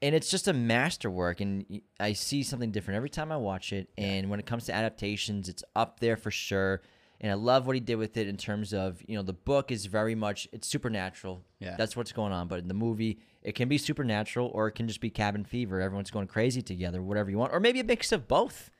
and 0.00 0.14
it's 0.14 0.30
just 0.30 0.48
a 0.48 0.52
masterwork. 0.52 1.40
And 1.40 1.82
I 2.00 2.14
see 2.14 2.42
something 2.42 2.70
different 2.70 2.96
every 2.96 3.10
time 3.10 3.30
I 3.30 3.36
watch 3.36 3.72
it. 3.72 3.88
And 3.96 4.30
when 4.30 4.40
it 4.40 4.46
comes 4.46 4.64
to 4.66 4.74
adaptations, 4.74 5.48
it's 5.48 5.62
up 5.76 6.00
there 6.00 6.16
for 6.16 6.30
sure. 6.30 6.82
And 7.22 7.30
I 7.30 7.34
love 7.34 7.66
what 7.66 7.76
he 7.76 7.80
did 7.80 7.94
with 7.94 8.16
it 8.16 8.26
in 8.26 8.36
terms 8.36 8.74
of 8.74 9.00
you 9.06 9.16
know 9.16 9.22
the 9.22 9.32
book 9.32 9.70
is 9.70 9.86
very 9.86 10.14
much 10.14 10.48
it's 10.52 10.66
supernatural. 10.66 11.44
Yeah. 11.60 11.76
that's 11.76 11.96
what's 11.96 12.12
going 12.12 12.32
on. 12.32 12.48
But 12.48 12.58
in 12.58 12.68
the 12.68 12.74
movie, 12.74 13.20
it 13.42 13.54
can 13.54 13.68
be 13.68 13.78
supernatural 13.78 14.50
or 14.52 14.66
it 14.66 14.72
can 14.72 14.88
just 14.88 15.00
be 15.00 15.08
cabin 15.10 15.44
fever. 15.44 15.80
Everyone's 15.80 16.10
going 16.10 16.26
crazy 16.26 16.62
together, 16.62 17.00
whatever 17.00 17.30
you 17.30 17.38
want, 17.38 17.52
or 17.52 17.60
maybe 17.60 17.80
a 17.80 17.84
mix 17.84 18.10
of 18.10 18.26
both. 18.26 18.70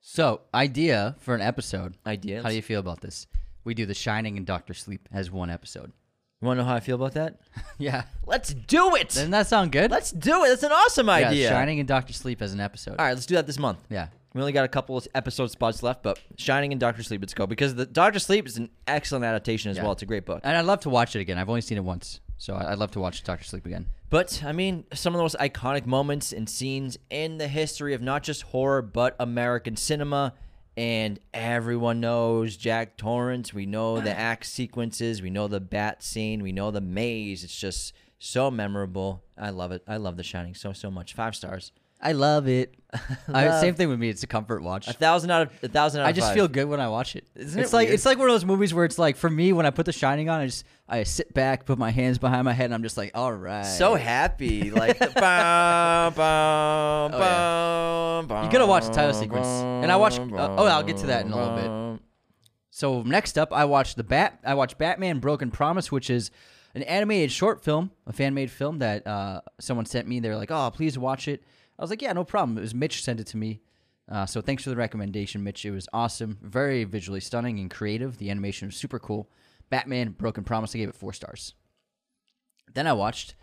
So, 0.00 0.42
idea 0.52 1.16
for 1.20 1.34
an 1.34 1.40
episode. 1.40 1.96
Idea. 2.06 2.42
How 2.42 2.50
do 2.50 2.56
you 2.56 2.62
feel 2.62 2.80
about 2.80 3.00
this? 3.00 3.26
We 3.64 3.72
do 3.72 3.86
The 3.86 3.94
Shining 3.94 4.36
and 4.36 4.44
Doctor 4.44 4.74
Sleep 4.74 5.08
as 5.10 5.30
one 5.30 5.48
episode. 5.48 5.92
You 6.42 6.46
want 6.46 6.58
to 6.58 6.62
know 6.62 6.68
how 6.68 6.74
I 6.74 6.80
feel 6.80 6.96
about 6.96 7.14
that? 7.14 7.40
Yeah. 7.78 8.04
Let's 8.26 8.54
do 8.54 8.94
it. 8.94 9.08
Doesn't 9.08 9.30
that 9.32 9.46
sound 9.48 9.72
good? 9.72 9.90
Let's 9.90 10.12
do 10.12 10.44
it. 10.44 10.48
That's 10.48 10.62
an 10.62 10.70
awesome 10.72 11.06
yeah, 11.08 11.12
idea. 11.14 11.48
Shining 11.48 11.80
and 11.80 11.88
Doctor 11.88 12.12
Sleep 12.12 12.40
as 12.40 12.52
an 12.52 12.60
episode. 12.60 12.96
All 12.98 13.04
right, 13.04 13.14
let's 13.14 13.26
do 13.26 13.34
that 13.34 13.46
this 13.46 13.58
month. 13.58 13.78
Yeah. 13.90 14.08
We 14.34 14.40
only 14.40 14.52
got 14.52 14.64
a 14.64 14.68
couple 14.68 14.96
of 14.96 15.06
episode 15.14 15.52
spots 15.52 15.80
left, 15.84 16.02
but 16.02 16.18
Shining 16.36 16.72
and 16.72 16.80
Doctor 16.80 17.04
Sleep, 17.04 17.20
let's 17.20 17.34
go 17.34 17.46
because 17.46 17.76
the 17.76 17.86
Doctor 17.86 18.18
Sleep 18.18 18.46
is 18.48 18.56
an 18.56 18.68
excellent 18.88 19.24
adaptation 19.24 19.70
as 19.70 19.76
Yeah. 19.76 19.84
well. 19.84 19.92
It's 19.92 20.02
a 20.02 20.06
great 20.06 20.26
book. 20.26 20.40
And 20.42 20.56
I'd 20.56 20.64
love 20.64 20.80
to 20.80 20.90
watch 20.90 21.14
it 21.14 21.20
again. 21.20 21.38
I've 21.38 21.48
only 21.48 21.60
seen 21.60 21.78
it 21.78 21.84
once. 21.84 22.20
So 22.36 22.56
I'd 22.56 22.78
love 22.78 22.90
to 22.92 23.00
watch 23.00 23.22
Doctor 23.22 23.44
Sleep 23.44 23.64
again. 23.64 23.86
But 24.10 24.42
I 24.44 24.50
mean, 24.50 24.86
some 24.92 25.14
of 25.14 25.18
the 25.18 25.22
most 25.22 25.36
iconic 25.38 25.86
moments 25.86 26.32
and 26.32 26.48
scenes 26.48 26.98
in 27.10 27.38
the 27.38 27.46
history 27.46 27.94
of 27.94 28.02
not 28.02 28.24
just 28.24 28.42
horror 28.42 28.82
but 28.82 29.14
American 29.20 29.76
cinema. 29.76 30.34
And 30.76 31.20
everyone 31.32 32.00
knows 32.00 32.56
Jack 32.56 32.96
Torrance. 32.96 33.54
We 33.54 33.64
know 33.66 34.00
the 34.00 34.10
ah. 34.10 34.18
act 34.18 34.46
sequences. 34.46 35.22
We 35.22 35.30
know 35.30 35.46
the 35.46 35.60
bat 35.60 36.02
scene. 36.02 36.42
We 36.42 36.50
know 36.50 36.72
the 36.72 36.80
maze. 36.80 37.44
It's 37.44 37.56
just 37.56 37.92
so 38.18 38.50
memorable. 38.50 39.22
I 39.38 39.50
love 39.50 39.70
it. 39.70 39.84
I 39.86 39.98
love 39.98 40.16
The 40.16 40.24
Shining 40.24 40.56
so 40.56 40.72
so 40.72 40.90
much. 40.90 41.14
Five 41.14 41.36
stars. 41.36 41.70
I 42.04 42.12
love 42.12 42.46
it. 42.48 42.74
I, 43.28 43.48
Love. 43.48 43.60
same 43.60 43.74
thing 43.74 43.88
with 43.88 43.98
me. 43.98 44.08
It's 44.08 44.22
a 44.22 44.28
comfort 44.28 44.62
watch. 44.62 44.86
A 44.86 44.92
thousand 44.92 45.30
out 45.32 45.42
of 45.42 45.64
a 45.64 45.68
thousand 45.68 46.02
out 46.02 46.04
of 46.04 46.08
I 46.10 46.12
just 46.12 46.28
five. 46.28 46.34
feel 46.36 46.46
good 46.46 46.68
when 46.68 46.78
I 46.80 46.86
watch 46.88 47.16
it. 47.16 47.26
Isn't 47.34 47.58
it's 47.60 47.72
it 47.72 47.76
like 47.76 47.86
weird? 47.88 47.94
it's 47.94 48.06
like 48.06 48.18
one 48.18 48.28
of 48.28 48.34
those 48.34 48.44
movies 48.44 48.72
where 48.72 48.84
it's 48.84 49.00
like 49.00 49.16
for 49.16 49.28
me 49.28 49.52
when 49.52 49.66
I 49.66 49.70
put 49.70 49.86
The 49.86 49.92
Shining 49.92 50.28
on, 50.28 50.40
I 50.40 50.46
just 50.46 50.64
I 50.88 51.02
sit 51.02 51.34
back, 51.34 51.66
put 51.66 51.76
my 51.76 51.90
hands 51.90 52.18
behind 52.18 52.44
my 52.44 52.52
head, 52.52 52.66
and 52.66 52.74
I'm 52.74 52.84
just 52.84 52.96
like, 52.96 53.10
all 53.16 53.32
right. 53.32 53.64
so 53.66 53.96
happy. 53.96 54.70
Like 54.70 54.98
the 55.00 55.06
bum, 55.14 56.14
bum, 56.14 57.14
Oh, 57.14 57.18
yeah. 57.18 58.18
bum, 58.20 58.26
bum, 58.28 58.44
You 58.44 58.50
gotta 58.52 58.66
watch 58.66 58.84
the 58.86 58.92
title 58.92 59.14
sequence. 59.14 59.46
And 59.48 59.90
I 59.90 59.96
watched- 59.96 60.20
uh, 60.20 60.54
oh, 60.56 60.66
I'll 60.66 60.84
get 60.84 60.98
to 60.98 61.06
that 61.06 61.26
in 61.26 61.32
a 61.32 61.36
little 61.36 61.56
bit. 61.56 61.66
bum. 61.66 62.00
So 62.70 63.02
next 63.02 63.38
up, 63.38 63.52
I 63.52 63.64
watched 63.64 63.96
the 63.96 64.04
Bat. 64.04 64.40
I 64.44 64.54
watched 64.54 64.78
Batman: 64.78 65.18
Broken 65.18 65.50
Promise, 65.50 65.90
which 65.90 66.10
is 66.10 66.30
an 66.76 66.82
animated 66.84 67.32
short 67.32 67.64
film, 67.64 67.90
a 68.06 68.12
fan 68.12 68.34
made 68.34 68.50
film 68.50 68.78
that 68.80 69.04
uh, 69.06 69.40
someone 69.60 69.86
sent 69.86 70.06
me. 70.08 70.20
They're 70.20 70.36
like, 70.36 70.50
"Oh, 70.52 70.70
please 70.72 70.96
watch 70.98 71.26
it." 71.28 71.42
I 71.78 71.82
was 71.82 71.90
like, 71.90 72.02
"Yeah, 72.02 72.12
no 72.12 72.24
problem." 72.24 72.58
It 72.58 72.62
was 72.62 72.74
Mitch 72.74 73.02
sent 73.02 73.20
it 73.20 73.26
to 73.28 73.36
me. 73.36 73.60
Uh, 74.08 74.26
so 74.26 74.40
thanks 74.40 74.62
for 74.64 74.70
the 74.70 74.76
recommendation, 74.76 75.42
Mitch. 75.42 75.64
It 75.64 75.70
was 75.70 75.88
awesome, 75.92 76.38
very 76.42 76.84
visually 76.84 77.20
stunning 77.20 77.58
and 77.58 77.70
creative. 77.70 78.18
The 78.18 78.30
animation 78.30 78.68
was 78.68 78.76
super 78.76 78.98
cool. 78.98 79.30
Batman: 79.70 80.10
Broken 80.10 80.44
Promise. 80.44 80.74
I 80.74 80.78
gave 80.78 80.88
it 80.88 80.94
four 80.94 81.12
stars. 81.12 81.54
Then 82.74 82.86
I 82.86 82.92
watched 82.92 83.34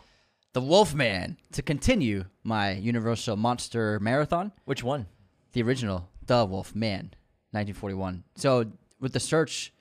The 0.53 0.61
Wolfman 0.61 1.37
to 1.53 1.61
continue 1.61 2.25
my 2.43 2.71
Universal 2.73 3.37
Monster 3.37 3.99
Marathon 3.99 4.51
Which 4.65 4.83
one? 4.83 5.07
the 5.53 5.61
original 5.63 6.09
The 6.25 6.45
Wolf 6.45 6.75
Man, 6.75 7.13
1941. 7.51 8.23
So 8.35 8.65
with 8.99 9.13
the 9.13 9.19
search, 9.19 9.73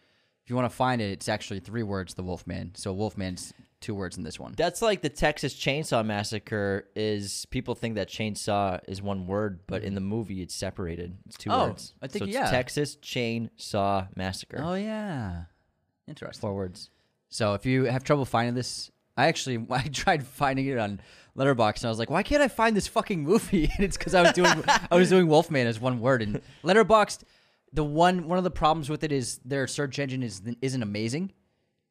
if 0.45 0.51
you 0.51 0.57
want 0.57 0.71
to 0.71 0.77
find 0.77 1.01
it, 1.01 1.11
it's 1.11 1.29
actually 1.29 1.61
three 1.61 1.83
words. 1.83 2.15
The 2.15 2.23
Wolf 2.23 2.47
Man. 2.47 2.73
So 2.75 2.93
Wolfman's 2.93 3.53
two 3.81 3.95
words 3.95 4.17
in 4.17 4.23
this 4.25 4.39
one. 4.39 4.55
That's 4.57 4.83
like 4.83 5.01
the 5.03 5.09
Texas 5.09 5.55
Chainsaw 5.55 6.05
Massacre. 6.05 6.87
Is 6.95 7.47
people 7.51 7.75
think 7.75 7.95
that 7.97 8.09
chainsaw 8.09 8.81
is 8.87 9.01
one 9.03 9.27
word, 9.27 9.61
but 9.67 9.83
in 9.83 9.95
the 9.95 10.01
movie 10.01 10.43
it's 10.43 10.55
separated. 10.55 11.17
It's 11.27 11.37
two 11.39 11.51
Oh, 11.51 11.69
words. 11.69 11.95
I 12.03 12.07
think- 12.07 12.21
so 12.21 12.25
it's 12.27 12.35
yeah. 12.35 12.51
Texas 12.51 12.97
Chainsaw 12.97 14.09
Massacre. 14.17 14.61
Oh 14.63 14.75
yeah, 14.75 15.45
interesting. 16.07 16.41
Four 16.41 16.55
words. 16.55 16.91
So 17.29 17.55
if 17.55 17.65
you 17.65 17.85
have 17.85 18.05
trouble 18.05 18.25
finding 18.25 18.55
this, 18.55 18.91
I 19.17 19.27
actually 19.27 19.65
I 19.71 19.83
tried 19.89 20.27
finding 20.27 20.67
it 20.67 20.79
on 20.79 21.01
Letterboxd, 21.37 21.79
and 21.79 21.87
I 21.87 21.89
was 21.89 21.99
like, 21.99 22.11
why 22.11 22.23
can't 22.23 22.43
I 22.43 22.49
find 22.49 22.77
this 22.77 22.89
fucking 22.89 23.23
movie? 23.23 23.71
And 23.77 23.85
it's 23.85 23.97
because 23.97 24.15
I 24.15 24.23
was 24.23 24.33
doing 24.33 24.65
I 24.91 24.97
was 24.97 25.09
doing 25.09 25.27
Wolfman 25.29 25.67
as 25.67 25.81
one 25.81 26.01
word, 26.01 26.23
and 26.23 26.41
Letterboxd. 26.65 27.23
The 27.73 27.85
one 27.85 28.27
one 28.27 28.37
of 28.37 28.43
the 28.43 28.51
problems 28.51 28.91
with 28.91 29.05
it 29.05 29.13
is 29.13 29.39
their 29.45 29.69
search 29.69 30.01
engine 30.01 30.25
is 30.25 30.43
isn't 30.61 30.83
amazing, 30.83 31.33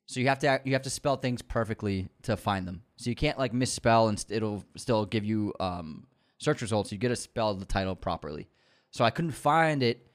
so 0.09 0.19
you 0.19 0.27
have 0.27 0.39
to 0.39 0.59
you 0.65 0.73
have 0.73 0.81
to 0.81 0.89
spell 0.89 1.17
things 1.17 1.43
perfectly 1.43 2.09
to 2.23 2.35
find 2.35 2.67
them. 2.67 2.81
So 2.95 3.11
you 3.11 3.15
can't 3.15 3.37
like 3.37 3.53
misspell 3.53 4.07
and 4.07 4.19
st- 4.19 4.37
it'll 4.37 4.65
still 4.75 5.05
give 5.05 5.23
you 5.23 5.53
um, 5.59 6.07
search 6.39 6.63
results. 6.63 6.91
You 6.91 6.97
get 6.97 7.09
to 7.09 7.15
spell 7.15 7.53
the 7.53 7.63
title 7.63 7.95
properly. 7.95 8.47
So 8.89 9.05
I 9.05 9.11
couldn't 9.11 9.33
find 9.33 9.83
it 9.83 10.07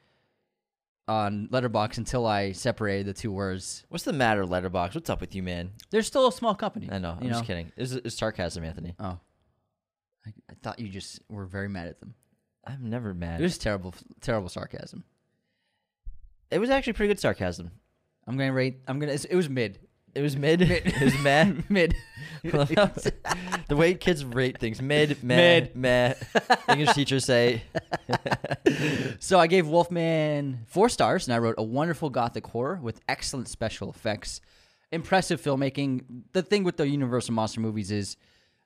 on 1.07 1.48
Letterboxd 1.52 1.98
until 1.98 2.26
I 2.26 2.50
separated 2.50 3.07
the 3.07 3.12
two 3.12 3.30
words. 3.30 3.85
What's 3.88 4.02
the 4.02 4.12
matter, 4.12 4.44
Letterboxd? 4.44 4.96
What's 4.96 5.11
up 5.11 5.20
with 5.20 5.33
you, 5.33 5.44
man? 5.44 5.70
They're 5.90 6.02
still 6.02 6.26
a 6.26 6.33
small 6.33 6.57
company. 6.57 6.88
I 6.90 6.98
know. 6.98 7.16
I'm 7.16 7.22
you 7.22 7.28
just 7.28 7.42
know? 7.42 7.46
kidding. 7.46 7.70
It's, 7.76 7.92
it's 7.92 8.16
sarcasm, 8.16 8.64
Anthony. 8.64 8.96
Oh, 8.98 9.20
I, 10.26 10.33
I 10.50 10.54
thought 10.61 10.80
you 10.80 10.88
just 10.88 11.20
were 11.28 11.46
very 11.46 11.68
mad 11.68 11.87
at 11.87 12.00
them. 12.00 12.14
I'm 12.66 12.90
never 12.90 13.14
mad. 13.14 13.38
It 13.38 13.44
was 13.44 13.59
terrible, 13.59 13.94
terrible 14.20 14.48
sarcasm. 14.48 15.04
It 16.50 16.59
was 16.59 16.70
actually 16.70 16.94
pretty 16.94 17.11
good 17.14 17.20
sarcasm. 17.20 17.70
I'm 18.26 18.37
gonna 18.37 18.52
rate. 18.52 18.80
I'm 18.87 18.98
gonna. 18.98 19.12
It 19.12 19.34
was 19.37 19.48
mid. 19.48 19.78
It 20.14 20.22
was 20.22 20.37
mid. 20.37 20.60
mid. 20.60 20.70
it 20.87 21.00
was 21.00 21.18
mad. 21.18 21.64
mid. 21.70 21.94
the 22.44 23.12
way 23.70 23.94
kids 23.94 24.24
rate 24.24 24.58
things 24.58 24.80
mid, 24.82 25.22
meh, 25.24 25.37
Mid. 25.37 25.76
meh. 25.76 26.14
English 26.68 26.92
teachers 26.92 27.24
say 27.24 27.62
so 29.18 29.38
I 29.38 29.46
gave 29.46 29.66
Wolfman 29.66 30.60
four 30.66 30.88
stars, 30.88 31.26
and 31.26 31.34
I 31.34 31.38
wrote 31.38 31.56
a 31.58 31.62
wonderful 31.62 32.10
gothic 32.10 32.46
horror 32.46 32.78
with 32.82 33.00
excellent 33.08 33.48
special 33.48 33.90
effects, 33.90 34.40
impressive 34.92 35.40
filmmaking. 35.40 36.04
The 36.32 36.42
thing 36.42 36.64
with 36.64 36.76
the 36.76 36.87
Universal 36.87 37.34
monster 37.34 37.60
movies 37.60 37.90
is 37.90 38.16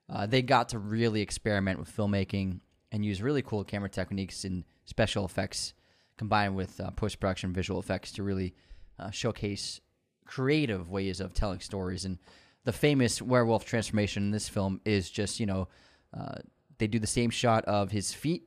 uh, 0.09 0.27
they 0.27 0.43
got 0.43 0.71
to 0.71 0.79
really 0.79 1.21
experiment 1.21 1.79
with 1.79 1.95
filmmaking 1.95 2.61
and 2.91 3.05
use 3.05 3.23
really 3.23 3.43
cool 3.43 3.65
camera 3.65 3.89
techniques 3.89 4.45
and 4.45 4.65
special 4.87 5.25
effects 5.25 5.75
combined 6.17 6.57
with 6.57 6.81
uh, 6.81 6.91
post 6.93 7.21
production 7.21 7.53
visual 7.53 7.79
effects 7.79 8.13
to 8.13 8.23
really 8.23 8.55
uh, 8.99 9.11
showcase 9.11 9.81
creative 10.25 10.91
ways 10.91 11.21
of 11.21 11.33
telling 11.33 11.61
stories. 11.61 12.05
And 12.05 12.19
the 12.65 12.73
famous 12.73 13.23
werewolf 13.23 13.65
transformation 13.65 14.25
in 14.25 14.31
this 14.31 14.49
film 14.49 14.81
is 14.85 15.11
just, 15.11 15.41
you 15.41 15.47
know, 15.47 15.69
uh, 16.17 16.37
they 16.79 16.87
do 16.87 16.99
the 16.99 17.07
same 17.07 17.31
shot 17.31 17.65
of 17.65 17.91
his 17.91 18.13
feet 18.13 18.45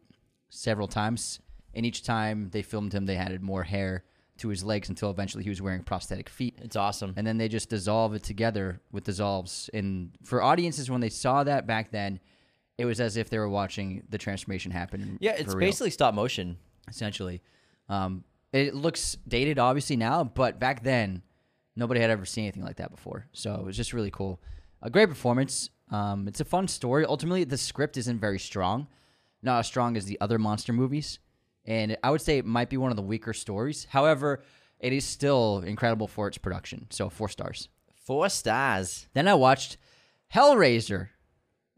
several 0.50 0.88
times, 0.88 1.40
and 1.74 1.86
each 1.86 2.04
time 2.04 2.50
they 2.52 2.62
filmed 2.62 2.94
him, 2.94 3.06
they 3.06 3.16
added 3.16 3.42
more 3.42 3.64
hair 3.64 4.04
to 4.38 4.50
his 4.50 4.64
legs 4.64 4.90
until 4.90 5.10
eventually 5.10 5.44
he 5.44 5.50
was 5.50 5.62
wearing 5.62 5.84
prosthetic 5.84 6.28
feet. 6.28 6.58
it's 6.62 6.76
awesome. 6.76 7.14
And 7.16 7.26
then 7.28 7.38
they 7.38 7.48
just 7.48 7.70
dissolve 7.70 8.16
it 8.16 8.24
together 8.24 8.82
with 8.92 9.04
dissolves. 9.04 9.70
And 9.74 10.12
for 10.24 10.42
audiences, 10.42 10.90
when 10.90 11.00
they 11.00 11.10
saw 11.10 11.44
that 11.44 11.68
back 11.68 11.92
then, 11.92 12.20
it 12.78 12.86
was 12.86 13.00
as 13.00 13.18
if 13.18 13.30
they 13.30 13.38
were 13.38 13.50
watching 13.50 14.04
the 14.10 14.18
transformation 14.18 14.72
happen. 14.72 15.18
yeah, 15.22 15.36
it's 15.38 15.54
basically 15.54 15.92
stop 15.92 16.16
motion. 16.16 16.58
essentially. 16.88 17.42
Um, 17.88 18.24
it 18.54 18.76
looks 18.76 19.18
dated, 19.28 19.60
obviously 19.60 19.95
now, 19.95 20.24
but 20.24 20.60
back 20.60 20.84
then, 20.84 21.22
nobody 21.76 22.02
had 22.02 22.10
ever 22.10 22.26
seen 22.26 22.45
anything 22.45 22.64
like 22.64 22.78
that 22.78 22.91
before. 22.91 23.28
So 23.32 23.56
it 23.56 23.66
was 23.66 23.78
just 23.78 23.93
really 23.93 24.12
cool. 24.12 24.41
A 24.82 24.89
great 24.89 25.10
performance. 25.10 25.70
Um, 25.89 26.28
it's 26.28 26.39
a 26.41 26.45
fun 26.45 26.68
story. 26.68 27.06
Ultimately, 27.06 27.43
the 27.43 27.58
script 27.58 27.97
isn't 27.97 28.20
very 28.20 28.39
strong, 28.39 28.88
not 29.41 29.60
as 29.60 29.68
strong 29.68 29.97
as 29.97 30.06
the 30.06 30.20
other 30.22 30.38
monster 30.38 30.74
movies, 30.74 31.20
and 31.66 31.97
I 32.04 32.10
would 32.12 32.22
say 32.22 32.38
it 32.38 32.45
might 32.45 32.70
be 32.70 32.78
one 32.78 32.91
of 32.91 32.97
the 32.97 33.04
weaker 33.04 33.34
stories. 33.34 33.86
However, 33.89 34.41
it 34.80 34.93
is 34.93 35.06
still 35.06 35.60
incredible 35.60 36.08
for 36.08 36.28
its 36.28 36.38
production. 36.38 36.88
So 36.89 37.10
four 37.10 37.30
stars. 37.30 37.70
Four 37.93 38.30
stars. 38.30 39.08
Then 39.14 39.28
I 39.28 39.36
watched 39.36 39.78
Hellraiser. 40.34 41.10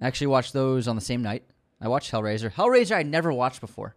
I 0.01 0.07
actually 0.07 0.27
watched 0.27 0.53
those 0.53 0.87
on 0.87 0.95
the 0.95 1.01
same 1.01 1.21
night. 1.21 1.43
I 1.81 1.89
watched 1.89 2.11
Hellraiser. 2.11 2.51
Hellraiser 2.51 2.95
I 2.95 3.03
never 3.03 3.33
watched 3.33 3.59
before. 3.59 3.95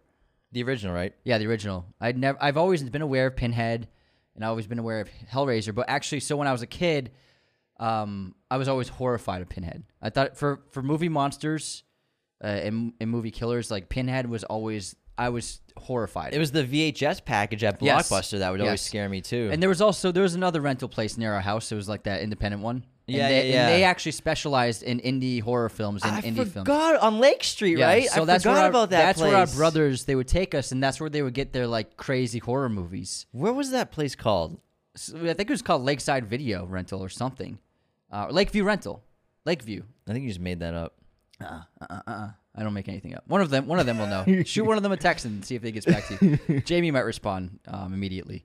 The 0.51 0.63
original, 0.63 0.93
right? 0.93 1.13
Yeah, 1.23 1.37
the 1.37 1.47
original. 1.47 1.85
I'd 1.99 2.17
never. 2.17 2.37
I've 2.41 2.57
always 2.57 2.81
been 2.83 3.01
aware 3.01 3.27
of 3.27 3.35
Pinhead, 3.35 3.87
and 4.35 4.43
I've 4.43 4.49
always 4.49 4.67
been 4.67 4.79
aware 4.79 5.01
of 5.01 5.09
Hellraiser. 5.31 5.75
But 5.75 5.89
actually, 5.89 6.21
so 6.21 6.37
when 6.37 6.47
I 6.47 6.51
was 6.53 6.61
a 6.61 6.67
kid, 6.67 7.11
um, 7.79 8.33
I 8.49 8.57
was 8.57 8.67
always 8.67 8.87
horrified 8.89 9.41
of 9.41 9.49
Pinhead. 9.49 9.83
I 10.01 10.09
thought 10.09 10.37
for 10.37 10.61
for 10.71 10.81
movie 10.81 11.09
monsters 11.09 11.83
uh, 12.43 12.47
and, 12.47 12.93
and 13.01 13.09
movie 13.09 13.31
killers, 13.31 13.69
like 13.69 13.89
Pinhead 13.89 14.29
was 14.29 14.43
always 14.45 14.95
I 15.17 15.29
was 15.29 15.59
horrified. 15.75 16.33
It 16.33 16.39
was 16.39 16.51
the 16.51 16.63
VHS 16.63 17.25
package 17.25 17.63
at 17.63 17.81
Yes. 17.81 18.09
Blockbuster 18.09 18.39
that 18.39 18.51
would 18.51 18.61
always 18.61 18.73
Yes. 18.81 18.87
scare 18.87 19.09
me 19.09 19.21
too. 19.21 19.49
And 19.51 19.61
there 19.61 19.69
was 19.69 19.81
also 19.81 20.11
there 20.11 20.23
was 20.23 20.35
another 20.35 20.61
rental 20.61 20.87
place 20.87 21.17
near 21.17 21.33
our 21.33 21.41
house. 21.41 21.71
It 21.71 21.75
was 21.75 21.89
like 21.89 22.03
that 22.03 22.21
independent 22.21 22.63
one. 22.63 22.85
And 23.07 23.15
Yeah, 23.15 23.29
they, 23.29 23.49
yeah, 23.49 23.53
yeah. 23.53 23.67
And 23.67 23.73
they 23.73 23.83
actually 23.83 24.11
specialized 24.11 24.83
in 24.83 24.99
indie 24.99 25.41
horror 25.41 25.69
films 25.69 26.03
and 26.03 26.15
I 26.15 26.21
indie 26.21 26.35
films. 26.35 26.53
forgot 26.53 27.01
on 27.01 27.19
Lake 27.19 27.43
Street, 27.43 27.79
right? 27.79 28.07
So 28.09 28.23
I 28.23 28.25
that's 28.25 28.43
forgot 28.43 28.53
where 28.53 28.63
our, 28.63 28.69
about 28.69 28.89
that 28.89 29.05
That's 29.05 29.21
where 29.21 29.35
our 29.35 29.47
brothers 29.47 30.05
they 30.05 30.15
would 30.15 30.27
take 30.27 30.53
us, 30.53 30.71
and 30.71 30.83
that's 30.83 30.99
where 30.99 31.09
they 31.09 31.21
would 31.21 31.33
get 31.33 31.53
their 31.53 31.67
like 31.67 31.95
crazy 31.97 32.39
horror 32.39 32.69
movies. 32.69 33.25
Where 33.31 33.53
was 33.53 33.71
that 33.71 33.91
place 33.91 34.15
called? 34.15 34.59
So 34.95 35.17
I 35.17 35.33
think 35.33 35.49
it 35.49 35.53
was 35.53 35.61
called 35.61 35.83
Lakeside 35.83 36.25
Video 36.27 36.65
Rental 36.65 37.03
or 37.03 37.09
something, 37.09 37.59
uh, 38.11 38.27
Lakeview 38.29 38.63
Rental, 38.63 39.03
Lakeview. 39.45 39.83
I 40.07 40.11
think 40.11 40.23
you 40.23 40.29
just 40.29 40.39
made 40.41 40.59
that 40.59 40.73
up. 40.73 40.95
Uh, 41.39 41.61
uh, 41.81 41.85
uh, 41.89 42.01
uh. 42.07 42.29
I 42.57 42.63
don't 42.63 42.73
make 42.73 42.89
anything 42.89 43.13
up. 43.13 43.23
One 43.27 43.41
of 43.41 43.51
them, 43.51 43.67
one 43.67 43.79
of 43.79 43.85
them 43.85 43.99
will 43.99 44.07
know. 44.07 44.43
Shoot 44.45 44.65
one 44.65 44.77
of 44.77 44.83
them 44.83 44.91
a 44.91 44.97
text 44.97 45.25
and 45.25 45.45
see 45.45 45.53
if 45.53 45.61
they 45.61 45.71
gets 45.71 45.85
back 45.85 46.07
to 46.07 46.39
you. 46.47 46.59
Jamie 46.65 46.89
might 46.89 47.01
respond 47.01 47.59
um, 47.67 47.93
immediately. 47.93 48.43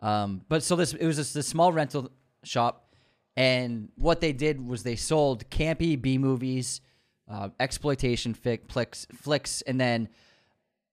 Um, 0.00 0.42
but 0.48 0.64
so 0.64 0.74
this 0.74 0.92
it 0.94 1.06
was 1.06 1.14
just 1.16 1.32
this 1.32 1.46
small 1.46 1.72
rental 1.72 2.10
shop, 2.42 2.91
and 3.36 3.88
what 3.96 4.20
they 4.20 4.32
did 4.32 4.66
was 4.66 4.82
they 4.82 4.96
sold 4.96 5.48
campy 5.50 6.00
B 6.00 6.18
movies, 6.18 6.80
uh, 7.30 7.48
exploitation 7.58 8.34
fic, 8.34 8.70
flicks, 8.70 9.06
flicks, 9.14 9.62
and 9.62 9.80
then 9.80 10.08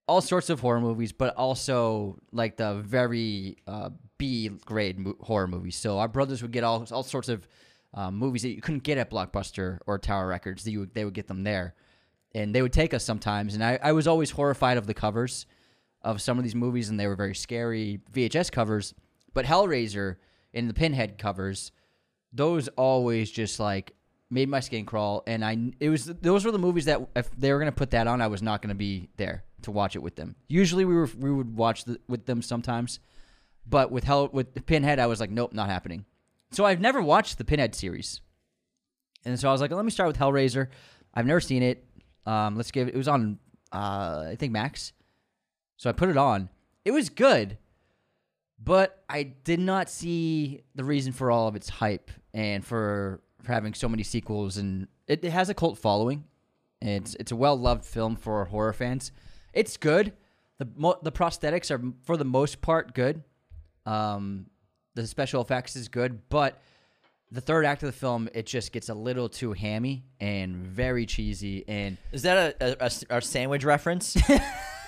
all 0.08 0.22
sorts 0.22 0.50
of 0.50 0.60
horror 0.60 0.82
movies, 0.82 1.12
but 1.12 1.36
also 1.36 2.18
like 2.32 2.58
the 2.58 2.76
very 2.76 3.58
uh, 3.68 3.90
B 4.18 4.50
grade 4.66 5.00
mo- 5.00 5.16
horror 5.22 5.48
movies. 5.48 5.76
So 5.76 6.00
our 6.00 6.08
brothers 6.08 6.42
would 6.42 6.52
get 6.52 6.64
all 6.64 6.86
all 6.92 7.04
sorts 7.04 7.30
of 7.30 7.48
um, 7.94 8.16
movies 8.16 8.44
that 8.44 8.50
you 8.50 8.62
couldn't 8.62 8.84
get 8.84 8.98
at 8.98 9.12
Blockbuster 9.12 9.80
or 9.86 10.00
Tower 10.00 10.28
Records. 10.28 10.64
That 10.64 10.72
you 10.72 10.80
would, 10.82 10.94
they 10.94 11.06
would 11.06 11.14
get 11.14 11.28
them 11.28 11.44
there, 11.44 11.76
and 12.34 12.56
they 12.56 12.62
would 12.62 12.74
take 12.74 12.94
us 12.94 13.04
sometimes. 13.04 13.54
And 13.54 13.64
I, 13.64 13.80
I 13.82 13.92
was 13.92 14.08
always 14.08 14.32
horrified 14.32 14.78
of 14.78 14.88
the 14.88 14.94
covers 14.94 15.46
of 16.02 16.22
some 16.22 16.38
of 16.38 16.44
these 16.44 16.56
movies, 16.56 16.90
and 16.90 17.00
they 17.00 17.08
were 17.08 17.16
very 17.16 17.36
scary 17.36 18.00
VHS 18.14 18.52
covers. 18.52 18.94
But 19.34 19.46
Hellraiser 19.46 20.16
and 20.54 20.70
the 20.70 20.74
Pinhead 20.74 21.18
covers, 21.18 21.72
those 22.34 22.68
always 22.70 23.32
just 23.32 23.60
like 23.60 23.94
made 24.30 24.50
my 24.50 24.60
skin 24.60 24.86
crawl. 24.86 25.24
And 25.28 25.44
I 25.44 25.58
it 25.80 25.90
was 25.90 26.06
those 26.06 26.46
were 26.46 26.52
the 26.52 26.60
movies 26.60 26.86
that 26.86 27.02
if 27.16 27.32
they 27.32 27.52
were 27.52 27.60
gonna 27.60 27.72
put 27.72 27.92
that 27.92 28.08
on, 28.08 28.22
I 28.22 28.28
was 28.28 28.42
not 28.42 28.62
gonna 28.62 28.76
be 28.76 29.10
there 29.18 29.44
to 29.64 29.72
watch 29.72 29.96
it 29.96 30.00
with 30.00 30.16
them. 30.16 30.36
Usually 30.48 30.86
we 30.86 30.96
were 30.96 31.10
we 31.18 31.32
would 31.32 31.56
watch 31.56 31.86
the, 31.86 32.00
with 32.08 32.26
them 32.26 32.42
sometimes, 32.42 33.00
but 33.66 33.92
with 33.92 34.04
Hell 34.04 34.30
with 34.32 34.66
Pinhead, 34.66 35.00
I 35.00 35.08
was 35.08 35.20
like, 35.20 35.32
nope, 35.32 35.54
not 35.54 35.70
happening. 35.70 36.06
So 36.52 36.66
I've 36.66 36.82
never 36.82 37.02
watched 37.02 37.38
the 37.38 37.44
Pinhead 37.44 37.76
series, 37.76 38.22
and 39.26 39.40
so 39.40 39.50
I 39.50 39.52
was 39.52 39.62
like, 39.62 39.72
let 39.72 39.86
me 39.86 39.92
start 39.92 40.08
with 40.08 40.18
Hellraiser. 40.18 40.68
I've 41.14 41.26
never 41.26 41.42
seen 41.42 41.64
it. 41.64 41.86
Um, 42.26 42.56
let's 42.56 42.72
give 42.72 42.88
it. 42.88 42.94
It 42.94 42.98
was 42.98 43.08
on, 43.08 43.40
uh, 43.72 44.28
I 44.32 44.36
think 44.38 44.54
Max. 44.54 44.94
So 45.78 45.90
I 45.90 45.94
put 45.94 46.10
it 46.10 46.18
on. 46.18 46.50
It 46.86 46.92
was 46.92 47.10
good, 47.10 47.58
but 48.64 49.04
I 49.10 49.24
did 49.24 49.60
not 49.60 49.90
see 49.90 50.62
the 50.76 50.84
reason 50.84 51.12
for 51.14 51.32
all 51.32 51.48
of 51.48 51.56
its 51.56 51.70
hype 51.70 52.12
and 52.34 52.66
for, 52.66 53.22
for 53.42 53.52
having 53.54 53.74
so 53.74 53.88
many 53.90 54.04
sequels. 54.04 54.58
And 54.58 54.88
it, 55.08 55.24
it 55.24 55.32
has 55.32 55.50
a 55.50 55.54
cult 55.54 55.78
following. 55.78 56.26
It's 56.82 57.16
it's 57.16 57.32
a 57.32 57.36
well 57.36 57.58
loved 57.58 57.84
film 57.86 58.16
for 58.16 58.46
horror 58.46 58.74
fans. 58.74 59.12
It's 59.54 59.76
good. 59.78 60.14
the 60.60 60.68
mo- 60.76 61.00
The 61.04 61.12
prosthetics 61.12 61.72
are 61.72 61.82
for 62.04 62.16
the 62.18 62.26
most 62.26 62.62
part 62.62 62.94
good. 62.94 63.24
Um, 63.86 64.46
the 64.96 65.06
special 65.08 65.42
effects 65.42 65.76
is 65.76 65.88
good, 65.88 66.22
but 66.30 66.62
the 67.32 67.42
third 67.42 67.66
act 67.66 67.84
of 67.84 67.88
the 67.88 67.94
film 67.98 68.28
it 68.34 68.46
just 68.46 68.72
gets 68.72 68.90
a 68.90 68.94
little 68.94 69.30
too 69.30 69.54
hammy 69.54 70.04
and 70.20 70.56
very 70.58 71.06
cheesy 71.06 71.64
and 71.68 71.98
Is 72.12 72.24
that 72.24 72.56
a, 72.62 72.84
a, 72.84 72.90
a- 73.12 73.18
a 73.18 73.22
sandwich 73.22 73.64
reference? 73.64 74.16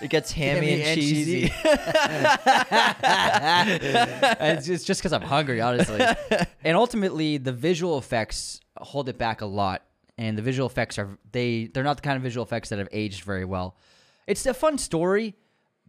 it 0.01 0.09
gets 0.09 0.31
hammy, 0.31 0.73
and, 0.73 0.81
and 0.81 0.99
cheesy. 0.99 1.41
cheesy. 1.41 1.53
it's 4.41 4.65
just 4.65 4.87
just 4.87 5.01
because 5.01 5.13
I'm 5.13 5.21
hungry, 5.21 5.61
honestly. 5.61 6.01
and 6.63 6.77
ultimately, 6.77 7.37
the 7.37 7.51
visual 7.51 7.97
effects 7.97 8.59
hold 8.77 9.09
it 9.09 9.17
back 9.17 9.41
a 9.41 9.45
lot. 9.45 9.83
And 10.17 10.37
the 10.37 10.41
visual 10.41 10.67
effects 10.67 10.99
are 10.99 11.17
they 11.31 11.65
they're 11.65 11.83
not 11.83 11.97
the 11.97 12.03
kind 12.03 12.17
of 12.17 12.23
visual 12.23 12.45
effects 12.45 12.69
that 12.69 12.79
have 12.79 12.89
aged 12.91 13.23
very 13.23 13.45
well. 13.45 13.75
It's 14.27 14.45
a 14.45 14.53
fun 14.53 14.77
story, 14.77 15.35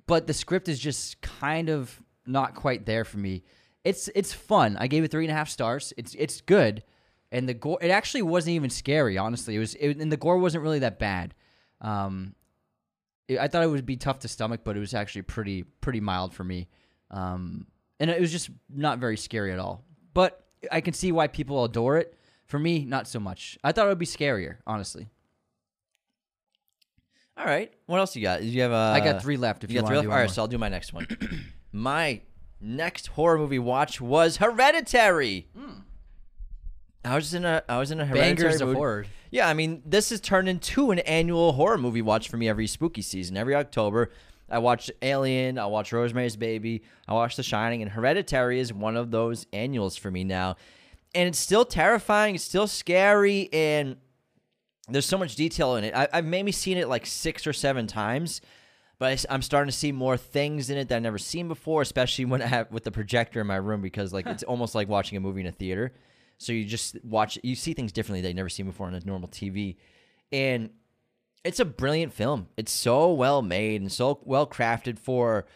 but 0.07 0.27
the 0.27 0.33
script 0.35 0.69
is 0.69 0.79
just 0.79 1.21
kind 1.21 1.69
of 1.69 2.01
not 2.27 2.55
quite 2.55 2.87
there 2.87 3.05
for 3.05 3.19
me. 3.19 3.43
It's 3.85 4.09
it's 4.15 4.33
fun. 4.33 4.77
I 4.79 4.87
gave 4.87 5.05
it 5.05 5.11
three 5.11 5.25
and 5.25 5.33
a 5.33 5.35
half 5.35 5.49
stars. 5.49 5.93
It's 5.97 6.15
it's 6.15 6.41
good, 6.41 6.83
and 7.31 7.49
the 7.49 7.55
gore. 7.55 7.79
It 7.83 7.91
actually 7.91 8.23
wasn't 8.23 8.55
even 8.55 8.71
scary. 8.71 9.19
Honestly, 9.19 9.57
it 9.57 9.59
was. 9.59 9.75
It, 9.75 9.99
and 9.99 10.11
the 10.11 10.17
gore 10.17 10.39
wasn't 10.39 10.63
really 10.63 10.79
that 10.81 10.99
bad. 10.99 11.35
Um, 11.81 12.35
I 13.39 13.49
thought 13.49 13.63
it 13.63 13.69
would 13.69 13.87
be 13.87 13.97
tough 13.97 14.21
to 14.21 14.29
stomach, 14.29 14.61
but 14.65 14.77
it 14.77 14.81
was 14.81 14.95
actually 14.95 15.23
pretty 15.23 15.63
pretty 15.63 16.01
mild 16.01 16.35
for 16.35 16.45
me. 16.45 16.69
Um, 17.11 17.67
and 18.01 18.11
it 18.11 18.21
was 18.21 18.33
just 18.33 18.51
not 18.69 18.99
very 18.99 19.17
scary 19.17 19.53
at 19.53 19.59
all. 19.59 19.85
But 20.15 20.45
I 20.71 20.81
can 20.81 20.95
see 20.95 21.13
why 21.13 21.29
people 21.29 21.65
adore 21.65 21.99
it. 21.99 22.17
For 22.47 22.59
me, 22.59 22.85
not 22.85 23.09
so 23.09 23.19
much. 23.19 23.59
I 23.65 23.73
thought 23.73 23.87
it 23.87 23.89
would 23.89 23.99
be 23.99 24.05
scarier, 24.05 24.57
honestly. 24.67 25.09
All 27.37 27.47
right. 27.47 27.73
What 27.87 27.99
else 27.99 28.15
you 28.15 28.21
got? 28.21 28.41
Did 28.41 28.49
you 28.49 28.61
have 28.63 28.73
a? 28.73 28.75
I 28.75 29.01
got 29.01 29.23
three 29.23 29.37
left. 29.39 29.65
If 29.65 29.71
you, 29.71 29.81
got 29.81 29.87
three 29.87 29.97
want 29.97 30.09
left. 30.09 30.15
All 30.15 30.25
more. 30.25 30.29
so 30.29 30.43
I'll 30.43 30.49
do 30.49 30.59
my 30.59 30.69
next 30.69 30.93
one. 30.93 31.07
my 31.73 32.21
next 32.61 33.09
horror 33.09 33.39
movie 33.39 33.59
watch 33.59 34.01
was 34.01 34.37
Hereditary. 34.37 35.49
I 37.05 37.15
was 37.15 37.35
in 37.35 37.45
a 37.45 37.63
I 37.69 37.79
was 37.79 37.91
in 37.91 38.01
a 38.01 38.07
hereditary 38.07 38.35
Bangers 38.35 38.61
of 38.61 38.69
mood. 38.69 38.77
horror. 38.77 39.07
Yeah, 39.31 39.49
I 39.49 39.55
mean, 39.55 39.83
this 39.85 40.11
has 40.11 40.21
turned 40.21 40.49
into 40.49 40.91
an 40.91 41.01
annual 41.01 41.53
horror 41.53 41.79
movie 41.79 42.03
watch 42.03 42.29
for 42.29 42.37
me 42.37 42.49
every 42.49 42.67
spooky 42.67 43.03
season. 43.03 43.37
Every 43.37 43.55
October, 43.55 44.11
I 44.49 44.59
watch 44.59 44.91
Alien, 45.01 45.59
I 45.59 45.67
watch 45.67 45.93
Rosemary's 45.93 46.37
Baby, 46.37 46.83
I 47.09 47.15
watch 47.15 47.37
The 47.37 47.43
Shining, 47.43 47.83
and 47.83 47.91
Hereditary 47.91 48.61
is 48.61 48.73
one 48.73 48.97
of 48.97 49.11
those 49.11 49.47
annuals 49.53 49.97
for 49.97 50.11
me 50.11 50.23
now. 50.23 50.57
And 51.15 51.29
it's 51.29 51.39
still 51.39 51.65
terrifying, 51.65 52.35
it's 52.35 52.45
still 52.45 52.67
scary, 52.67 53.49
and 53.53 53.97
there's 54.89 55.07
so 55.07 55.19
much 55.19 55.35
detail 55.35 55.77
in 55.77 55.85
it. 55.85 55.95
I, 55.95 56.09
I've 56.13 56.25
maybe 56.25 56.53
seen 56.53 56.77
it 56.77 56.89
like 56.89 57.07
six 57.07 57.47
or 57.47 57.53
seven 57.53 57.87
times, 57.87 58.41
but 58.99 59.27
I, 59.31 59.35
am 59.35 59.43
starting 59.43 59.71
to 59.71 59.77
see 59.77 59.93
more 59.93 60.17
things 60.17 60.71
in 60.71 60.77
it 60.77 60.89
that 60.89 60.97
I've 60.97 61.03
never 61.03 61.19
seen 61.19 61.49
before, 61.49 61.83
especially 61.83 62.27
when 62.27 62.43
I 62.43 62.47
have 62.47 62.71
with 62.71 62.85
the 62.85 62.91
projector 62.91 63.41
in 63.41 63.47
my 63.47 63.57
room 63.57 63.81
because 63.81 64.13
like 64.13 64.27
it's 64.27 64.43
almost 64.43 64.75
like 64.75 64.89
watching 64.89 65.17
a 65.17 65.21
movie 65.21 65.41
in 65.41 65.47
a 65.47 65.53
theater. 65.53 65.93
So 66.43 66.53
you 66.53 66.65
just 66.65 67.03
watch, 67.05 67.39
you 67.43 67.55
see 67.55 67.73
things 67.73 67.93
differently 67.93 68.21
that 68.21 68.29
you've 68.29 68.37
never 68.37 68.49
seen 68.49 68.67
before 68.67 68.87
on 68.87 68.95
a 68.95 69.01
normal 69.01 69.29
TV, 69.29 69.77
and 70.31 70.71
it's 71.45 71.61
a 71.61 71.65
brilliant 71.65 72.13
film. 72.13 72.49
It's 72.57 72.73
so 72.73 73.13
well 73.13 73.43
made 73.43 73.81
and 73.81 73.91
so 73.91 74.21
well 74.25 74.47
crafted 74.47 74.99
for 74.99 75.47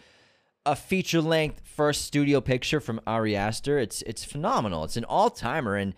a 0.65 0.75
feature 0.75 1.21
length 1.21 1.63
first 1.65 2.05
studio 2.05 2.41
picture 2.41 2.81
from 2.81 3.01
Ari 3.07 3.37
Aster. 3.37 3.79
It's 3.79 4.03
it's 4.03 4.25
phenomenal. 4.25 4.85
It's 4.85 4.97
an 4.97 5.05
all 5.05 5.31
timer, 5.31 5.77
and 5.77 5.95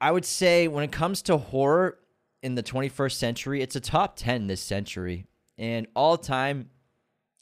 I 0.00 0.10
would 0.10 0.24
say 0.24 0.68
when 0.68 0.84
it 0.84 0.92
comes 0.92 1.22
to 1.22 1.36
horror 1.36 1.98
in 2.42 2.56
the 2.56 2.62
21st 2.62 3.12
century, 3.12 3.62
it's 3.62 3.76
a 3.76 3.80
top 3.80 4.16
10 4.16 4.48
this 4.48 4.60
century, 4.60 5.26
and 5.58 5.86
all 5.94 6.16
time. 6.16 6.70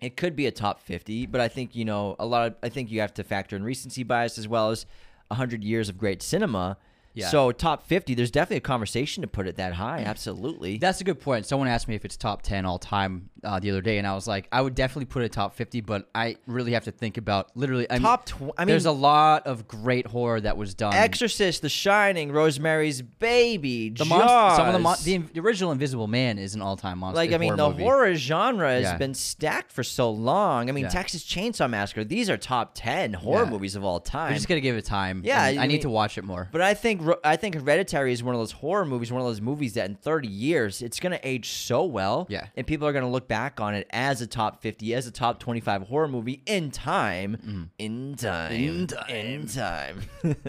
It 0.01 0.17
could 0.17 0.35
be 0.35 0.47
a 0.47 0.51
top 0.51 0.81
50, 0.81 1.27
but 1.27 1.43
I 1.43 1.49
think 1.49 1.77
you 1.77 1.85
know 1.85 2.17
a 2.19 2.25
lot. 2.25 2.47
Of, 2.47 2.55
I 2.63 2.71
think 2.71 2.91
you 2.91 3.01
have 3.01 3.13
to 3.15 3.25
factor 3.25 3.55
in 3.55 3.63
recency 3.63 4.03
bias 4.03 4.39
as 4.39 4.49
well 4.49 4.71
as 4.71 4.87
100 5.31 5.65
years 5.65 5.89
of 5.89 5.97
great 5.99 6.23
cinema. 6.23 6.77
Yeah. 7.15 7.29
So 7.29 7.51
top 7.51 7.87
50, 7.87 8.15
there's 8.15 8.31
definitely 8.31 8.59
a 8.59 8.61
conversation 8.61 9.23
to 9.23 9.27
put 9.27 9.49
it 9.49 9.57
that 9.57 9.75
high. 9.75 10.01
Absolutely. 10.01 10.79
That's 10.79 11.01
a 11.01 11.05
good 11.05 11.21
point. 11.21 11.47
Someone 11.47 11.69
asked 11.69 11.89
me 11.89 11.95
if 11.95 12.05
it's 12.05 12.17
top 12.17 12.43
10 12.43 12.65
all 12.65 12.79
time 12.79 13.31
uh, 13.45 13.59
the 13.61 13.71
other 13.71 13.81
day, 13.81 13.99
and 13.99 14.07
I 14.07 14.15
was 14.15 14.27
like, 14.27 14.49
I 14.53 14.61
would 14.61 14.75
definitely 14.75 15.07
put 15.07 15.23
a 15.23 15.29
top 15.29 15.55
50, 15.55 15.81
but 15.83 16.09
I 16.15 16.37
really 16.47 16.73
have 16.73 16.85
to 16.85 16.91
think 16.93 17.17
about 17.17 17.51
literally. 17.57 17.87
I 17.91 17.95
mean, 17.95 18.03
Top 18.03 18.27
tw- 18.27 18.51
I 18.59 18.65
there's 18.65 18.87
a 18.87 18.93
lot 18.93 19.47
of 19.47 19.67
great 19.69 20.07
horror 20.07 20.41
that 20.41 20.57
was 20.57 20.75
done. 20.75 20.95
Exorcist, 20.95 21.63
The 21.63 21.69
Shining, 21.69 22.33
Rosemary's 22.33 23.03
Baby, 23.03 23.91
the 23.91 24.05
monster, 24.05 24.57
some 24.57 24.67
of 24.69 24.73
the, 24.73 24.79
mon- 24.79 24.97
the 25.05 25.19
the 25.19 25.41
original 25.41 25.73
Invisible 25.73 26.07
Man 26.07 26.39
is 26.39 26.55
an 26.55 26.63
all 26.63 26.77
time 26.77 26.99
monster. 26.99 27.17
like 27.17 27.33
I 27.33 27.39
mean, 27.39 27.57
the 27.57 27.69
movie. 27.71 27.83
horror 27.83 28.15
genre 28.15 28.71
has 28.71 28.83
Yeah. 28.83 28.97
been 28.97 29.15
stacked 29.15 29.73
for 29.73 29.83
so 29.83 30.11
long. 30.11 30.69
I 30.69 30.73
mean, 30.73 30.85
Yeah. 30.85 30.91
Texas 30.91 31.23
Chainsaw 31.25 31.69
Massacre. 31.71 32.05
These 32.05 32.29
are 32.31 32.37
top 32.37 32.73
ten 32.75 33.13
horror 33.13 33.45
Yeah. 33.45 33.51
movies 33.51 33.77
of 33.77 33.85
all 33.85 34.01
time. 34.01 34.29
I'm 34.29 34.35
just 34.35 34.49
gonna 34.49 34.61
give 34.61 34.77
it 34.77 34.85
time. 34.85 35.23
Yeah, 35.25 35.43
I 35.43 35.57
I, 35.61 35.67
need 35.67 35.83
to 35.83 35.91
watch 35.91 36.19
it 36.19 36.25
more. 36.25 36.49
But 36.51 36.61
I 36.63 36.75
think 36.75 37.03
I 37.25 37.37
think 37.37 37.55
Hereditary 37.55 38.13
is 38.13 38.23
one 38.23 38.35
of 38.35 38.41
those 38.41 38.53
horror 38.53 38.85
movies, 38.85 39.13
one 39.13 39.21
of 39.21 39.27
those 39.27 39.41
movies 39.41 39.75
that 39.75 39.89
in 39.89 39.95
30 39.97 40.29
years 40.29 40.83
it's 40.83 40.99
going 41.01 41.13
to 41.13 41.27
age 41.29 41.49
so 41.51 41.85
well. 41.85 42.27
Yeah. 42.29 42.47
And 42.57 42.67
people 42.67 42.87
are 42.89 42.93
going 42.93 43.05
to 43.05 43.11
look 43.11 43.29
back 43.31 43.61
on 43.61 43.77
it 43.77 43.87
as 43.91 44.21
a 44.21 44.27
top 44.27 44.61
50, 44.61 44.93
as 44.93 45.07
a 45.07 45.13
top 45.13 45.39
25 45.39 45.83
horror 45.83 46.09
movie 46.09 46.43
in 46.47 46.73
time. 46.73 47.71
In 47.79 48.17
time. 48.17 48.53
In 48.53 48.87
time. 48.89 49.09
In 49.09 49.47
time. 49.47 50.03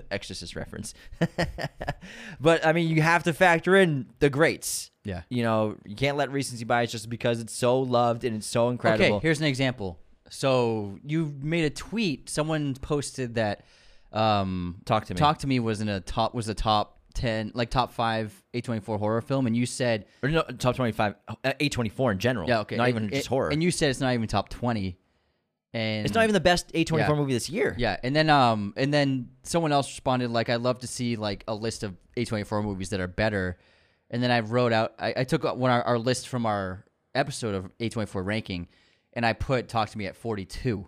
Exorcist 0.09 0.55
reference. 0.55 0.95
but 2.41 2.65
I 2.65 2.73
mean, 2.73 2.89
you 2.89 3.03
have 3.03 3.23
to 3.25 3.33
factor 3.33 3.75
in 3.77 4.07
the 4.17 4.31
greats. 4.31 4.89
Yeah. 5.03 5.21
You 5.29 5.43
know, 5.43 5.77
you 5.85 5.95
can't 5.95 6.17
let 6.17 6.31
recency 6.31 6.65
bias 6.65 6.91
just 6.91 7.07
because 7.07 7.39
it's 7.39 7.53
so 7.53 7.79
loved 7.79 8.23
and 8.23 8.35
it's 8.37 8.47
so 8.47 8.69
incredible. 8.69 9.17
Okay, 9.17 9.19
here's 9.21 9.39
an 9.39 9.45
example. 9.45 9.99
So 10.31 10.97
you 11.05 11.35
made 11.39 11.65
a 11.65 11.69
tweet. 11.69 12.29
Someone 12.29 12.73
posted 12.73 13.35
that 13.35 13.63
um, 14.11 14.81
Talk 14.85 15.05
to 15.05 15.13
Me. 15.13 15.19
Talk 15.19 15.37
to 15.39 15.47
me 15.47 15.59
was 15.59 15.81
in 15.81 15.87
a 15.87 15.99
top 15.99 16.33
was 16.33 16.49
a 16.49 16.55
top 16.55 16.97
ten 17.13 17.51
like 17.53 17.69
top 17.69 17.91
five 17.93 18.33
A 18.53 18.61
twenty 18.61 18.81
four 18.81 18.97
horror 18.97 19.21
film, 19.21 19.47
and 19.47 19.55
you 19.55 19.65
said 19.65 20.05
or 20.23 20.29
no, 20.29 20.41
top 20.43 20.75
twenty 20.75 20.91
five, 20.91 21.15
A 21.43 21.69
twenty 21.69 21.89
four 21.89 22.11
in 22.11 22.19
general. 22.19 22.47
yeah 22.49 22.59
okay, 22.59 22.75
not 22.77 22.87
it- 22.87 22.91
even 22.91 23.05
it- 23.05 23.13
just 23.13 23.27
horror. 23.27 23.49
and 23.49 23.61
you 23.61 23.71
said 23.71 23.89
it's 23.89 23.99
not 23.99 24.13
even 24.13 24.27
top 24.27 24.49
twenty, 24.49 24.97
and 25.73 26.05
it's 26.05 26.13
not 26.15 26.23
even 26.23 26.33
the 26.33 26.39
best 26.39 26.71
A 26.73 26.83
twenty 26.83 27.05
four 27.05 27.15
movie 27.15 27.33
this 27.33 27.49
year. 27.49 27.75
Yeah, 27.77 27.97
and 28.03 28.15
then 28.15 28.29
um 28.29 28.73
and 28.77 28.93
then 28.93 29.29
someone 29.43 29.71
else 29.71 29.87
responded 29.89 30.29
like 30.31 30.49
I'd 30.49 30.61
love 30.61 30.79
to 30.79 30.87
see 30.87 31.15
like 31.15 31.43
a 31.47 31.55
list 31.55 31.83
of 31.83 31.95
A 32.17 32.25
twenty 32.25 32.43
four 32.43 32.61
movies 32.63 32.89
that 32.89 32.99
are 32.99 33.07
better, 33.07 33.57
and 34.09 34.21
then 34.21 34.31
I 34.31 34.41
wrote 34.41 34.73
out 34.73 34.93
I, 34.99 35.13
I 35.17 35.23
took 35.23 35.43
one 35.43 35.71
our, 35.71 35.83
our 35.83 35.97
list 35.99 36.27
from 36.27 36.45
our 36.45 36.85
episode 37.15 37.55
of 37.55 37.71
A 37.79 37.89
twenty 37.89 38.07
four 38.07 38.23
ranking, 38.23 38.67
and 39.13 39.25
I 39.25 39.33
put 39.33 39.67
Talk 39.69 39.89
to 39.89 39.97
Me 39.97 40.05
at 40.07 40.15
forty 40.15 40.45
two. 40.45 40.87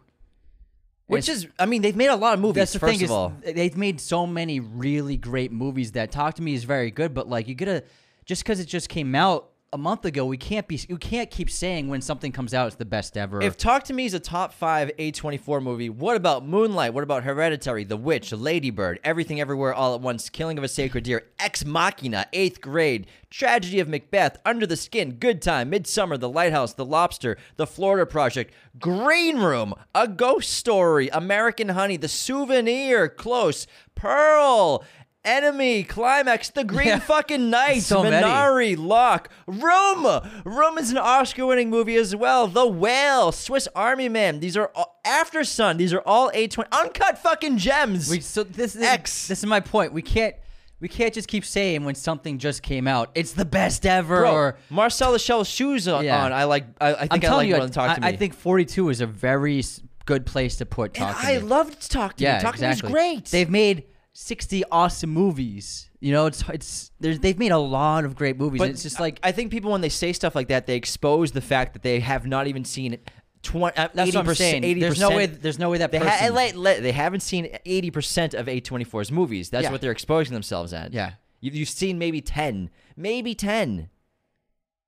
Which 1.07 1.29
is, 1.29 1.47
I 1.59 1.65
mean, 1.65 1.81
they've 1.81 1.95
made 1.95 2.07
a 2.07 2.15
lot 2.15 2.33
of 2.33 2.39
movies. 2.39 2.55
That's 2.61 2.73
the 2.73 2.79
first 2.79 2.93
thing 2.93 3.01
of 3.01 3.05
is 3.05 3.11
all, 3.11 3.33
they've 3.43 3.77
made 3.77 3.99
so 3.99 4.25
many 4.25 4.59
really 4.59 5.17
great 5.17 5.51
movies 5.51 5.93
that 5.93 6.11
Talk 6.11 6.35
to 6.35 6.41
Me 6.41 6.53
is 6.53 6.63
very 6.63 6.91
good, 6.91 7.13
but 7.13 7.27
like 7.29 7.47
you 7.47 7.55
gotta 7.55 7.83
just 8.25 8.43
because 8.43 8.59
it 8.59 8.65
just 8.65 8.89
came 8.89 9.15
out 9.15 9.49
a 9.73 9.77
month 9.77 10.05
ago, 10.05 10.25
we 10.25 10.37
can't 10.37 10.67
be 10.67 10.79
you 10.87 10.97
can't 10.97 11.29
keep 11.29 11.49
saying 11.49 11.87
when 11.87 12.01
something 12.01 12.31
comes 12.31 12.53
out 12.53 12.67
it's 12.67 12.75
the 12.75 12.85
best 12.85 13.17
ever. 13.17 13.41
If 13.41 13.57
Talk 13.57 13.83
to 13.85 13.93
Me 13.93 14.05
is 14.05 14.13
a 14.13 14.19
top 14.19 14.53
five 14.53 14.91
A24 14.99 15.61
movie, 15.61 15.89
what 15.89 16.15
about 16.15 16.45
Moonlight? 16.45 16.93
What 16.93 17.03
about 17.03 17.23
Hereditary, 17.23 17.83
The 17.83 17.97
Witch, 17.97 18.31
Ladybird, 18.31 18.99
Everything 19.03 19.41
Everywhere 19.41 19.73
All 19.73 19.95
at 19.95 20.01
Once, 20.01 20.29
Killing 20.29 20.57
of 20.57 20.63
a 20.63 20.67
Sacred 20.67 21.03
Deer, 21.03 21.23
Ex 21.39 21.65
Machina, 21.65 22.27
Eighth 22.31 22.61
Grade, 22.61 23.07
Tragedy 23.31 23.79
of 23.79 23.89
Macbeth, 23.89 24.37
Under 24.45 24.67
the 24.67 24.77
Skin, 24.77 25.13
Good 25.13 25.41
Time, 25.41 25.71
Midsommar, 25.71 26.19
The 26.19 26.29
Lighthouse, 26.29 26.73
The 26.73 26.85
Lobster, 26.85 27.37
The 27.55 27.65
Florida 27.65 28.05
Project, 28.05 28.53
Green 28.79 29.39
Room, 29.39 29.73
A 29.95 30.07
Ghost 30.07 30.51
Story, 30.51 31.09
American 31.09 31.69
Honey, 31.69 31.97
The 31.97 32.07
Souvenir, 32.07 33.09
Close, 33.09 33.65
Pearl, 33.95 34.83
Enemy, 35.25 35.83
Climax, 35.83 36.49
The 36.49 36.63
Green 36.65 36.87
Yeah. 36.87 36.99
Fucking 36.99 37.49
Knight, 37.49 37.81
So 37.83 38.03
many. 38.03 38.25
Minari, 38.25 38.77
Locke, 38.77 39.29
Room. 39.47 40.05
Room 40.43 40.77
is 40.77 40.91
an 40.91 40.97
Oscar-winning 40.97 41.69
movie 41.69 41.95
as 41.95 42.13
well. 42.15 42.47
The 42.47 42.67
Whale, 42.67 43.31
Swiss 43.31 43.67
Army 43.75 44.09
Man. 44.09 44.39
These 44.41 44.57
are 44.57 44.69
all, 44.75 44.99
Aftersun. 45.05 45.77
These 45.77 45.93
are 45.93 46.01
all 46.05 46.29
A20 46.31 46.65
uncut 46.71 47.17
fucking 47.19 47.57
gems. 47.57 48.09
We 48.09 48.19
so 48.19 48.43
this 48.43 48.75
is 48.75 48.81
X. 48.81 49.27
this 49.27 49.39
is 49.39 49.45
my 49.45 49.59
point. 49.61 49.93
We 49.93 50.01
can't 50.01 50.35
we 50.81 50.89
can't 50.89 51.13
just 51.13 51.29
keep 51.29 51.45
saying 51.45 51.85
when 51.85 51.95
something 51.95 52.37
just 52.37 52.61
came 52.61 52.87
out 52.89 53.09
it's 53.15 53.31
the 53.31 53.45
best 53.45 53.85
ever. 53.85 54.19
Bro, 54.21 54.33
or 54.33 54.57
Marcel 54.69 55.17
Shell's 55.17 55.47
shoes 55.47 55.87
on. 55.87 56.03
Yeah. 56.03 56.25
on. 56.25 56.33
I 56.33 56.43
like. 56.43 56.65
I, 56.81 56.93
I 56.93 56.97
think 56.99 57.13
I'm 57.13 57.17
I 57.17 57.19
telling 57.19 57.37
like 57.37 57.47
you, 57.47 57.55
more 57.55 57.63
than 57.65 57.71
Talk 57.71 57.95
to 57.97 58.03
I, 58.03 58.09
Me. 58.11 58.13
I 58.13 58.17
think 58.17 58.33
42 58.33 58.89
is 58.89 58.99
a 58.99 59.07
very 59.07 59.63
good 60.05 60.25
place 60.25 60.57
to 60.57 60.65
put 60.65 60.97
And 60.97 61.07
Talk 61.07 61.21
to 61.21 61.27
I 61.27 61.33
Me. 61.37 61.39
loved 61.39 61.89
Talk 61.89 62.17
to 62.17 62.23
yeah, 62.25 62.35
Me. 62.37 62.41
Talk 62.41 62.55
exactly. 62.55 62.81
to 62.81 62.85
Me 62.87 62.91
was 62.91 63.19
great. 63.21 63.25
They've 63.27 63.49
made 63.49 63.85
60 64.13 64.63
awesome 64.71 65.09
movies. 65.09 65.89
You 65.99 66.11
know, 66.13 66.25
it's 66.27 66.43
it's 66.49 66.91
there's 66.99 67.19
they've 67.19 67.37
made 67.39 67.51
a 67.51 67.57
lot 67.57 68.05
of 68.05 68.15
great 68.15 68.37
movies. 68.37 68.59
but 68.59 68.65
and 68.65 68.73
it's 68.73 68.83
just 68.83 68.99
like 68.99 69.19
I 69.23 69.31
think 69.31 69.51
people 69.51 69.71
when 69.71 69.81
they 69.81 69.89
say 69.89 70.13
stuff 70.13 70.35
like 70.35 70.47
that, 70.49 70.67
they 70.67 70.75
expose 70.75 71.31
the 71.31 71.41
fact 71.41 71.73
that 71.73 71.81
they 71.81 71.99
have 71.99 72.25
not 72.25 72.47
even 72.47 72.63
seen 72.65 72.93
it. 72.93 73.09
20, 73.43 73.75
uh, 73.75 73.89
That's 73.93 74.11
80%, 74.11 74.15
what 74.15 74.27
I'm 74.29 74.35
saying. 74.35 74.61
80%. 74.63 74.79
There's 74.79 74.99
no 75.01 75.09
way- 75.09 75.25
there's 75.25 75.59
no 75.59 75.69
way 75.69 75.77
that 75.79 75.91
they, 75.91 75.99
person- 75.99 76.33
let- 76.33 76.55
let- 76.55 76.81
they 76.81 76.93
haven't 76.93 77.19
seen 77.19 77.49
80% 77.65 78.33
of 78.33 78.45
A24's 78.45 79.11
movies. 79.11 79.49
That's 79.49 79.63
Yeah. 79.63 79.71
what 79.71 79.81
they're 79.81 79.91
exposing 79.91 80.33
themselves 80.33 80.71
at. 80.71 80.93
Yeah. 80.93 81.13
You, 81.41 81.51
you've 81.51 81.67
seen 81.67 81.97
maybe 81.99 82.21
10. 82.21 82.69
Maybe 82.95 83.35
10. 83.35 83.89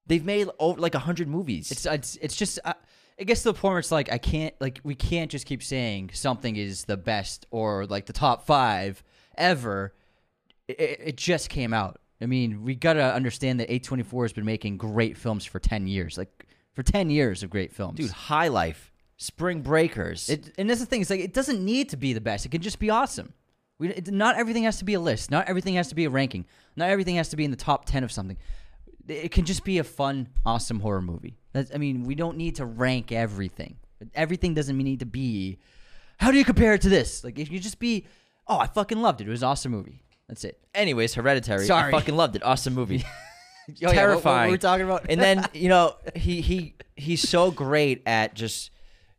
They've 0.08 0.24
made 0.24 0.48
over 0.58 0.80
like 0.80 0.94
100 0.94 1.28
movies. 1.28 1.70
It's 1.72 1.86
it's 1.86 2.16
it's 2.22 2.36
just 2.36 2.60
uh, 2.64 2.74
it 3.18 3.26
gets 3.26 3.42
to 3.44 3.50
the 3.50 3.54
point 3.56 3.72
where 3.74 3.80
it's 3.80 3.92
like 3.92 4.10
I 4.12 4.20
can't 4.20 4.54
like 4.62 4.80
we 4.84 4.96
can't 4.96 5.30
just 5.32 5.46
keep 5.46 5.62
saying 5.64 6.12
something 6.14 6.56
is 6.56 6.86
the 6.86 6.96
best 6.96 7.46
or 7.52 7.86
like 7.88 8.06
the 8.06 8.14
top 8.14 8.46
five 8.46 9.04
ever. 9.38 9.94
It, 10.68 10.80
it, 10.80 11.00
it 11.06 11.18
just 11.18 11.50
came 11.50 11.74
out. 11.74 12.00
I 12.22 12.26
mean, 12.26 12.64
we 12.64 12.76
gotta 12.76 13.14
understand 13.14 13.60
that 13.60 13.70
A24 13.70 14.24
has 14.24 14.34
been 14.34 14.46
making 14.46 14.78
great 14.78 15.18
films 15.18 15.46
for 15.46 15.60
ten 15.60 15.88
years, 15.88 16.18
like 16.18 16.48
for 16.74 16.84
ten 16.84 17.10
years 17.10 17.44
of 17.44 17.50
great 17.50 17.74
films, 17.74 17.98
Dude, 17.98 18.12
High 18.12 18.48
Life, 18.48 18.92
Spring 19.18 19.62
Breakers. 19.62 20.30
It, 20.30 20.54
and 20.58 20.70
that's 20.70 20.80
the 20.80 20.86
thing. 20.86 21.02
It's 21.02 21.10
like 21.10 21.20
it 21.20 21.34
doesn't 21.34 21.64
need 21.64 21.90
to 21.90 21.98
be 21.98 22.14
the 22.14 22.22
best. 22.22 22.46
It 22.46 22.50
can 22.50 22.62
just 22.62 22.80
be 22.80 22.90
awesome. 22.90 23.34
We, 23.78 23.90
it, 23.90 24.12
not 24.12 24.38
everything 24.38 24.64
has 24.64 24.78
to 24.78 24.86
be 24.86 24.94
a 24.94 25.00
list. 25.00 25.30
Not 25.30 25.50
everything 25.50 25.76
has 25.76 25.90
to 25.90 25.96
be 25.96 26.06
a 26.06 26.10
ranking. 26.10 26.46
Not 26.76 26.90
everything 26.90 27.16
has 27.18 27.30
to 27.30 27.36
be 27.36 27.44
in 27.44 27.52
the 27.52 27.58
top 27.58 27.86
ten 27.86 28.04
of 28.04 28.12
something. 28.12 28.38
It 29.08 29.32
can 29.32 29.46
just 29.46 29.64
be 29.64 29.78
a 29.78 29.84
fun, 29.84 30.30
awesome 30.46 30.80
horror 30.80 31.02
movie. 31.02 31.38
That's, 31.52 31.72
I 31.74 31.78
mean, 31.78 32.06
we 32.06 32.16
don't 32.16 32.38
need 32.38 32.56
to 32.56 32.66
rank 32.66 33.12
everything. 33.12 33.78
Everything 34.16 34.54
doesn't 34.54 34.76
need 34.76 35.00
to 35.02 35.06
be. 35.06 35.60
How 36.18 36.32
do 36.32 36.38
you 36.38 36.46
compare 36.46 36.74
it 36.74 36.82
to 36.82 36.90
this? 36.90 37.24
Like, 37.24 37.38
if 37.38 37.52
you 37.52 37.60
just 37.60 37.78
be, 37.78 38.06
oh, 38.48 38.58
I 38.60 38.68
fucking 38.68 39.02
loved 39.02 39.22
it. 39.22 39.28
It 39.28 39.32
was 39.32 39.44
an 39.44 39.50
awesome 39.50 39.72
movie. 39.72 40.02
That's 40.28 40.44
it. 40.44 40.60
Anyways, 40.74 41.14
Hereditary. 41.14 41.70
I 41.70 41.92
fucking 41.92 42.16
loved 42.16 42.36
it. 42.36 42.44
Awesome 42.44 42.74
movie. 42.74 43.04
Oh, 43.68 43.74
yeah, 43.78 43.88
what- 43.88 43.96
what 43.96 44.00
Terrifying. 44.00 44.48
were 44.50 44.52
we 44.52 44.58
talking 44.60 44.86
about? 44.86 45.06
and 45.10 45.20
then 45.20 45.44
you 45.56 45.70
know 45.70 45.96
he 46.16 46.42
he 46.42 46.76
he's 46.96 47.28
so 47.28 47.50
great 47.50 48.04
at 48.06 48.36
just 48.36 48.70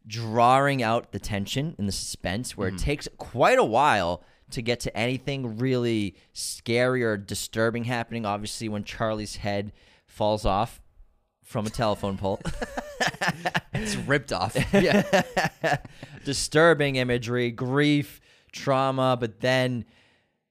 drawing 0.06 0.84
out 0.84 1.10
the 1.10 1.18
tension 1.18 1.74
and 1.78 1.88
the 1.88 1.92
suspense, 1.92 2.56
where 2.56 2.68
Mm-hmm. 2.68 2.76
it 2.76 2.80
takes 2.80 3.08
quite 3.18 3.58
a 3.58 3.64
while 3.64 4.22
to 4.52 4.62
get 4.62 4.78
to 4.80 4.96
anything 4.96 5.58
really 5.58 6.14
scary 6.32 7.02
or 7.02 7.16
disturbing 7.16 7.82
happening. 7.86 8.24
Obviously, 8.24 8.68
when 8.68 8.84
Charlie's 8.84 9.34
head 9.34 9.72
falls 10.06 10.46
off 10.46 10.80
from 11.42 11.66
a 11.66 11.70
telephone 11.70 12.16
pole. 12.16 12.40
it's 13.74 13.96
ripped 13.96 14.32
off. 14.32 14.56
yeah. 14.72 15.78
disturbing 16.24 16.94
imagery, 16.96 17.50
grief, 17.50 18.20
trauma, 18.56 19.16
but 19.18 19.40
then 19.40 19.84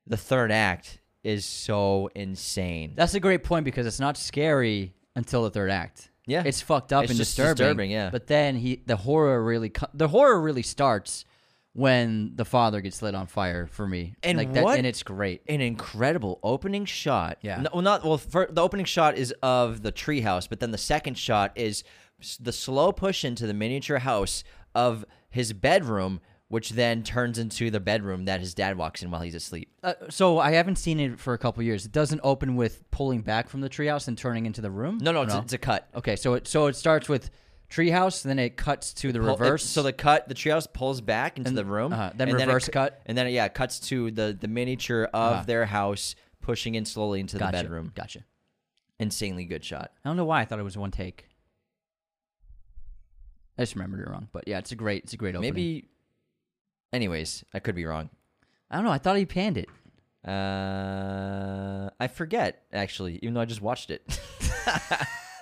the 0.07 0.17
third 0.17 0.51
act 0.51 0.99
is 1.23 1.45
so 1.45 2.09
insane. 2.15 2.93
That's 2.95 3.13
a 3.15 3.19
great 3.19 3.43
point 3.43 3.65
because 3.65 3.85
it's 3.87 3.99
not 3.99 4.15
scary 4.17 4.93
until 5.15 5.43
the 5.43 5.49
third 5.49 5.71
act. 5.71 6.09
Yeah. 6.27 6.41
it's 6.45 6.59
fucked 6.61 6.91
up 6.91 7.03
It's 7.03 7.11
and 7.11 7.19
disturbing. 7.19 7.55
disturbing, 7.55 7.91
yeah. 7.91 8.09
but 8.11 8.25
then 8.25 8.55
he 8.55 8.81
the 8.87 8.95
horror 8.95 9.43
really 9.43 9.71
the 9.93 10.07
horror 10.07 10.41
really 10.41 10.63
starts 10.63 11.23
when 11.73 12.31
the 12.35 12.45
father 12.45 12.81
gets 12.81 13.01
lit 13.01 13.13
on 13.13 13.27
fire 13.27 13.67
for 13.67 13.85
me. 13.87 14.15
And 14.23 14.37
like 14.37 14.53
that, 14.53 14.63
what- 14.63 14.77
and 14.77 14.87
it's 14.87 15.03
great. 15.03 15.41
An 15.47 15.61
incredible 15.61 16.39
opening 16.41 16.85
shot. 16.85 17.37
Yeah. 17.41 17.61
No, 17.61 17.69
well, 17.73 17.81
not 17.83 18.03
well. 18.03 18.17
the 18.17 18.61
opening 18.61 18.85
shot 18.85 19.17
is 19.17 19.33
of 19.43 19.83
the 19.83 19.91
treehouse, 19.91 20.47
but 20.49 20.59
then 20.59 20.71
the 20.71 20.77
second 20.79 21.15
shot 21.17 21.51
is 21.55 21.83
the 22.39 22.51
slow 22.53 22.91
push 22.91 23.23
into 23.25 23.45
the 23.45 23.53
miniature 23.53 23.99
house 23.99 24.43
of 24.73 25.05
his 25.29 25.51
bedroom, 25.53 26.21
which 26.47 26.69
then 26.71 27.01
turns 27.03 27.39
into 27.39 27.71
the 27.71 27.79
bedroom 27.79 28.25
that 28.25 28.39
his 28.39 28.53
dad 28.53 28.77
walks 28.77 29.01
in 29.01 29.09
while 29.11 29.21
he's 29.21 29.33
asleep. 29.35 29.71
Uh, 29.83 29.93
so 30.09 30.37
I 30.39 30.51
haven't 30.51 30.75
seen 30.77 30.99
it 30.99 31.19
for 31.19 31.33
a 31.33 31.37
couple 31.37 31.63
years. 31.63 31.85
It 31.85 31.91
doesn't 31.91 32.21
open 32.23 32.55
with 32.55 32.83
pulling 32.91 33.21
back 33.21 33.49
from 33.49 33.61
the 33.61 33.69
treehouse 33.69 34.07
and 34.07 34.17
turning 34.17 34.45
into 34.45 34.61
the 34.61 34.69
room. 34.71 34.99
No, 35.01 35.11
no, 35.11 35.23
it's, 35.23 35.33
A, 35.33 35.39
it's 35.39 35.53
a 35.53 35.57
cut. 35.57 35.87
okay, 35.95 36.15
so 36.15 36.35
it 36.35 36.47
so 36.47 36.67
it 36.67 36.75
starts 36.75 37.09
with 37.09 37.31
treehouse, 37.69 38.21
then 38.21 38.37
it 38.37 38.57
cuts 38.57 38.93
to 38.93 39.11
the 39.11 39.19
Pull- 39.19 39.29
it- 39.29 39.39
reverse. 39.39 39.63
so 39.65 39.81
the 39.81 39.91
cut, 39.91 40.27
the 40.29 40.35
treehouse 40.35 40.71
pulls 40.71 41.01
back 41.01 41.37
into 41.37 41.49
And- 41.49 41.57
the 41.57 41.65
room, 41.65 41.91
uh-huh, 41.91 42.11
then 42.15 42.29
and 42.29 42.37
reverse 42.37 42.67
it, 42.67 42.71
cut. 42.73 43.01
and 43.07 43.17
then 43.17 43.27
yeah, 43.33 43.45
it 43.45 43.55
cuts 43.55 43.79
to 43.89 44.11
the 44.11 44.37
the 44.39 44.47
miniature 44.47 45.05
of 45.05 45.33
Uh-huh. 45.33 45.43
their 45.45 45.65
house 45.65 46.13
pushing 46.41 46.75
in 46.75 46.85
slowly 46.85 47.19
into 47.19 47.39
the 47.39 47.47
bedroom. 47.47 47.91
Gotcha. 47.95 48.23
Insanely 48.99 49.45
good 49.45 49.63
shot. 49.65 49.91
I 50.05 50.09
don't 50.09 50.15
know 50.15 50.25
why 50.25 50.41
I 50.41 50.45
thought 50.45 50.59
it 50.59 50.63
was 50.63 50.77
one 50.77 50.91
take. 50.91 51.27
I 53.57 53.63
just 53.63 53.73
remembered 53.75 54.01
it 54.01 54.09
wrong, 54.09 54.27
but 54.31 54.47
yeah, 54.47 54.59
it's 54.59 54.71
a 54.71 54.75
great, 54.75 55.03
it's 55.05 55.13
a 55.13 55.17
great 55.17 55.35
opening. 55.35 55.53
Maybe. 55.53 55.85
Anyways, 56.95 57.43
I 57.53 57.59
could 57.59 57.75
be 57.75 57.83
wrong. 57.83 58.09
I 58.71 58.77
don't 58.77 58.85
know. 58.85 58.91
I 58.91 58.99
thought 58.99 59.17
he 59.17 59.25
panned 59.25 59.57
it. 59.57 59.67
Uh, 60.25 61.89
I 61.99 62.07
forget 62.07 62.63
actually, 62.71 63.19
even 63.21 63.33
though 63.33 63.41
I 63.41 63.45
just 63.45 63.61
watched 63.61 63.91
it. 63.91 64.01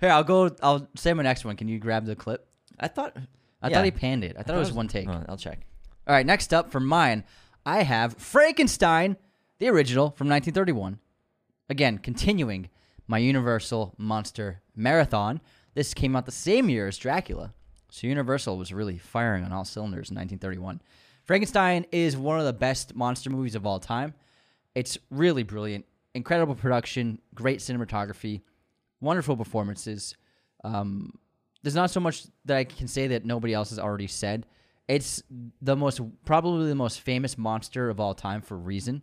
Here, 0.00 0.10
I'll 0.10 0.24
go. 0.24 0.50
I'll 0.62 0.88
say 0.96 1.12
my 1.12 1.22
next 1.22 1.44
one. 1.44 1.56
Can 1.56 1.68
you 1.68 1.78
grab 1.78 2.06
the 2.06 2.16
clip? 2.16 2.48
I 2.80 2.88
thought. 2.88 3.16
I 3.62 3.68
yeah. 3.68 3.76
thought 3.76 3.84
he 3.84 3.90
panned 3.90 4.24
it. 4.24 4.34
I 4.38 4.42
thought, 4.42 4.56
it 4.56 4.60
was, 4.60 4.72
one 4.72 4.88
take. 4.88 5.06
Oh, 5.06 5.24
I'll 5.28 5.36
check. 5.36 5.66
All 6.06 6.14
right, 6.14 6.24
next 6.24 6.52
up 6.52 6.70
for 6.72 6.80
mine, 6.80 7.24
I 7.64 7.82
have 7.82 8.16
Frankenstein, 8.16 9.16
the 9.58 9.68
original 9.68 10.06
from 10.10 10.28
1931. 10.28 10.98
Again, 11.68 11.98
continuing 11.98 12.70
my 13.06 13.18
Universal 13.18 13.94
Monster 13.98 14.62
Marathon. 14.74 15.40
This 15.74 15.94
came 15.94 16.16
out 16.16 16.26
the 16.26 16.32
same 16.32 16.68
year 16.68 16.88
as 16.88 16.98
Dracula. 16.98 17.52
So 17.94 18.08
Universal 18.08 18.58
was 18.58 18.72
really 18.72 18.98
firing 18.98 19.44
on 19.44 19.52
all 19.52 19.64
cylinders 19.64 20.10
in 20.10 20.16
1931. 20.16 20.82
Frankenstein 21.22 21.86
is 21.92 22.16
one 22.16 22.40
of 22.40 22.44
the 22.44 22.52
best 22.52 22.96
monster 22.96 23.30
movies 23.30 23.54
of 23.54 23.66
all 23.66 23.78
time. 23.78 24.14
It's 24.74 24.98
really 25.12 25.44
brilliant, 25.44 25.84
incredible 26.12 26.56
production, 26.56 27.20
great 27.36 27.60
cinematography, 27.60 28.40
wonderful 29.00 29.36
performances. 29.36 30.16
Um, 30.64 31.12
there's 31.62 31.76
not 31.76 31.88
so 31.92 32.00
much 32.00 32.24
that 32.46 32.56
I 32.56 32.64
can 32.64 32.88
say 32.88 33.06
that 33.06 33.24
nobody 33.24 33.54
else 33.54 33.70
has 33.70 33.78
already 33.78 34.08
said. 34.08 34.44
It's 34.88 35.22
the 35.62 35.76
most, 35.76 36.00
probably 36.24 36.66
the 36.66 36.74
most 36.74 37.00
famous 37.00 37.38
monster 37.38 37.90
of 37.90 38.00
all 38.00 38.12
time 38.12 38.42
for 38.42 38.56
a 38.56 38.58
reason. 38.58 39.02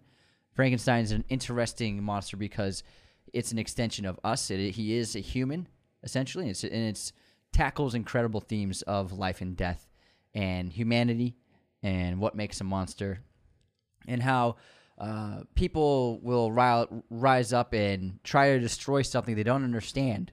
Frankenstein 0.54 1.06
is 1.06 1.14
an 1.14 1.24
interesting 1.30 2.04
monster 2.04 2.36
because 2.36 2.84
it's 3.32 3.54
an 3.54 3.58
extension 3.58 4.06
of 4.06 4.20
us. 4.26 4.52
It, 4.52 4.72
he 4.72 4.98
is 4.98 5.16
a 5.16 5.20
human, 5.20 5.70
essentially, 6.04 6.50
it's, 6.50 6.66
and 6.66 6.74
it's 6.74 7.14
tackles 7.52 7.94
incredible 7.96 8.40
themes 8.42 8.82
of 8.84 9.12
life 9.14 9.42
and 9.42 9.56
death 9.58 9.88
and 10.34 10.72
humanity 10.72 11.36
and 11.84 12.20
what 12.20 12.36
makes 12.36 12.62
a 12.62 12.64
monster. 12.64 13.22
and 14.08 14.24
how 14.24 14.56
uh, 14.98 15.42
people 15.56 16.20
will 16.22 16.52
ri- 16.52 16.88
rise 17.10 17.54
up 17.54 17.74
and 17.74 18.20
try 18.24 18.50
to 18.54 18.60
destroy 18.60 19.02
something 19.02 19.36
they 19.36 19.44
don't 19.44 19.64
understand 19.64 20.32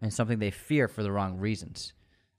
and 0.00 0.12
something 0.12 0.38
they 0.38 0.50
fear 0.50 0.88
for 0.88 1.02
the 1.02 1.12
wrong 1.12 1.38
reasons. 1.38 1.92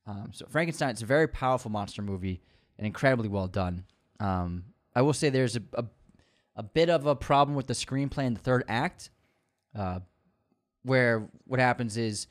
Um, 0.06 0.32
so 0.34 0.46
Frankenstein, 0.50 0.94
is 0.94 1.02
a 1.02 1.06
very 1.06 1.28
powerful 1.28 1.70
monster 1.70 2.02
movie 2.02 2.42
and 2.78 2.88
incredibly 2.88 3.28
well 3.28 3.48
done. 3.48 3.86
Um, 4.20 4.66
I 4.96 5.02
will 5.02 5.14
say 5.14 5.30
there's 5.30 5.56
a, 5.56 5.62
a, 5.74 5.86
a 6.56 6.64
bit 6.64 6.90
of 6.90 7.06
a 7.06 7.16
problem 7.16 7.56
with 7.56 7.68
the 7.68 7.74
screenplay 7.74 8.26
in 8.26 8.34
the 8.34 8.40
third 8.40 8.64
act, 8.68 9.10
uh, 9.78 10.00
where 10.84 11.28
what 11.46 11.60
happens 11.60 11.98
is 11.98 12.28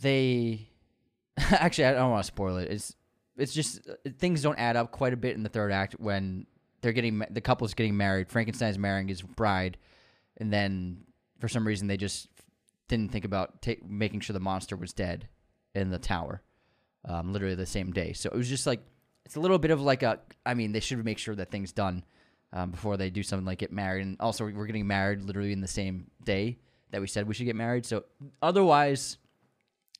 they 0.00 0.68
actually 1.50 1.84
I 1.84 1.92
don't 1.92 2.10
want 2.10 2.24
to 2.24 2.26
spoil 2.26 2.56
it. 2.58 2.70
It's 2.70 2.94
it's 3.36 3.52
just 3.52 3.88
uh, 3.88 3.94
things 4.18 4.42
don't 4.42 4.58
add 4.58 4.76
up 4.76 4.90
quite 4.90 5.12
a 5.12 5.16
bit 5.16 5.36
in 5.36 5.42
the 5.42 5.48
third 5.48 5.72
act 5.72 5.94
when 5.98 6.46
they're 6.80 6.92
getting 6.92 7.22
the 7.30 7.40
couple's 7.40 7.74
getting 7.74 7.96
married. 7.96 8.28
Frankenstein's 8.28 8.78
marrying 8.78 9.08
his 9.08 9.22
bride, 9.22 9.76
and 10.38 10.52
then 10.52 11.04
for 11.38 11.48
some 11.48 11.66
reason 11.66 11.86
they 11.86 11.96
just 11.96 12.28
didn't 12.88 13.12
think 13.12 13.24
about 13.24 13.60
ta- 13.62 13.72
making 13.86 14.20
sure 14.20 14.34
the 14.34 14.40
monster 14.40 14.76
was 14.76 14.92
dead 14.92 15.28
in 15.74 15.90
the 15.90 15.98
tower, 15.98 16.42
um, 17.04 17.32
literally 17.32 17.54
the 17.54 17.66
same 17.66 17.92
day. 17.92 18.12
So 18.12 18.30
it 18.30 18.36
was 18.36 18.48
just 18.48 18.66
like 18.66 18.80
it's 19.26 19.36
a 19.36 19.40
little 19.40 19.58
bit 19.58 19.70
of 19.70 19.80
like 19.80 20.02
a. 20.02 20.20
I 20.46 20.54
mean, 20.54 20.72
they 20.72 20.80
should 20.80 21.04
make 21.04 21.18
sure 21.18 21.34
that 21.34 21.50
things 21.50 21.72
done 21.72 22.04
um, 22.52 22.70
before 22.70 22.96
they 22.96 23.10
do 23.10 23.22
something 23.22 23.44
like 23.44 23.58
get 23.58 23.72
married. 23.72 24.06
And 24.06 24.16
also, 24.20 24.44
we're 24.44 24.66
getting 24.66 24.86
married 24.86 25.22
literally 25.22 25.52
in 25.52 25.60
the 25.60 25.68
same 25.68 26.10
day 26.24 26.58
that 26.92 27.00
we 27.00 27.06
said 27.06 27.26
we 27.26 27.34
should 27.34 27.46
get 27.46 27.56
married. 27.56 27.84
So 27.84 28.04
otherwise, 28.40 29.18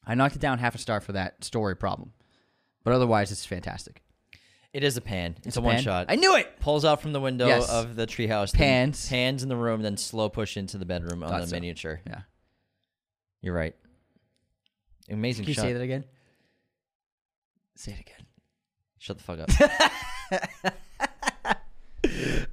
I 0.07 0.15
knocked 0.15 0.37
it 0.37 0.41
down 0.41 0.59
half 0.59 0.75
a 0.75 0.79
star 0.79 1.01
for 1.01 1.13
that 1.13 1.43
story 1.45 1.75
problem. 1.77 2.13
But 2.85 2.93
otherwise, 2.93 3.33
it's 3.33 3.45
fantastic. 3.45 4.03
It 4.73 4.85
is 4.85 4.97
a 4.97 5.01
pan. 5.01 5.35
It's, 5.39 5.49
It's 5.49 5.57
a 5.57 5.61
a 5.61 5.63
one 5.63 5.75
pan? 5.77 5.83
shot. 5.85 6.07
I 6.09 6.17
knew 6.17 6.37
it! 6.37 6.61
Pulls 6.61 6.85
out 6.85 7.01
from 7.01 7.13
the 7.13 7.21
window 7.21 7.47
Yes. 7.47 7.69
of 7.71 7.97
the 7.97 8.07
treehouse. 8.07 8.53
then 8.53 8.59
Pans. 8.93 9.09
Pans 9.09 9.43
in 9.43 9.49
the 9.49 9.57
room, 9.57 9.83
then 9.83 9.97
slow 9.97 10.29
push 10.29 10.57
into 10.57 10.77
the 10.79 10.85
bedroom 10.85 11.23
on 11.23 11.31
Thought 11.31 11.41
the 11.43 11.47
so. 11.49 11.57
miniature. 11.57 12.01
Yeah. 12.07 12.21
You're 13.43 13.55
right. 13.55 13.75
Amazing 15.11 15.45
Can 15.45 15.49
you 15.51 15.55
shot. 15.55 15.63
say 15.63 15.73
that 15.73 15.83
again? 15.83 16.05
Say 17.77 17.93
it 17.93 18.01
again. 18.01 18.27
Shut 18.99 19.19
the 19.19 19.25
fuck 19.25 19.39
up. 19.41 20.73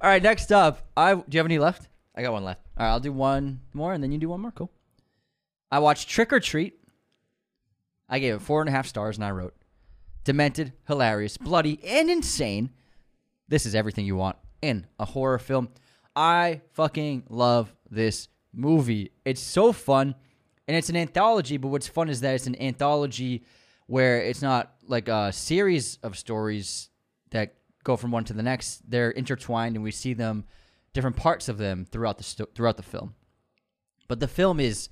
All 0.00 0.10
right, 0.10 0.22
next 0.22 0.52
up, 0.52 0.86
I 0.96 1.14
do 1.14 1.22
you 1.30 1.38
have 1.38 1.46
any 1.46 1.58
left? 1.58 1.88
I 2.14 2.22
got 2.22 2.32
one 2.32 2.44
left. 2.44 2.60
All 2.76 2.84
right, 2.86 2.92
I'll 2.92 3.00
do 3.00 3.12
one 3.12 3.60
more, 3.72 3.92
and 3.94 4.02
then 4.02 4.12
you 4.12 4.18
do 4.18 4.28
one 4.28 4.40
more. 4.40 4.50
Cool. 4.52 4.70
I 5.70 5.78
watched 5.78 6.08
Trick 6.08 6.32
'r 6.32 6.40
Treat. 6.40 6.78
I 8.08 8.18
gave 8.18 8.34
it 8.34 8.42
four 8.42 8.60
and 8.60 8.68
a 8.68 8.72
half 8.72 8.86
stars, 8.86 9.16
and 9.16 9.24
I 9.24 9.30
wrote, 9.30 9.54
"Demented, 10.24 10.72
hilarious, 10.86 11.36
bloody, 11.36 11.82
and 11.84 12.10
insane. 12.10 12.70
This 13.48 13.66
is 13.66 13.74
everything 13.74 14.06
you 14.06 14.16
want 14.16 14.36
in 14.62 14.86
a 14.98 15.04
horror 15.04 15.38
film." 15.38 15.70
I 16.16 16.60
fucking 16.72 17.24
love 17.28 17.74
this 17.90 18.28
movie. 18.52 19.12
It's 19.24 19.40
so 19.40 19.72
fun, 19.72 20.14
and 20.68 20.76
it's 20.76 20.88
an 20.88 20.96
anthology. 20.96 21.56
But 21.56 21.68
what's 21.68 21.88
fun 21.88 22.08
is 22.08 22.20
that 22.20 22.34
it's 22.34 22.46
an 22.46 22.60
anthology 22.60 23.44
where 23.86 24.20
it's 24.20 24.42
not 24.42 24.74
like 24.86 25.08
a 25.08 25.32
series 25.32 25.96
of 26.02 26.16
stories 26.16 26.88
that 27.30 27.56
go 27.82 27.96
from 27.96 28.10
one 28.12 28.24
to 28.24 28.32
the 28.32 28.42
next. 28.42 28.88
They're 28.88 29.10
intertwined, 29.10 29.76
and 29.76 29.84
we 29.84 29.90
see 29.90 30.14
them, 30.14 30.44
different 30.92 31.16
parts 31.16 31.48
of 31.48 31.58
them 31.58 31.84
throughout 31.84 32.18
the 32.18 32.24
sto- 32.24 32.48
throughout 32.54 32.76
the 32.76 32.82
film. 32.82 33.14
But 34.08 34.20
the 34.20 34.28
film 34.28 34.60
is 34.60 34.88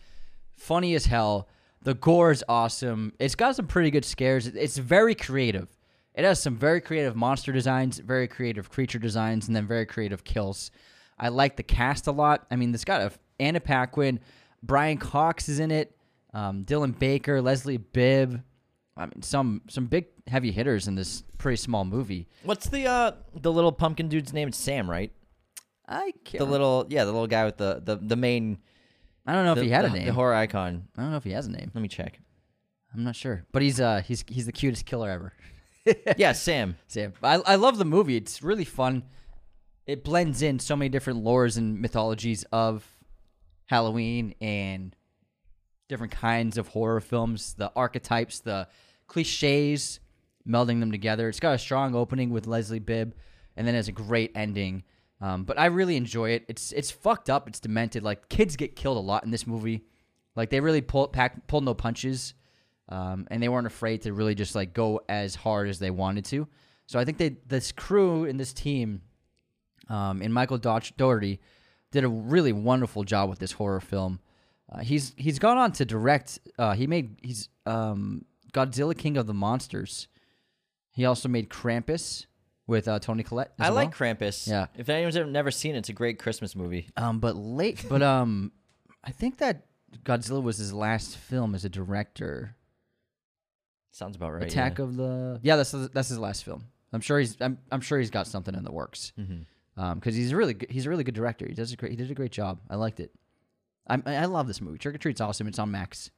funny 0.56 0.94
as 0.94 1.06
hell. 1.06 1.48
The 1.82 1.94
gore 1.94 2.30
is 2.30 2.44
awesome. 2.48 3.12
It's 3.18 3.34
got 3.34 3.56
some 3.56 3.66
pretty 3.66 3.90
good 3.90 4.04
scares. 4.04 4.46
It's 4.46 4.76
very 4.76 5.14
creative. 5.14 5.68
It 6.14 6.24
has 6.24 6.40
some 6.40 6.56
very 6.56 6.80
creative 6.80 7.16
monster 7.16 7.52
designs, 7.52 7.98
very 7.98 8.28
creative 8.28 8.70
creature 8.70 8.98
designs, 8.98 9.46
and 9.46 9.56
then 9.56 9.66
very 9.66 9.86
creative 9.86 10.24
kills. 10.24 10.70
I 11.18 11.28
like 11.28 11.56
the 11.56 11.62
cast 11.62 12.06
a 12.06 12.12
lot. 12.12 12.46
I 12.50 12.56
mean, 12.56 12.72
it's 12.74 12.84
got 12.84 13.00
a 13.00 13.12
Anna 13.40 13.60
Paquin, 13.60 14.20
Brian 14.62 14.98
Cox 14.98 15.48
is 15.48 15.58
in 15.58 15.70
it, 15.70 15.96
um, 16.32 16.64
Dylan 16.64 16.96
Baker, 16.96 17.42
Leslie 17.42 17.78
Bibb. 17.78 18.42
I 18.96 19.06
mean, 19.06 19.22
some 19.22 19.62
some 19.68 19.86
big 19.86 20.06
heavy 20.26 20.52
hitters 20.52 20.86
in 20.86 20.94
this 20.94 21.24
pretty 21.38 21.56
small 21.56 21.84
movie. 21.84 22.28
What's 22.44 22.68
the 22.68 22.86
uh 22.86 23.12
the 23.34 23.50
little 23.50 23.72
pumpkin 23.72 24.08
dude's 24.08 24.32
name? 24.32 24.48
It's 24.48 24.58
Sam, 24.58 24.88
right? 24.88 25.12
I 25.88 26.12
can't. 26.24 26.38
The 26.38 26.50
little 26.50 26.86
yeah, 26.90 27.04
the 27.04 27.12
little 27.12 27.26
guy 27.26 27.44
with 27.44 27.56
the 27.56 27.80
the, 27.82 27.96
the 27.96 28.16
main 28.16 28.58
I 29.26 29.32
don't 29.32 29.44
know 29.44 29.52
if 29.52 29.62
he 29.62 29.70
had 29.70 29.84
a 29.84 29.90
name. 29.90 30.06
The 30.06 30.12
horror 30.12 30.34
icon. 30.34 30.88
I 30.96 31.02
don't 31.02 31.10
know 31.10 31.16
if 31.16 31.24
he 31.24 31.32
has 31.32 31.46
a 31.46 31.50
name. 31.50 31.70
Let 31.74 31.80
me 31.80 31.88
check. 31.88 32.20
I'm 32.94 33.04
not 33.04 33.16
sure, 33.16 33.44
but 33.52 33.62
he's 33.62 33.80
uh 33.80 34.02
he's 34.04 34.24
he's 34.28 34.46
the 34.46 34.52
cutest 34.52 34.84
killer 34.84 35.10
ever. 35.10 35.32
yeah, 36.16 36.32
Sam. 36.32 36.76
Sam. 36.88 37.12
I, 37.22 37.36
I 37.46 37.54
love 37.56 37.78
the 37.78 37.84
movie. 37.84 38.16
It's 38.16 38.42
really 38.42 38.64
fun. 38.64 39.04
It 39.86 40.04
blends 40.04 40.42
in 40.42 40.58
so 40.58 40.76
many 40.76 40.88
different 40.88 41.24
lores 41.24 41.56
and 41.56 41.80
mythologies 41.80 42.44
of 42.52 42.86
Halloween 43.66 44.34
and 44.40 44.94
different 45.88 46.12
kinds 46.12 46.56
of 46.56 46.68
horror 46.68 47.00
films, 47.00 47.54
the 47.54 47.72
archetypes, 47.74 48.40
the 48.40 48.68
cliches, 49.08 50.00
melding 50.46 50.80
them 50.80 50.92
together. 50.92 51.28
It's 51.28 51.40
got 51.40 51.54
a 51.54 51.58
strong 51.58 51.94
opening 51.94 52.30
with 52.30 52.46
Leslie 52.46 52.78
Bibb, 52.78 53.14
and 53.56 53.66
then 53.66 53.74
has 53.74 53.88
a 53.88 53.92
great 53.92 54.32
ending. 54.34 54.84
Um, 55.22 55.44
but 55.44 55.56
I 55.56 55.66
really 55.66 55.96
enjoy 55.96 56.30
it. 56.30 56.44
It's 56.48 56.72
it's 56.72 56.90
fucked 56.90 57.30
up. 57.30 57.46
It's 57.46 57.60
demented. 57.60 58.02
Like 58.02 58.28
kids 58.28 58.56
get 58.56 58.74
killed 58.74 58.96
a 58.96 59.00
lot 59.00 59.24
in 59.24 59.30
this 59.30 59.46
movie. 59.46 59.84
Like 60.34 60.50
they 60.50 60.58
really 60.58 60.80
pull 60.80 61.06
pack, 61.06 61.46
pulled 61.46 61.64
no 61.64 61.74
punches, 61.74 62.34
um, 62.88 63.28
and 63.30 63.40
they 63.40 63.48
weren't 63.48 63.68
afraid 63.68 64.02
to 64.02 64.12
really 64.12 64.34
just 64.34 64.56
like 64.56 64.74
go 64.74 65.00
as 65.08 65.36
hard 65.36 65.68
as 65.68 65.78
they 65.78 65.90
wanted 65.90 66.24
to. 66.26 66.48
So 66.86 66.98
I 66.98 67.04
think 67.04 67.18
they 67.18 67.36
this 67.46 67.70
crew 67.70 68.24
and 68.24 68.38
this 68.38 68.52
team, 68.52 69.02
um, 69.88 70.22
and 70.22 70.34
Michael 70.34 70.58
Dougherty, 70.58 71.38
did 71.92 72.02
a 72.02 72.08
really 72.08 72.52
wonderful 72.52 73.04
job 73.04 73.30
with 73.30 73.38
this 73.38 73.52
horror 73.52 73.80
film. 73.80 74.18
Uh, 74.72 74.80
he's 74.80 75.14
he's 75.16 75.38
gone 75.38 75.56
on 75.56 75.70
to 75.72 75.84
direct. 75.84 76.40
Uh, 76.58 76.72
he 76.72 76.88
made 76.88 77.20
he's 77.22 77.48
um, 77.64 78.24
Godzilla 78.52 78.98
King 78.98 79.16
of 79.16 79.28
the 79.28 79.34
Monsters. 79.34 80.08
He 80.90 81.04
also 81.04 81.28
made 81.28 81.48
Krampus 81.48 82.26
with 82.72 82.88
uh, 82.88 82.98
Toni 82.98 83.22
Collette. 83.22 83.52
as 83.58 83.66
I 83.66 83.68
well. 83.68 83.74
like 83.76 83.94
Krampus. 83.94 84.48
Yeah. 84.48 84.66
If 84.76 84.88
anyone's 84.88 85.16
ever 85.16 85.30
never 85.30 85.50
seen 85.50 85.74
it, 85.76 85.78
it's 85.78 85.90
a 85.90 85.92
great 85.92 86.18
Christmas 86.18 86.56
movie. 86.56 86.88
Um, 86.96 87.20
but 87.20 87.36
late, 87.36 87.84
but 87.88 88.02
um, 88.14 88.50
I 89.04 89.12
think 89.12 89.38
that 89.38 89.66
Godzilla 90.04 90.42
was 90.42 90.56
his 90.56 90.72
last 90.72 91.16
film 91.16 91.54
as 91.54 91.64
a 91.64 91.68
director. 91.68 92.56
Sounds 93.92 94.16
about 94.16 94.32
right. 94.32 94.44
Attack 94.44 94.78
of 94.78 94.96
the 94.96 95.38
yeah, 95.42 95.56
that's 95.56 95.70
that's 95.70 96.08
his 96.08 96.18
last 96.18 96.44
film. 96.44 96.64
I'm 96.92 97.02
sure 97.02 97.18
he's 97.18 97.36
I'm, 97.40 97.58
I'm 97.70 97.82
sure 97.82 97.98
he's 97.98 98.10
got 98.10 98.26
something 98.26 98.54
in 98.54 98.64
the 98.64 98.72
works. 98.72 99.12
Mm-hmm. 99.20 99.82
Um, 99.82 99.98
because 99.98 100.14
he's 100.14 100.32
a 100.32 100.36
really 100.36 100.54
good, 100.54 100.70
he's 100.70 100.86
a 100.86 100.90
really 100.90 101.04
good 101.04 101.14
director. 101.14 101.46
He 101.46 101.54
does 101.54 101.72
a 101.72 101.76
great 101.76 101.92
he 101.92 101.96
did 101.96 102.10
a 102.10 102.14
great 102.14 102.32
job. 102.32 102.60
I 102.70 102.76
liked 102.76 103.00
it. 103.00 103.12
I 103.86 104.00
I 104.06 104.24
love 104.24 104.46
this 104.46 104.60
movie. 104.62 104.78
Trick 104.78 104.94
'r 104.94 104.98
Treat's 104.98 105.20
awesome. 105.20 105.46
It's 105.46 105.58
on 105.58 105.70
Max. 105.70 106.10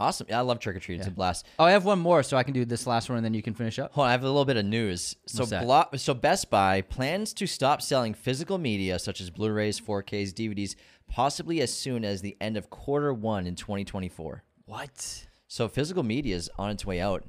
Awesome. 0.00 0.26
Yeah, 0.28 0.38
I 0.38 0.42
love 0.42 0.58
Trick 0.58 0.74
'r 0.76 0.80
Treat. 0.80 0.98
It's 0.98 1.06
a 1.08 1.10
blast. 1.10 1.46
Oh, 1.58 1.64
I 1.64 1.70
have 1.70 1.84
one 1.84 2.00
more, 2.00 2.22
so 2.22 2.36
I 2.36 2.42
can 2.42 2.52
do 2.52 2.64
this 2.64 2.86
last 2.86 3.08
one, 3.08 3.16
and 3.16 3.24
then 3.24 3.34
you 3.34 3.42
can 3.42 3.54
finish 3.54 3.78
up. 3.78 3.92
Hold 3.92 4.06
on, 4.06 4.08
I 4.08 4.12
have 4.12 4.22
a 4.22 4.26
little 4.26 4.44
bit 4.44 4.56
of 4.56 4.64
news. 4.64 5.14
So, 5.26 5.40
What's 5.40 5.50
that? 5.50 5.62
Blo- 5.64 5.86
so 5.96 6.14
Best 6.14 6.50
Buy 6.50 6.80
plans 6.80 7.32
to 7.34 7.46
stop 7.46 7.80
selling 7.80 8.12
physical 8.12 8.58
media 8.58 8.98
such 8.98 9.20
as 9.20 9.30
Blu-rays, 9.30 9.78
4Ks, 9.80 10.32
DVDs, 10.32 10.74
possibly 11.08 11.60
as 11.60 11.72
soon 11.72 12.04
as 12.04 12.22
the 12.22 12.36
end 12.40 12.56
of 12.56 12.70
quarter 12.70 13.14
one 13.14 13.46
in 13.46 13.54
2024. 13.54 14.42
What? 14.66 15.26
So 15.46 15.68
physical 15.68 16.02
media 16.02 16.34
is 16.34 16.50
on 16.58 16.70
its 16.70 16.84
way 16.84 17.00
out. 17.00 17.22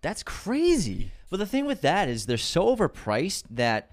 That's 0.00 0.22
crazy. 0.22 1.10
But 1.30 1.38
the 1.38 1.46
thing 1.46 1.64
with 1.64 1.80
that 1.80 2.08
is 2.08 2.26
they're 2.26 2.36
so 2.36 2.76
overpriced 2.76 3.44
that 3.50 3.90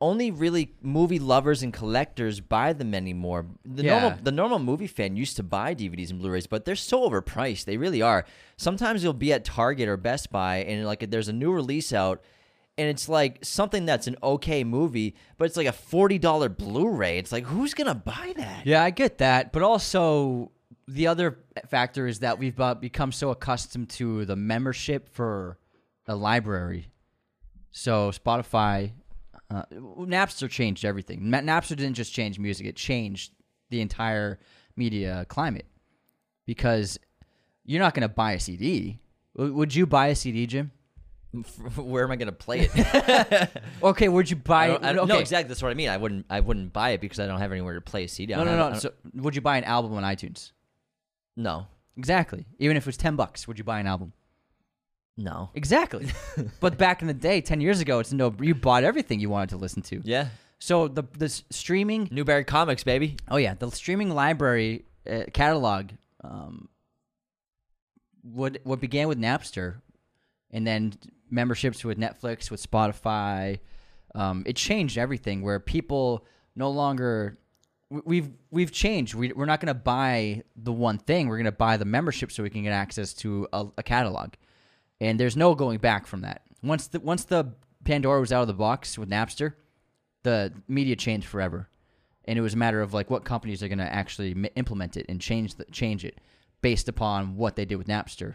only 0.00 0.30
really 0.30 0.72
movie 0.80 1.18
lovers 1.18 1.62
and 1.62 1.72
collectors 1.72 2.40
buy 2.40 2.72
them 2.72 2.94
anymore. 2.94 3.46
The 3.64 3.84
Yeah. 3.84 4.00
normal 4.00 4.18
the 4.22 4.32
normal 4.32 4.58
movie 4.58 4.86
fan 4.86 5.16
used 5.16 5.36
to 5.36 5.42
buy 5.42 5.74
DVDs 5.74 6.10
and 6.10 6.18
Blu-rays, 6.18 6.46
but 6.46 6.64
they're 6.64 6.74
so 6.76 7.08
overpriced. 7.08 7.64
They 7.66 7.76
really 7.76 8.00
are. 8.00 8.24
Sometimes 8.56 9.02
you'll 9.02 9.12
be 9.12 9.32
at 9.32 9.44
Target 9.44 9.88
or 9.88 9.96
Best 9.96 10.30
Buy 10.32 10.58
and 10.58 10.86
like 10.86 11.10
there's 11.10 11.28
a 11.28 11.32
new 11.34 11.52
release 11.52 11.92
out 11.92 12.22
and 12.78 12.88
it's 12.88 13.08
like 13.10 13.44
something 13.44 13.84
that's 13.84 14.06
an 14.06 14.16
okay 14.22 14.64
movie, 14.64 15.14
but 15.36 15.44
it's 15.44 15.56
like 15.56 15.66
a 15.66 15.72
$40 15.72 16.48
Blu-ray. 16.48 17.18
It's 17.18 17.30
like 17.32 17.44
who's 17.44 17.74
going 17.74 17.88
to 17.88 17.94
buy 17.94 18.32
that? 18.38 18.64
Yeah, 18.64 18.82
I 18.82 18.88
get 18.90 19.18
that, 19.18 19.52
but 19.52 19.62
also 19.62 20.50
the 20.88 21.06
other 21.08 21.38
factor 21.68 22.06
is 22.06 22.20
that 22.20 22.38
we've 22.38 22.58
become 22.80 23.12
so 23.12 23.28
accustomed 23.30 23.90
to 23.90 24.24
the 24.24 24.34
membership 24.36 25.08
for 25.10 25.58
a 26.06 26.16
library. 26.16 26.90
So 27.70 28.10
Spotify, 28.12 28.92
uh, 29.50 29.62
Napster 29.72 30.48
changed 30.48 30.84
everything. 30.84 31.22
Napster 31.22 31.76
didn't 31.76 31.94
just 31.94 32.12
change 32.12 32.38
music; 32.38 32.66
it 32.66 32.76
changed 32.76 33.32
the 33.70 33.80
entire 33.80 34.38
media 34.76 35.26
climate 35.28 35.66
because 36.46 36.98
you're 37.64 37.80
not 37.80 37.94
going 37.94 38.02
to 38.02 38.08
buy 38.14 38.32
a 38.32 38.40
CD. 38.40 39.00
W- 39.36 39.54
Would 39.54 39.74
you 39.74 39.86
buy 39.86 40.08
a 40.08 40.14
CD, 40.14 40.46
Jim? 40.46 40.70
Where 41.76 42.02
am 42.04 42.10
I 42.10 42.16
going 42.16 42.26
to 42.26 42.32
play 42.32 42.68
it? 42.72 43.50
Okay, 43.82 44.08
would 44.08 44.28
you 44.28 44.36
buy? 44.36 44.66
don't, 44.68 44.84
I 44.84 44.92
don't, 44.92 45.04
okay. 45.04 45.12
No, 45.14 45.18
exactly. 45.20 45.48
That's 45.48 45.62
what 45.62 45.70
I 45.70 45.74
mean. 45.74 45.88
I 45.88 45.96
wouldn't. 45.96 46.26
I 46.28 46.40
wouldn't 46.40 46.72
buy 46.72 46.90
it 46.90 47.00
because 47.00 47.20
I 47.20 47.26
don't 47.26 47.38
have 47.38 47.52
anywhere 47.52 47.74
to 47.74 47.80
play 47.80 48.04
a 48.04 48.08
CD. 48.08 48.34
No, 48.34 48.42
no, 48.44 48.56
no. 48.70 48.78
So, 48.78 48.92
would 49.14 49.34
you 49.36 49.40
buy 49.40 49.56
an 49.58 49.64
album 49.64 49.92
on 49.94 50.02
iTunes? 50.02 50.52
no, 51.36 51.66
Exactly. 51.96 52.46
Even 52.58 52.76
if 52.76 52.84
it 52.84 52.86
was 52.86 52.96
ten 52.96 53.14
bucks, 53.16 53.46
would 53.46 53.58
you 53.58 53.64
buy 53.64 53.78
an 53.80 53.86
album? 53.86 54.12
No. 55.22 55.50
Exactly. 55.54 56.08
but 56.60 56.78
back 56.78 57.02
in 57.02 57.08
the 57.08 57.14
day, 57.14 57.40
ten 57.40 57.60
years 57.60 57.80
ago, 57.80 57.98
it's 57.98 58.12
no. 58.12 58.34
You 58.40 58.54
bought 58.54 58.84
everything 58.84 59.20
you 59.20 59.28
wanted 59.28 59.50
to 59.50 59.56
listen 59.56 59.82
to. 59.82 60.00
Yeah. 60.04 60.28
So 60.58 60.88
the 60.88 61.04
the 61.18 61.26
s- 61.26 61.42
streaming. 61.50 62.08
Newbury 62.10 62.44
Comics, 62.44 62.84
baby. 62.84 63.16
Oh 63.28 63.36
yeah, 63.36 63.54
the 63.54 63.70
streaming 63.70 64.10
library 64.10 64.84
uh, 65.10 65.24
catalog. 65.32 65.90
Um, 66.24 66.68
what 68.22 68.58
what 68.64 68.80
began 68.80 69.08
with 69.08 69.18
Napster, 69.18 69.80
and 70.50 70.66
then 70.66 70.94
memberships 71.30 71.84
with 71.84 71.98
Netflix, 71.98 72.50
with 72.50 72.62
Spotify. 72.68 73.60
Um, 74.14 74.42
it 74.46 74.56
changed 74.56 74.98
everything. 74.98 75.42
Where 75.42 75.60
people 75.60 76.26
no 76.56 76.70
longer 76.70 77.38
we- 77.90 78.02
we've 78.04 78.30
we've 78.50 78.72
changed. 78.72 79.14
We, 79.14 79.32
we're 79.32 79.46
not 79.46 79.60
going 79.60 79.68
to 79.74 79.80
buy 79.80 80.42
the 80.56 80.72
one 80.72 80.98
thing. 80.98 81.28
We're 81.28 81.36
going 81.38 81.44
to 81.46 81.52
buy 81.52 81.76
the 81.76 81.84
membership 81.84 82.32
so 82.32 82.42
we 82.42 82.50
can 82.50 82.62
get 82.62 82.72
access 82.72 83.12
to 83.14 83.48
a, 83.52 83.66
a 83.78 83.82
catalog, 83.82 84.34
and 85.00 85.18
there's 85.18 85.36
no 85.36 85.54
going 85.54 85.78
back 85.78 86.06
from 86.06 86.20
that. 86.22 86.42
Once 86.62 86.86
the 86.88 87.00
once 87.00 87.24
the 87.24 87.52
Pandora 87.84 88.20
was 88.20 88.32
out 88.32 88.42
of 88.42 88.48
the 88.48 88.54
box 88.54 88.98
with 88.98 89.08
Napster, 89.08 89.54
the 90.22 90.52
media 90.68 90.96
changed 90.96 91.26
forever, 91.26 91.68
and 92.26 92.38
it 92.38 92.42
was 92.42 92.54
a 92.54 92.58
matter 92.58 92.82
of 92.82 92.92
like 92.92 93.10
what 93.10 93.24
companies 93.24 93.62
are 93.62 93.68
going 93.68 93.78
to 93.78 93.92
actually 93.92 94.32
m- 94.32 94.46
implement 94.56 94.96
it 94.96 95.06
and 95.08 95.20
change 95.20 95.54
the, 95.54 95.64
change 95.66 96.04
it 96.04 96.20
based 96.60 96.88
upon 96.88 97.36
what 97.36 97.56
they 97.56 97.64
did 97.64 97.76
with 97.76 97.88
Napster. 97.88 98.34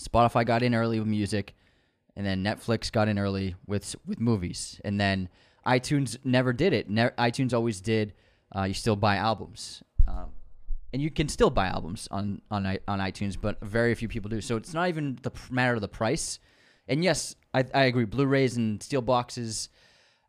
Spotify 0.00 0.44
got 0.44 0.62
in 0.62 0.74
early 0.74 0.98
with 0.98 1.08
music, 1.08 1.54
and 2.16 2.26
then 2.26 2.42
Netflix 2.42 2.90
got 2.90 3.08
in 3.08 3.18
early 3.18 3.54
with 3.66 3.94
with 4.06 4.18
movies, 4.18 4.80
and 4.84 5.00
then 5.00 5.28
iTunes 5.66 6.18
never 6.24 6.52
did 6.52 6.72
it. 6.72 6.90
Ne- 6.90 7.10
iTunes 7.18 7.54
always 7.54 7.80
did. 7.80 8.12
Uh, 8.54 8.64
you 8.64 8.74
still 8.74 8.96
buy 8.96 9.14
albums, 9.14 9.84
um, 10.08 10.30
and 10.92 11.00
you 11.00 11.10
can 11.10 11.28
still 11.28 11.50
buy 11.50 11.66
albums 11.66 12.08
on 12.10 12.42
on 12.50 12.66
on 12.88 12.98
iTunes, 12.98 13.36
but 13.40 13.60
very 13.62 13.94
few 13.94 14.08
people 14.08 14.28
do. 14.28 14.40
So 14.40 14.56
it's 14.56 14.74
not 14.74 14.88
even 14.88 15.18
the 15.22 15.32
matter 15.50 15.74
of 15.74 15.80
the 15.80 15.88
price. 15.88 16.38
And 16.88 17.04
yes, 17.04 17.36
I, 17.54 17.64
I 17.72 17.84
agree. 17.84 18.04
Blu-rays 18.04 18.56
and 18.56 18.82
steel 18.82 19.02
boxes. 19.02 19.68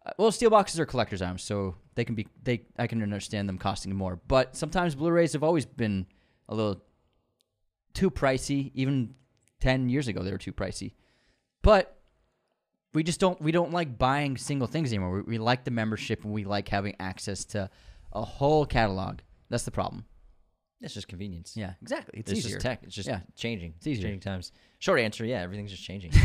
Uh, 0.05 0.11
well, 0.17 0.31
steel 0.31 0.49
boxes 0.49 0.79
are 0.79 0.85
collector's 0.85 1.21
items, 1.21 1.43
so 1.43 1.75
they 1.95 2.05
can 2.05 2.15
be 2.15 2.27
they. 2.43 2.63
I 2.77 2.87
can 2.87 3.01
understand 3.01 3.49
them 3.49 3.57
costing 3.57 3.95
more, 3.95 4.19
but 4.27 4.55
sometimes 4.55 4.95
Blu-rays 4.95 5.33
have 5.33 5.43
always 5.43 5.65
been 5.65 6.05
a 6.49 6.55
little 6.55 6.83
too 7.93 8.11
pricey. 8.11 8.71
Even 8.73 9.15
ten 9.59 9.89
years 9.89 10.07
ago, 10.07 10.21
they 10.23 10.31
were 10.31 10.37
too 10.37 10.53
pricey. 10.53 10.93
But 11.63 11.97
we 12.93 13.03
just 13.03 13.19
don't 13.19 13.41
we 13.41 13.51
don't 13.51 13.71
like 13.71 13.97
buying 13.97 14.37
single 14.37 14.67
things 14.67 14.91
anymore. 14.91 15.11
We, 15.11 15.21
we 15.21 15.37
like 15.37 15.63
the 15.63 15.71
membership 15.71 16.23
and 16.23 16.33
we 16.33 16.43
like 16.43 16.67
having 16.67 16.95
access 16.99 17.45
to 17.45 17.69
a 18.11 18.23
whole 18.23 18.65
catalog. 18.65 19.19
That's 19.49 19.63
the 19.63 19.71
problem. 19.71 20.05
It's 20.81 20.93
just 20.95 21.07
convenience. 21.07 21.55
Yeah, 21.55 21.73
exactly. 21.81 22.19
It's, 22.19 22.31
It's, 22.31 22.39
easier. 22.39 22.55
just 22.55 22.63
tech. 22.65 22.79
It's 22.83 22.95
just 22.95 23.07
Yeah. 23.07 23.19
changing. 23.35 23.73
It's 23.77 23.87
easier. 23.87 24.03
Changing 24.05 24.19
times. 24.19 24.51
Short 24.79 24.99
answer, 24.99 25.23
yeah, 25.25 25.41
everything's 25.41 25.69
just 25.71 25.83
changing. 25.83 26.11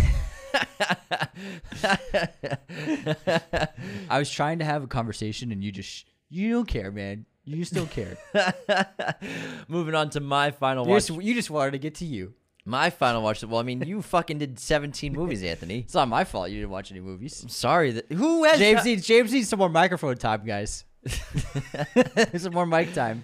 I 4.09 4.19
was 4.19 4.31
trying 4.31 4.59
to 4.61 4.65
have 4.65 4.83
a 4.83 4.87
conversation 4.87 5.53
and 5.53 5.63
you 5.63 5.73
just 5.73 6.07
you 6.29 6.51
don't 6.51 6.67
care, 6.67 6.91
man. 6.91 7.27
You 7.45 7.57
just 7.57 7.75
don't 7.75 7.91
care. 7.91 8.17
Moving 9.69 9.95
on 9.95 10.11
to 10.11 10.21
my 10.21 10.51
final 10.51 10.85
you, 10.85 10.91
watch. 10.93 11.07
just, 11.07 11.23
you 11.23 11.35
just 11.35 11.51
wanted 11.51 11.73
to 11.73 11.79
get 11.79 11.97
to 11.97 12.05
you. 12.05 12.35
My 12.65 12.91
final 12.91 13.23
watch. 13.23 13.45
Well, 13.45 13.61
I 13.61 13.63
mean, 13.63 13.83
you 13.83 14.03
fucking 14.03 14.39
did 14.39 14.59
17 14.59 15.13
movies, 15.13 15.45
Anthony. 15.45 15.81
It's 15.81 15.95
not 15.95 16.09
my 16.09 16.25
fault 16.25 16.51
you 16.51 16.57
didn't 16.57 16.71
watch 16.71 16.91
any 16.91 16.99
movies. 16.99 17.41
I'm 17.45 17.49
sorry 17.49 17.93
that 17.93 18.11
who 18.11 18.43
has 18.43 18.59
James 18.59 18.83
ti- 18.83 18.89
needs 18.91 19.07
James 19.07 19.33
needs 19.33 19.49
some 19.49 19.61
more 19.61 19.69
microphone 19.69 20.17
time, 20.17 20.45
guys. 20.45 20.85
some 22.37 22.53
more 22.53 22.67
mic 22.67 22.93
time. 22.93 23.23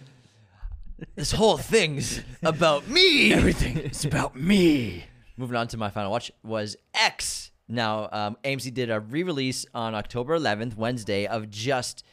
This 1.15 1.33
whole 1.33 1.57
thing's 1.57 2.21
about 2.43 2.89
me. 2.89 3.33
Everything 3.33 3.79
is 3.79 4.05
about 4.05 4.37
me. 4.37 5.05
Moving 5.37 5.57
on 5.57 5.69
to 5.69 5.77
my 5.77 5.91
final 5.91 6.11
watch 6.11 6.31
was 6.43 6.77
X. 6.95 7.51
Now, 7.69 8.09
um, 8.13 8.37
AMC 8.45 8.73
did 8.75 8.91
a 8.91 9.01
re-release 9.01 9.67
on 9.75 9.95
October 9.95 10.39
11th, 10.39 10.77
Wednesday, 10.77 11.27
of 11.27 11.51
just, 11.51 12.05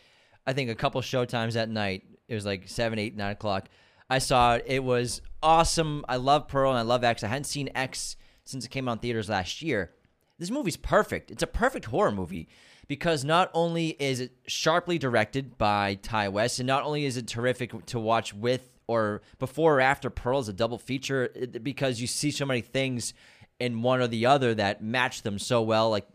I 0.47 0.53
think, 0.53 0.69
a 0.69 0.75
couple 0.75 1.01
showtimes 1.01 1.55
at 1.55 1.69
night. 1.69 2.03
It 2.27 2.35
was 2.35 2.45
like 2.45 2.67
seven, 2.67 2.99
eight, 2.99 3.15
nine 3.15 3.31
o'clock. 3.31 3.69
I 4.09 4.19
saw 4.19 4.55
it. 4.55 4.65
It 4.67 4.83
was 4.83 5.21
awesome. 5.43 6.05
I 6.07 6.15
love 6.15 6.47
Pearl 6.47 6.71
and 6.71 6.79
I 6.79 6.83
love 6.83 7.03
X. 7.03 7.23
I 7.23 7.27
hadn't 7.27 7.45
seen 7.45 7.69
X 7.75 8.15
since 8.45 8.65
it 8.65 8.69
came 8.69 8.87
out 8.87 8.93
in 8.93 8.99
theaters 8.99 9.29
last 9.29 9.61
year. 9.61 9.91
This 10.37 10.49
movie's 10.49 10.77
perfect. 10.77 11.31
It's 11.31 11.43
a 11.43 11.47
perfect 11.47 11.85
horror 11.85 12.11
movie 12.11 12.47
because 12.87 13.23
not 13.23 13.51
only 13.53 13.89
is 13.99 14.19
it 14.19 14.31
sharply 14.47 14.97
directed 14.97 15.57
by 15.57 15.95
Ti 15.95 16.29
West, 16.29 16.59
and 16.59 16.67
not 16.67 16.83
only 16.83 17.05
is 17.05 17.17
it 17.17 17.27
terrific 17.27 17.85
to 17.87 17.99
watch 17.99 18.33
with 18.33 18.78
or 18.89 19.21
before 19.37 19.75
or 19.77 19.81
after 19.81 20.09
Pearl 20.09 20.39
is 20.39 20.49
a 20.49 20.53
double 20.53 20.79
feature, 20.79 21.29
because 21.61 22.01
you 22.01 22.07
see 22.07 22.31
so 22.31 22.45
many 22.45 22.61
things 22.61 23.13
in 23.59 23.83
one 23.83 24.01
or 24.01 24.07
the 24.07 24.25
other 24.25 24.55
that 24.55 24.83
match 24.83 25.21
them 25.21 25.37
so 25.37 25.61
well. 25.61 25.91
Like 25.91 26.07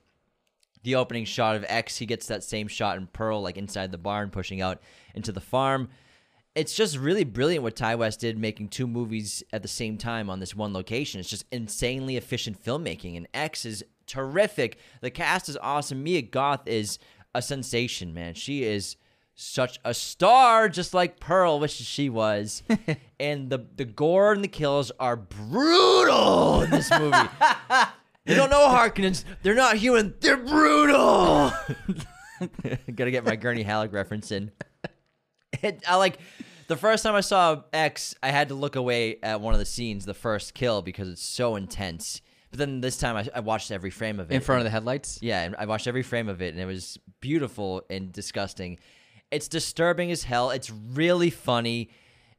the 0.83 0.97
opening 0.97 1.25
shot 1.25 1.55
of 1.55 1.65
X, 1.69 1.99
he 1.99 2.07
gets 2.07 2.27
that 2.27 2.43
same 2.43 2.67
shot 2.67 2.97
in 2.97 3.07
Pearl, 3.07 3.41
like 3.41 3.57
inside 3.57 3.93
the 3.93 3.99
barn, 3.99 4.31
pushing 4.31 4.61
out 4.61 4.83
into 5.15 5.31
the 5.31 5.41
farm. 5.41 5.89
It's 6.57 6.75
just 6.75 6.97
really 6.97 7.25
brilliant 7.25 7.63
what 7.63 7.77
Ti 7.77 7.95
West 7.95 8.21
did, 8.21 8.39
making 8.39 8.69
two 8.69 8.87
movies 8.87 9.43
at 9.53 9.63
the 9.63 9.69
same 9.69 9.97
time 9.97 10.29
on 10.29 10.41
this 10.41 10.55
one 10.55 10.73
location. 10.73 11.21
It's 11.21 11.31
just 11.31 11.47
insanely 11.53 12.17
efficient 12.17 12.63
filmmaking, 12.63 13.17
and 13.17 13.29
X 13.33 13.65
is 13.65 13.85
terrific. 14.07 14.79
The 15.01 15.11
cast 15.11 15.49
is 15.49 15.57
awesome. 15.57 16.03
Mia 16.03 16.23
Goth 16.23 16.67
is 16.67 16.99
a 17.35 17.43
sensation, 17.43 18.15
man. 18.15 18.35
She 18.35 18.65
is 18.65 18.97
such 19.35 19.79
a 19.85 19.93
star, 19.95 20.69
just 20.69 20.95
like 20.95 21.21
Pearl, 21.21 21.59
which 21.59 21.73
she 21.73 22.09
was. 22.09 22.63
and 23.21 23.51
the 23.51 23.67
the 23.77 23.85
gore 23.85 24.33
and 24.33 24.45
the 24.45 24.49
kills 24.49 24.91
are 24.99 25.17
brutal 25.17 26.63
in 26.63 26.71
this 26.71 26.91
movie. 26.91 27.29
They 28.27 28.35
don't 28.35 28.49
know 28.49 28.69
Harkonnens. 28.69 29.23
They're 29.43 29.55
not 29.55 29.77
human. 29.77 30.15
They're 30.21 30.39
brutal. 30.39 31.53
Gotta 32.95 33.11
get 33.11 33.25
my 33.25 33.37
Gurney 33.37 33.63
Halleck 33.63 33.93
reference 33.93 34.33
in. 34.33 34.51
It, 35.63 35.83
I 35.87 35.97
like 35.97 36.19
the 36.67 36.77
first 36.77 37.03
time 37.03 37.15
I 37.15 37.21
saw 37.21 37.63
X, 37.73 38.15
I 38.23 38.31
had 38.31 38.49
to 38.49 38.55
look 38.55 38.77
away 38.77 39.19
at 39.23 39.41
one 39.43 39.53
of 39.53 39.61
the 39.61 39.67
scenes, 39.67 40.07
the 40.07 40.15
first 40.15 40.55
kill, 40.55 40.81
because 40.81 41.09
it's 41.09 41.23
so 41.23 41.57
intense. 41.57 42.23
But 42.51 42.61
then 42.61 42.81
this 42.81 42.97
time 42.97 43.17
I, 43.17 43.29
I 43.35 43.41
watched 43.41 43.71
every 43.71 43.91
frame 43.91 44.19
of 44.19 44.31
it. 44.31 44.35
In 44.35 44.41
front 44.41 44.61
of 44.61 44.65
the 44.65 44.71
headlights? 44.71 45.19
Yeah, 45.21 45.43
and 45.43 45.55
I 45.59 45.67
watched 45.67 45.87
every 45.87 46.03
frame 46.03 46.29
of 46.29 46.41
it, 46.41 46.55
and 46.55 46.63
it 46.63 46.67
was 46.67 46.99
beautiful 47.21 47.83
and 47.91 48.11
disgusting. 48.11 48.79
It's 49.35 49.49
disturbing 49.49 50.11
as 50.11 50.25
hell. 50.25 50.51
It's 50.51 50.71
really 50.71 51.31
funny. 51.31 51.91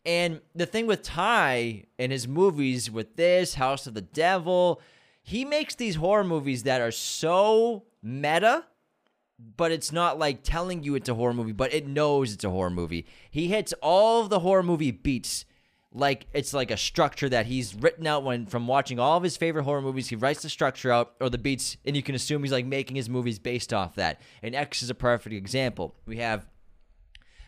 And 0.05 0.41
the 0.53 0.65
thing 0.65 0.87
with 0.87 1.01
Ti 1.01 1.87
and 1.99 2.11
his 2.11 2.27
movies, 2.27 2.89
with 2.89 3.15
this, 3.15 3.55
House 3.55 3.87
of 3.87 3.95
the 3.95 4.01
Devil, 4.01 4.81
he 5.21 5.43
makes 5.43 5.75
these 5.75 5.95
horror 5.95 6.23
movies 6.23 6.63
that 6.63 6.79
are 6.79 6.91
so 6.91 7.83
meta, 8.01 8.65
but 9.57 9.71
it's 9.71 9.91
not 9.91 10.19
like 10.19 10.43
telling 10.43 10.83
you 10.83 10.95
it's 10.95 11.09
a 11.09 11.15
horror 11.15 11.33
movie, 11.33 11.51
but 11.51 11.73
it 11.73 11.87
knows 11.87 12.31
it's 12.31 12.43
a 12.43 12.49
horror 12.49 12.69
movie. 12.69 13.05
He 13.29 13.47
hits 13.47 13.73
all 13.81 14.21
of 14.21 14.29
the 14.29 14.39
horror 14.39 14.63
movie 14.63 14.91
beats 14.91 15.45
like 15.91 16.27
it's 16.33 16.53
like 16.53 16.71
a 16.71 16.77
structure 16.77 17.29
that 17.29 17.45
he's 17.45 17.73
written 17.73 18.05
out 18.05 18.23
when 18.23 18.45
from 18.45 18.67
watching 18.67 18.99
all 18.99 19.17
of 19.17 19.23
his 19.23 19.37
favorite 19.37 19.63
horror 19.63 19.81
movies. 19.81 20.09
He 20.09 20.15
writes 20.15 20.43
the 20.43 20.49
structure 20.49 20.91
out 20.91 21.13
or 21.19 21.29
the 21.29 21.37
beats, 21.37 21.77
and 21.85 21.95
you 21.95 22.03
can 22.03 22.15
assume 22.15 22.43
he's 22.43 22.51
like 22.51 22.65
making 22.65 22.97
his 22.97 23.09
movies 23.09 23.39
based 23.39 23.73
off 23.73 23.95
that. 23.95 24.21
And 24.43 24.53
X 24.53 24.83
is 24.83 24.89
a 24.89 24.95
perfect 24.95 25.33
example. 25.33 25.95
We 26.05 26.17
have 26.17 26.45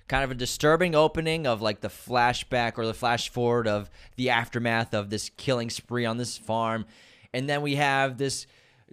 kind 0.07 0.23
of 0.23 0.31
a 0.31 0.35
disturbing 0.35 0.95
opening 0.95 1.45
of 1.45 1.61
like 1.61 1.81
the 1.81 1.89
flashback 1.89 2.77
or 2.77 2.85
the 2.85 2.93
flash 2.93 3.29
forward 3.29 3.67
of 3.67 3.89
the 4.15 4.29
aftermath 4.29 4.93
of 4.93 5.09
this 5.09 5.29
killing 5.37 5.69
spree 5.69 6.05
on 6.05 6.17
this 6.17 6.37
farm. 6.37 6.85
And 7.33 7.49
then 7.49 7.61
we 7.61 7.75
have 7.75 8.17
this 8.17 8.47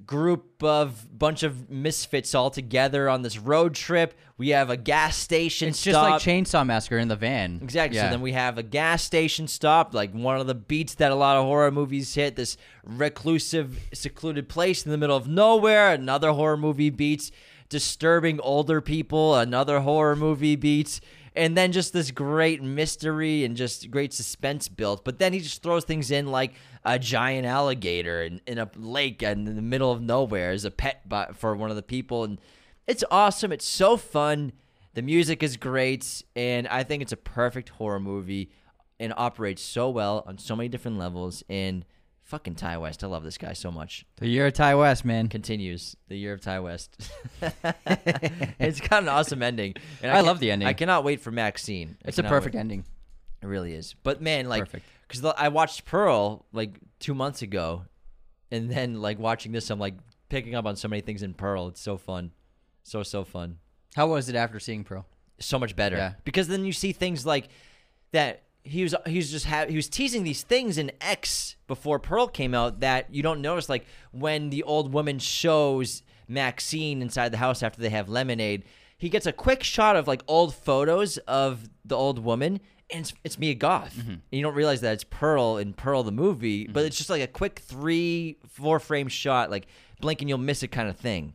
group 0.05 0.63
of 0.63 1.07
bunch 1.17 1.45
of 1.45 1.71
misfits 1.71 2.35
all 2.35 2.51
together 2.51 3.09
on 3.09 3.23
this 3.23 3.39
road 3.39 3.75
trip. 3.75 4.19
We 4.37 4.49
have 4.49 4.69
a 4.69 4.77
gas 4.77 5.17
station 5.17 5.69
It's 5.69 5.83
just 5.83 5.97
like 5.97 6.21
Chainsaw 6.21 6.67
Massacre 6.67 6.99
in 6.99 7.07
the 7.07 7.17
van. 7.17 7.61
Exactly. 7.63 7.97
Yeah. 7.97 8.07
So 8.07 8.11
then 8.11 8.21
we 8.21 8.33
have 8.33 8.59
a 8.59 8.65
gas 8.65 9.05
station 9.05 9.47
stop, 9.47 9.95
like 9.95 10.13
one 10.13 10.41
of 10.41 10.49
the 10.49 10.55
beats 10.55 10.97
that 10.97 11.13
a 11.13 11.15
lot 11.15 11.37
of 11.37 11.45
horror 11.45 11.71
movies 11.71 12.15
hit. 12.15 12.35
This 12.35 12.57
reclusive, 12.83 13.79
secluded 13.93 14.49
place 14.49 14.85
in 14.85 14.91
the 14.91 14.99
middle 14.99 15.17
of 15.17 15.29
nowhere. 15.29 15.93
Another 15.93 16.33
horror 16.33 16.57
movie 16.57 16.91
beats. 16.91 17.31
Disturbing 17.69 18.41
older 18.41 18.81
people. 18.81 19.35
Another 19.37 19.81
horror 19.81 20.17
movie 20.17 20.57
beats. 20.57 21.01
And 21.37 21.57
then 21.57 21.73
just 21.73 21.93
this 21.93 22.13
great 22.13 22.63
mystery 22.63 23.45
and 23.45 23.57
just 23.57 23.91
great 23.91 24.13
suspense 24.13 24.69
built. 24.69 25.05
But 25.05 25.19
then 25.19 25.33
he 25.33 25.41
just 25.41 25.63
throws 25.63 25.85
things 25.85 26.11
in 26.13 26.29
like 26.29 26.55
a 26.85 26.99
giant 26.99 27.47
alligator 27.47 28.23
in, 28.23 28.41
in 28.47 28.59
a 28.59 28.71
lake 28.77 29.23
and 29.23 29.49
in 29.49 29.57
the 29.57 29.63
middle 29.63 29.91
of 29.91 30.01
nowhere 30.01 30.53
as 30.53 30.65
a 30.65 30.71
pet 30.71 31.03
for 31.35 31.57
one 31.57 31.71
of 31.71 31.77
the 31.77 31.83
people. 31.83 32.23
And 32.23 32.41
it's 32.87 33.03
awesome. 33.11 33.51
It's 33.51 33.67
so 33.67 33.97
fun. 33.97 34.53
The 34.95 35.03
music 35.03 35.43
is 35.43 35.57
great, 35.57 36.23
and 36.37 36.69
I 36.69 36.85
think 36.85 37.03
it's 37.03 37.11
a 37.11 37.17
perfect 37.17 37.71
horror 37.71 37.99
movie 37.99 38.53
and 39.01 39.13
operates 39.17 39.61
so 39.61 39.91
well 39.91 40.23
on 40.25 40.39
so 40.39 40.55
many 40.55 40.69
different 40.69 40.99
levels. 40.99 41.43
And 41.49 41.85
fucking 42.35 42.57
Ti 42.57 42.77
West, 42.79 43.05
I 43.05 43.07
love 43.07 43.23
this 43.23 43.39
guy 43.39 43.53
so 43.53 43.71
much. 43.71 44.05
The 44.17 44.27
year 44.27 44.49
of 44.49 44.55
Ti 44.55 44.75
West, 44.75 45.05
man. 45.05 45.29
Continues 45.29 45.95
the 46.09 46.17
year 46.17 46.33
of 46.33 46.41
Ti 46.41 46.59
West. 46.59 47.01
it's 48.59 48.81
got 48.81 49.05
an 49.05 49.09
awesome 49.09 49.41
ending. 49.41 49.75
And 50.03 50.11
I 50.11 50.17
can- 50.17 50.27
love 50.27 50.41
the 50.41 50.51
ending. 50.51 50.67
I 50.67 50.73
cannot 50.73 51.05
wait 51.05 51.21
for 51.21 51.31
Maxine. 51.31 51.97
I 52.05 52.09
It's 52.09 52.19
a 52.19 52.25
perfect 52.25 52.55
wait. 52.57 52.61
ending. 52.61 52.85
It 53.41 53.47
really 53.47 53.73
is. 53.73 53.95
But 54.03 54.21
man, 54.21 54.49
like, 54.49 54.67
because 55.07 55.25
I 55.39 55.47
watched 55.47 55.85
Pearl 55.85 56.45
like 56.53 56.81
two 56.99 57.15
months 57.15 57.43
ago, 57.43 57.85
and 58.51 58.69
then 58.69 59.01
like 59.01 59.21
watching 59.21 59.53
this, 59.53 59.71
I'm 59.71 59.79
like 59.79 59.95
picking 60.29 60.57
up 60.57 60.67
on 60.67 60.75
so 60.75 60.89
many 60.89 61.03
things 61.03 61.23
in 61.23 61.35
Pearl. 61.35 61.69
It's 61.69 61.81
so 61.81 61.97
fun, 61.97 62.33
so 62.83 63.05
so 63.05 63.23
fun, 63.23 63.59
How 63.95 64.09
was 64.09 64.29
it 64.29 64.35
after 64.35 64.59
seeing 64.59 64.83
Pearl? 64.83 65.07
so 65.39 65.57
much 65.61 65.77
better. 65.77 65.97
Yeah. 65.97 66.13
Because 66.25 66.49
then 66.49 66.65
you 66.65 66.73
see 66.73 66.91
things 66.91 67.25
like 67.25 67.47
that. 68.11 68.43
He 68.67 68.83
was 68.83 68.95
he 69.07 69.17
was 69.19 69.31
just 69.31 69.45
ha- 69.47 69.67
he 69.69 69.77
was 69.77 69.89
teasing 69.89 70.25
these 70.25 70.43
things 70.43 70.79
in 70.79 70.91
X 71.01 71.57
before 71.67 71.99
Pearl 71.99 72.27
came 72.27 72.55
out 72.55 72.81
that 72.81 73.13
you 73.15 73.23
don't 73.23 73.41
notice. 73.43 73.69
Like 73.69 73.85
when 74.11 74.49
the 74.51 74.63
old 74.63 74.93
woman 74.93 75.19
shows 75.19 76.03
Maxine 76.29 77.03
inside 77.03 77.31
the 77.31 77.37
house 77.39 77.63
after 77.63 77.81
they 77.81 77.91
have 77.91 78.09
lemonade, 78.09 78.65
he 78.97 79.09
gets 79.09 79.27
a 79.27 79.33
quick 79.33 79.63
shot 79.63 79.97
of 79.97 80.09
like 80.09 80.23
old 80.27 80.55
photos 80.55 81.19
of 81.19 81.69
the 81.85 81.97
old 81.97 82.19
woman. 82.19 82.61
And 82.91 83.01
it's, 83.01 83.15
it's 83.25 83.39
Mia 83.39 83.55
Goth. 83.55 83.95
Mm-hmm. 83.97 84.11
And 84.11 84.21
you 84.31 84.43
don't 84.43 84.55
realize 84.55 84.83
that 84.83 84.93
it's 84.93 85.05
Pearl 85.05 85.57
in 85.57 85.73
Pearl 85.73 86.03
the 86.03 86.13
movie, 86.13 86.67
but 86.67 86.85
it's 86.85 86.97
just 86.99 87.09
like 87.09 87.23
a 87.23 87.27
quick 87.27 87.59
three, 87.61 88.37
four 88.49 88.79
frame 88.79 89.09
shot, 89.09 89.51
like 89.51 89.67
blink 90.01 90.21
and 90.21 90.29
you'll 90.29 90.37
miss 90.39 90.63
it 90.63 90.69
kind 90.69 90.89
of 90.91 90.97
thing. 90.97 91.33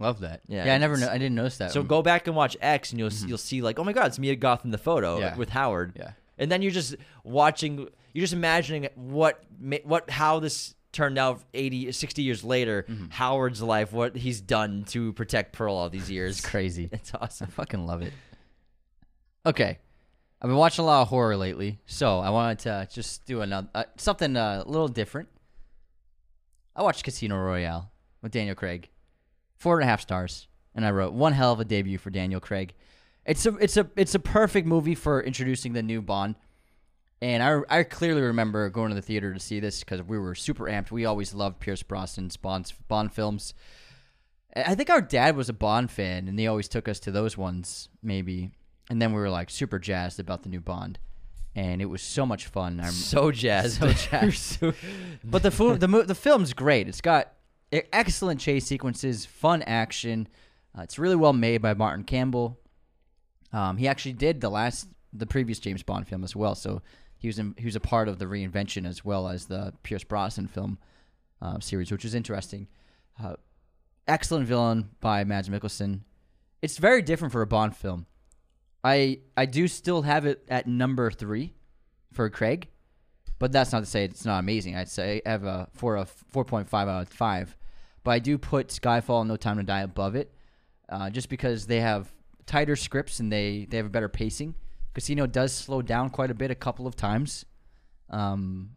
Love 0.00 0.20
that. 0.20 0.40
Yeah, 0.48 0.64
Yeah, 0.66 0.74
I 0.74 0.78
never 0.78 0.96
know. 0.96 1.08
I 1.08 1.18
didn't 1.18 1.36
notice 1.36 1.58
that. 1.58 1.70
So 1.70 1.84
go 1.84 2.02
back 2.02 2.26
and 2.26 2.34
watch 2.34 2.56
X, 2.60 2.90
and 2.90 2.98
you'll 2.98 3.12
you'll 3.26 3.38
see 3.38 3.62
like, 3.62 3.78
oh 3.78 3.84
my 3.84 3.92
god, 3.92 4.06
it's 4.06 4.18
Mia 4.18 4.34
Goth 4.34 4.64
in 4.64 4.70
the 4.72 4.78
photo 4.78 5.14
Mm-hmm. 5.14 5.22
Yeah. 5.22 5.36
with 5.36 5.50
Howard. 5.50 5.92
Yeah. 5.96 6.12
And 6.38 6.50
then 6.50 6.62
you're 6.62 6.72
just 6.72 6.96
watching, 7.24 7.88
you're 8.12 8.22
just 8.22 8.32
imagining 8.32 8.88
what 8.94 9.42
what 9.84 10.10
how 10.10 10.38
this 10.38 10.74
turned 10.92 11.18
out 11.18 11.42
80, 11.54 11.92
60 11.92 12.22
years 12.22 12.44
later. 12.44 12.84
Mm-hmm. 12.88 13.06
Howard's 13.10 13.62
life, 13.62 13.92
what 13.92 14.16
he's 14.16 14.40
done 14.40 14.84
to 14.88 15.12
protect 15.14 15.52
Pearl 15.52 15.74
all 15.74 15.88
these 15.88 16.10
years. 16.10 16.38
It's 16.38 16.48
crazy. 16.48 16.88
It's 16.92 17.12
awesome 17.14 17.48
I 17.48 17.50
fucking 17.50 17.86
love 17.86 18.02
it. 18.02 18.12
Okay, 19.44 19.78
I've 20.40 20.48
been 20.48 20.56
watching 20.56 20.84
a 20.84 20.86
lot 20.86 21.02
of 21.02 21.08
horror 21.08 21.36
lately, 21.36 21.80
so 21.86 22.20
I 22.20 22.30
wanted 22.30 22.60
to 22.60 22.88
just 22.92 23.24
do 23.26 23.40
another 23.40 23.68
uh, 23.74 23.84
something 23.96 24.36
uh, 24.36 24.62
a 24.64 24.68
little 24.68 24.88
different. 24.88 25.28
I 26.76 26.82
watched 26.82 27.04
Casino 27.04 27.36
Royale 27.36 27.90
with 28.22 28.32
Daniel 28.32 28.54
Craig, 28.54 28.88
four 29.56 29.78
and 29.78 29.84
a 29.84 29.90
half 29.90 30.00
stars, 30.00 30.46
and 30.74 30.86
I 30.86 30.90
wrote 30.90 31.12
one 31.12 31.32
hell 31.32 31.52
of 31.52 31.60
a 31.60 31.64
debut 31.64 31.98
for 31.98 32.10
Daniel 32.10 32.40
Craig. 32.40 32.74
It's 33.24 33.46
a 33.46 33.54
it's 33.56 33.76
a 33.76 33.88
it's 33.96 34.14
a 34.14 34.18
perfect 34.18 34.66
movie 34.66 34.94
for 34.94 35.22
introducing 35.22 35.72
the 35.72 35.82
new 35.82 36.02
Bond. 36.02 36.34
And 37.20 37.40
I, 37.40 37.60
I 37.78 37.82
clearly 37.84 38.20
remember 38.20 38.68
going 38.68 38.88
to 38.88 38.96
the 38.96 39.02
theater 39.02 39.32
to 39.32 39.38
see 39.38 39.60
this 39.60 39.78
because 39.78 40.02
we 40.02 40.18
were 40.18 40.34
super 40.34 40.64
amped. 40.64 40.90
We 40.90 41.04
always 41.04 41.32
loved 41.32 41.60
Pierce 41.60 41.84
Brosnan's 41.84 42.36
Bond, 42.36 42.72
Bond 42.88 43.12
films. 43.12 43.54
I 44.56 44.74
think 44.74 44.90
our 44.90 45.00
dad 45.00 45.36
was 45.36 45.48
a 45.48 45.52
Bond 45.52 45.92
fan, 45.92 46.26
and 46.26 46.36
they 46.36 46.48
always 46.48 46.66
took 46.66 46.88
us 46.88 46.98
to 47.00 47.12
those 47.12 47.38
ones, 47.38 47.88
maybe. 48.02 48.50
And 48.90 49.00
then 49.00 49.12
we 49.12 49.20
were 49.20 49.30
like 49.30 49.50
super 49.50 49.78
jazzed 49.78 50.18
about 50.18 50.42
the 50.42 50.48
new 50.48 50.60
Bond, 50.60 50.98
and 51.54 51.80
it 51.80 51.86
was 51.86 52.02
so 52.02 52.26
much 52.26 52.48
fun. 52.48 52.80
I 52.80 52.84
rem- 52.84 52.92
So 52.92 53.30
jazzed. 53.30 53.78
So 53.80 53.92
jazzed. 53.92 54.58
but 55.24 55.44
the 55.44 55.52
fo- 55.52 55.76
the 55.76 55.86
mo- 55.86 56.02
the 56.02 56.16
film's 56.16 56.52
great. 56.52 56.88
It's 56.88 57.00
got 57.00 57.32
excellent 57.70 58.40
chase 58.40 58.66
sequences, 58.66 59.24
fun 59.24 59.62
action. 59.62 60.26
Uh, 60.76 60.82
it's 60.82 60.98
really 60.98 61.16
well 61.16 61.32
made 61.32 61.62
by 61.62 61.72
Martin 61.72 62.02
Campbell. 62.04 62.58
Um, 63.52 63.76
he 63.76 63.88
actually 63.88 64.14
did 64.14 64.40
the 64.40 64.50
last, 64.50 64.88
the 65.12 65.26
previous 65.26 65.58
James 65.58 65.82
Bond 65.82 66.08
film 66.08 66.24
as 66.24 66.34
well. 66.34 66.54
So 66.54 66.82
he 67.18 67.28
was 67.28 67.38
in, 67.38 67.54
he 67.58 67.64
was 67.64 67.76
a 67.76 67.80
part 67.80 68.08
of 68.08 68.18
the 68.18 68.24
reinvention 68.24 68.86
as 68.86 69.04
well 69.04 69.28
as 69.28 69.46
the 69.46 69.72
Pierce 69.82 70.04
Brosnan 70.04 70.48
film 70.48 70.78
uh, 71.40 71.60
series, 71.60 71.92
which 71.92 72.04
is 72.04 72.14
interesting. 72.14 72.68
Uh, 73.22 73.34
excellent 74.08 74.46
villain 74.46 74.90
by 75.00 75.24
Mads 75.24 75.48
Mikkelsen. 75.48 76.00
It's 76.62 76.78
very 76.78 77.02
different 77.02 77.32
for 77.32 77.42
a 77.42 77.46
Bond 77.46 77.76
film. 77.76 78.06
I 78.84 79.20
I 79.36 79.46
do 79.46 79.68
still 79.68 80.02
have 80.02 80.26
it 80.26 80.44
at 80.48 80.66
number 80.66 81.10
three 81.10 81.54
for 82.12 82.28
Craig, 82.30 82.68
but 83.38 83.52
that's 83.52 83.72
not 83.72 83.80
to 83.80 83.86
say 83.86 84.04
it's 84.04 84.24
not 84.24 84.38
amazing. 84.38 84.76
I'd 84.76 84.88
say 84.88 85.22
I 85.24 85.30
have 85.30 85.44
a 85.44 85.68
for 85.72 85.96
a 85.96 86.06
four 86.06 86.44
point 86.44 86.68
five 86.68 86.88
out 86.88 87.02
of 87.02 87.08
five, 87.08 87.56
but 88.02 88.10
I 88.12 88.18
do 88.18 88.38
put 88.38 88.68
Skyfall 88.68 89.20
and 89.20 89.28
No 89.28 89.36
Time 89.36 89.58
to 89.58 89.62
Die 89.62 89.80
above 89.82 90.16
it, 90.16 90.32
uh, 90.88 91.10
just 91.10 91.28
because 91.28 91.66
they 91.66 91.80
have 91.80 92.12
tighter 92.46 92.76
scripts 92.76 93.20
and 93.20 93.32
they 93.32 93.66
they 93.70 93.76
have 93.76 93.86
a 93.86 93.90
better 93.90 94.08
pacing. 94.08 94.54
Casino 94.94 95.26
does 95.26 95.52
slow 95.52 95.80
down 95.82 96.10
quite 96.10 96.30
a 96.30 96.34
bit 96.34 96.50
a 96.50 96.54
couple 96.54 96.86
of 96.86 96.96
times, 96.96 97.46
um, 98.10 98.70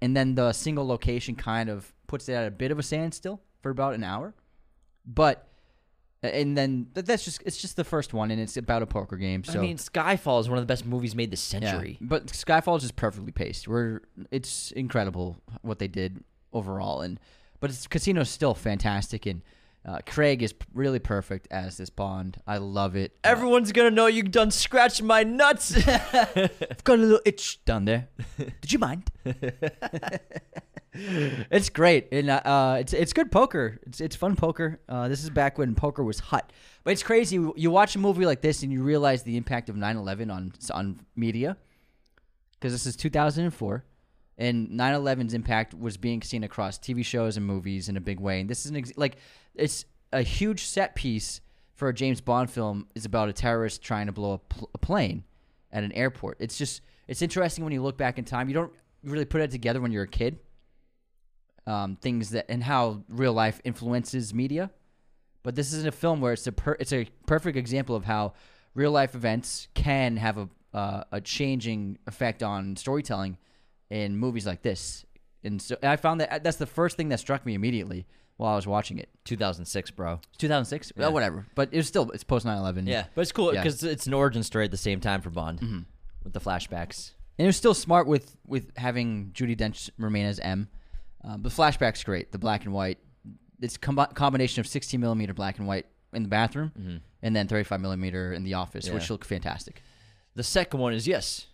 and 0.00 0.16
then 0.16 0.34
the 0.34 0.52
single 0.52 0.86
location 0.86 1.34
kind 1.34 1.68
of 1.68 1.92
puts 2.06 2.28
it 2.28 2.34
at 2.34 2.46
a 2.46 2.50
bit 2.50 2.70
of 2.70 2.78
a 2.78 2.82
standstill 2.82 3.40
for 3.60 3.70
about 3.70 3.94
an 3.94 4.04
hour, 4.04 4.34
but. 5.06 5.44
And 6.20 6.58
then 6.58 6.88
that's 6.94 7.24
just 7.24 7.44
it's 7.46 7.58
just 7.58 7.76
the 7.76 7.84
first 7.84 8.12
one, 8.12 8.32
and 8.32 8.40
it's 8.40 8.56
about 8.56 8.82
a 8.82 8.86
poker 8.86 9.16
game. 9.16 9.44
So 9.44 9.60
I 9.60 9.62
mean, 9.62 9.76
Skyfall 9.76 10.40
is 10.40 10.48
one 10.48 10.58
of 10.58 10.62
the 10.62 10.66
best 10.66 10.84
movies 10.84 11.14
made 11.14 11.30
this 11.30 11.54
yeah, 11.54 11.60
century. 11.60 11.96
but 12.00 12.26
Skyfall 12.26 12.76
is 12.78 12.82
just 12.82 12.96
perfectly 12.96 13.30
paced. 13.30 13.68
We're 13.68 14.00
it's 14.32 14.72
incredible 14.72 15.36
what 15.62 15.78
they 15.78 15.86
did 15.86 16.24
overall, 16.52 17.02
and 17.02 17.20
but 17.60 17.70
it's, 17.70 17.86
Casino's 17.86 18.30
still 18.30 18.52
fantastic, 18.52 19.26
and 19.26 19.42
uh, 19.84 19.98
Craig 20.06 20.42
is 20.42 20.52
p- 20.52 20.66
really 20.74 20.98
perfect 20.98 21.48
as 21.50 21.76
this 21.76 21.90
Bond. 21.90 22.36
I 22.46 22.58
love 22.58 22.96
it. 22.96 23.12
Uh, 23.24 23.28
Everyone's 23.28 23.72
gonna 23.72 23.90
know 23.90 24.06
you 24.06 24.22
done 24.22 24.50
scratched 24.50 25.02
my 25.02 25.22
nuts. 25.22 25.76
I've 25.76 26.84
got 26.84 26.98
a 26.98 27.02
little 27.02 27.20
itch 27.24 27.64
down 27.64 27.84
there. 27.84 28.08
Did 28.60 28.72
you 28.72 28.78
mind? 28.78 29.10
it's 30.92 31.68
great, 31.70 32.08
and 32.12 32.30
uh, 32.30 32.40
uh, 32.44 32.76
it's 32.80 32.92
it's 32.92 33.12
good 33.12 33.30
poker. 33.30 33.78
It's 33.86 34.00
it's 34.00 34.16
fun 34.16 34.36
poker. 34.36 34.80
Uh, 34.88 35.08
this 35.08 35.22
is 35.22 35.30
back 35.30 35.58
when 35.58 35.74
poker 35.74 36.02
was 36.02 36.18
hot, 36.18 36.52
but 36.84 36.92
it's 36.92 37.02
crazy. 37.02 37.36
You 37.56 37.70
watch 37.70 37.94
a 37.96 37.98
movie 37.98 38.26
like 38.26 38.40
this, 38.40 38.62
and 38.62 38.72
you 38.72 38.82
realize 38.82 39.22
the 39.22 39.36
impact 39.36 39.68
of 39.68 39.76
9/11 39.76 40.30
on 40.32 40.52
on 40.72 41.00
media, 41.14 41.56
because 42.54 42.72
this 42.72 42.86
is 42.86 42.96
2004, 42.96 43.84
and 44.38 44.68
9/11's 44.68 45.34
impact 45.34 45.74
was 45.74 45.96
being 45.96 46.22
seen 46.22 46.44
across 46.44 46.78
TV 46.78 47.04
shows 47.04 47.36
and 47.36 47.44
movies 47.44 47.88
in 47.88 47.96
a 47.96 48.00
big 48.00 48.20
way. 48.20 48.40
And 48.40 48.48
this 48.48 48.64
is 48.64 48.70
an 48.70 48.76
ex- 48.76 48.92
like 48.96 49.16
it's 49.54 49.84
a 50.12 50.22
huge 50.22 50.64
set 50.64 50.94
piece 50.94 51.40
for 51.74 51.88
a 51.88 51.94
James 51.94 52.20
Bond 52.20 52.50
film 52.50 52.86
is 52.94 53.04
about 53.04 53.28
a 53.28 53.32
terrorist 53.32 53.82
trying 53.82 54.06
to 54.06 54.12
blow 54.12 54.32
a, 54.32 54.38
pl- 54.38 54.70
a 54.74 54.78
plane 54.78 55.24
at 55.72 55.84
an 55.84 55.92
airport. 55.92 56.38
It's 56.40 56.56
just 56.56 56.82
it's 57.08 57.20
interesting 57.20 57.64
when 57.64 57.72
you 57.72 57.82
look 57.82 57.98
back 57.98 58.18
in 58.18 58.24
time. 58.24 58.48
You 58.48 58.54
don't 58.54 58.72
really 59.02 59.24
put 59.24 59.40
it 59.40 59.50
together 59.50 59.80
when 59.80 59.90
you're 59.92 60.04
a 60.04 60.08
kid. 60.08 60.38
Um, 61.66 61.96
things 61.96 62.30
that 62.30 62.46
and 62.48 62.62
how 62.62 63.02
real 63.08 63.34
life 63.34 63.60
influences 63.64 64.32
media, 64.32 64.70
but 65.42 65.54
this 65.54 65.74
isn't 65.74 65.86
a 65.86 65.92
film 65.92 66.20
where 66.20 66.32
it's 66.32 66.46
a 66.46 66.52
per, 66.52 66.76
it's 66.80 66.94
a 66.94 67.06
perfect 67.26 67.58
example 67.58 67.94
of 67.94 68.04
how 68.04 68.32
real 68.74 68.90
life 68.90 69.14
events 69.14 69.68
can 69.74 70.16
have 70.16 70.38
a 70.38 70.48
uh, 70.72 71.04
a 71.12 71.20
changing 71.20 71.98
effect 72.06 72.42
on 72.42 72.76
storytelling 72.76 73.36
in 73.90 74.16
movies 74.16 74.46
like 74.46 74.62
this. 74.62 75.04
And 75.44 75.60
so 75.62 75.76
I 75.82 75.96
found 75.96 76.20
that 76.20 76.42
that's 76.44 76.56
the 76.56 76.66
first 76.66 76.96
thing 76.96 77.08
that 77.10 77.20
struck 77.20 77.46
me 77.46 77.54
immediately 77.54 78.06
while 78.36 78.52
I 78.52 78.56
was 78.56 78.66
watching 78.66 78.98
it. 78.98 79.08
2006, 79.24 79.90
bro. 79.92 80.20
2006, 80.38 80.92
Yeah. 80.96 81.02
well, 81.04 81.12
whatever, 81.12 81.46
but 81.54 81.68
it's 81.72 81.88
still 81.88 82.10
it's 82.12 82.24
post 82.24 82.44
9/11. 82.46 82.86
Yeah, 82.86 83.06
but 83.14 83.22
it's 83.22 83.32
cool 83.32 83.54
Yeah. 83.54 83.62
because 83.62 83.82
it's 83.82 84.06
an 84.06 84.14
origin 84.14 84.42
story 84.42 84.64
at 84.64 84.70
the 84.70 84.76
same 84.76 85.00
time 85.00 85.20
for 85.22 85.30
Bond 85.30 85.86
with 86.22 86.32
the 86.32 86.40
flashbacks. 86.40 87.12
And 87.38 87.44
it 87.44 87.48
was 87.48 87.56
still 87.56 87.74
smart 87.74 88.06
with 88.06 88.36
with 88.46 88.76
having 88.76 89.30
Judi 89.32 89.56
Dench 89.56 89.90
remain 89.98 90.26
as 90.26 90.38
M. 90.40 90.68
Um, 91.24 91.42
the 91.42 91.48
flashback's 91.50 92.02
great. 92.04 92.30
The 92.32 92.38
black 92.38 92.64
and 92.64 92.72
white. 92.72 92.98
It's 93.60 93.74
a 93.74 93.78
combi- 93.80 94.14
combination 94.14 94.60
of 94.60 94.68
16 94.68 95.00
millimeter 95.00 95.34
black 95.34 95.58
and 95.58 95.66
white 95.66 95.86
in 96.12 96.22
the 96.22 96.28
bathroom, 96.28 97.00
and 97.22 97.34
then 97.34 97.48
35 97.48 97.80
millimeter 97.80 98.32
in 98.32 98.44
the 98.44 98.54
office, 98.54 98.88
which 98.88 99.10
look 99.10 99.24
fantastic. 99.24 99.82
The 100.36 100.44
second 100.44 100.78
one 100.78 100.92
is 100.94 101.08
yes. 101.08 101.47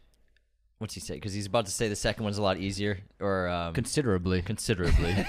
What's 0.79 0.95
he 0.95 1.01
say? 1.01 1.15
Because 1.15 1.33
he's 1.33 1.47
about 1.47 1.67
to 1.67 1.73
say 1.73 1.89
the 1.89 1.97
second 1.97 2.25
one's 2.25 2.39
a 2.39 2.43
lot 2.43 2.59
easier 2.59 2.99
or 3.21 3.49
um, 3.49 3.75
Considerably. 3.75 4.43
considerably. 4.43 5.15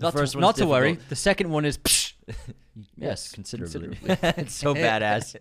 not 0.00 0.14
to, 0.14 0.38
not 0.38 0.56
to 0.56 0.66
worry. 0.66 0.98
The 1.08 1.16
second 1.16 1.50
one 1.50 1.64
is. 1.64 1.78
Psh. 1.78 2.12
yes, 2.96 3.32
considerably. 3.32 3.96
considerably. 3.98 4.42
it's 4.42 4.54
so 4.54 4.74
badass. 4.74 5.36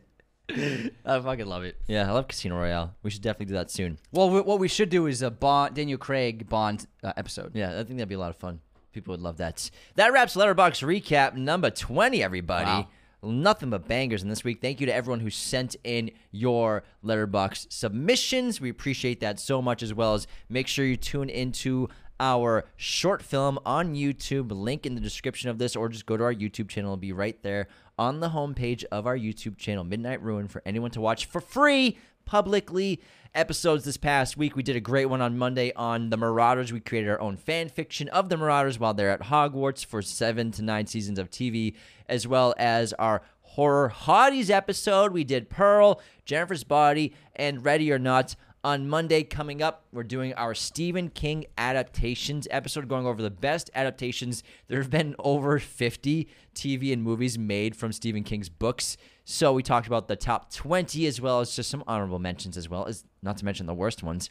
I 0.50 1.20
fucking 1.22 1.46
love 1.46 1.64
it. 1.64 1.78
Yeah, 1.88 2.10
I 2.10 2.12
love 2.12 2.28
Casino 2.28 2.58
Royale. 2.58 2.94
We 3.04 3.10
should 3.10 3.22
definitely 3.22 3.48
do 3.48 3.54
that 3.54 3.72
soon. 3.72 3.98
Well, 4.12 4.30
we, 4.30 4.42
what 4.42 4.60
we 4.60 4.68
should 4.68 4.90
do 4.90 5.08
is 5.08 5.22
a 5.22 5.32
Bond, 5.32 5.76
Daniel 5.76 5.98
Craig 5.98 6.50
Bond 6.50 6.86
uh, 7.04 7.14
episode. 7.16 7.52
Yeah, 7.56 7.80
I 7.80 7.84
think 7.84 7.98
that'd 7.98 8.10
be 8.10 8.16
a 8.16 8.20
lot 8.20 8.32
of 8.32 8.38
fun. 8.38 8.60
People 8.92 9.14
would 9.14 9.22
love 9.22 9.38
that. 9.38 9.70
That 9.96 10.12
wraps 10.12 10.36
Letterboxd 10.36 10.84
recap 10.84 11.36
number 11.36 11.70
20, 11.70 12.22
everybody. 12.22 12.66
Wow. 12.66 12.88
Nothing 13.24 13.70
but 13.70 13.88
bangers 13.88 14.22
in 14.22 14.30
this 14.30 14.44
week. 14.44 14.60
Thank 14.62 14.82
you 14.82 14.86
to 14.86 14.94
everyone 14.94 15.22
who 15.22 15.30
sent 15.30 15.76
in 15.84 16.12
your 16.32 16.84
Letterboxd 17.06 17.72
submissions. 17.72 18.60
We 18.60 18.70
appreciate 18.70 19.22
that 19.22 19.40
so 19.40 19.62
much, 19.62 19.82
as 19.82 19.94
well 19.94 20.14
as 20.14 20.28
make 20.50 20.68
sure 20.68 20.86
you 20.86 20.98
tune 20.98 21.30
into 21.30 21.88
our 22.20 22.66
short 22.76 23.22
film 23.22 23.60
on 23.66 23.96
YouTube. 23.96 24.52
Link 24.52 24.86
in 24.86 24.96
the 24.96 25.02
description 25.02 25.50
of 25.50 25.58
this, 25.58 25.76
or 25.76 25.88
just 25.90 26.06
go 26.06 26.18
to 26.18 26.24
our 26.24 26.34
YouTube 26.34 26.68
channel. 26.68 26.92
It'll 26.92 26.98
be 26.98 27.14
right 27.14 27.42
there 27.44 27.68
on 27.98 28.20
the 28.20 28.30
homepage 28.30 28.84
of 28.92 29.08
our 29.08 29.18
YouTube 29.18 29.58
channel, 29.58 29.84
Midnight 29.84 30.22
Ruin, 30.22 30.48
for 30.48 30.62
anyone 30.66 30.92
to 30.92 31.02
watch 31.02 31.26
for 31.26 31.40
free 31.40 31.98
publicly. 32.26 33.02
Episodes 33.36 33.84
this 33.84 33.98
past 33.98 34.38
week. 34.38 34.56
We 34.56 34.62
did 34.62 34.76
a 34.76 34.80
great 34.80 35.08
one 35.08 35.20
on 35.20 35.40
Monday 35.40 35.74
on 35.76 36.12
the 36.12 36.18
Marauders. 36.18 36.72
We 36.72 36.80
created 36.80 37.10
our 37.10 37.20
own 37.20 37.36
fan 37.36 37.68
fiction 37.68 38.08
of 38.10 38.30
the 38.30 38.38
Marauders 38.38 38.78
while 38.78 38.94
they're 38.94 39.10
at 39.10 39.22
Hogwarts 39.22 39.84
for 39.84 40.04
seven 40.04 40.52
to 40.52 40.62
nine 40.62 40.86
seasons 40.86 41.18
of 41.18 41.32
TV, 41.32 41.74
as 42.08 42.28
well 42.28 42.54
as 42.60 42.94
our 42.94 43.24
horror 43.42 43.92
hotties 43.92 44.52
episode. 44.52 45.14
We 45.14 45.24
did 45.24 45.50
Pearl, 45.50 46.00
Jennifer's 46.26 46.64
Body, 46.64 47.16
and 47.36 47.66
Ready 47.66 47.92
or 47.92 47.98
Not 47.98 48.36
On 48.66 48.88
Monday, 48.88 49.24
coming 49.24 49.62
up, 49.62 49.84
we're 49.92 50.04
doing 50.04 50.34
our 50.36 50.54
Stephen 50.54 51.10
King 51.10 51.46
adaptations 51.58 52.48
episode, 52.50 52.88
going 52.88 53.06
over 53.06 53.22
the 53.22 53.30
best 53.30 53.70
adaptations. 53.76 54.42
There 54.70 54.80
have 54.82 54.90
been 54.90 55.16
over 55.20 55.60
50 55.60 56.30
TV 56.56 56.94
and 56.94 57.04
movies 57.04 57.38
made 57.38 57.76
from 57.76 57.92
Stephen 57.92 58.24
King's 58.24 58.48
books. 58.48 58.96
So 59.26 59.52
we 59.52 59.64
talked 59.64 59.88
about 59.88 60.08
the 60.08 60.16
top 60.16 60.50
20 60.54 61.06
as 61.08 61.20
well 61.20 61.42
as 61.42 61.54
just 61.54 61.70
some 61.70 61.84
honorable 61.88 62.20
mentions, 62.20 62.56
as 62.56 62.70
well 62.70 62.86
as 62.86 63.04
not 63.22 63.36
to 63.40 63.44
mention 63.46 63.66
the 63.66 63.74
worst 63.74 64.02
ones. 64.02 64.30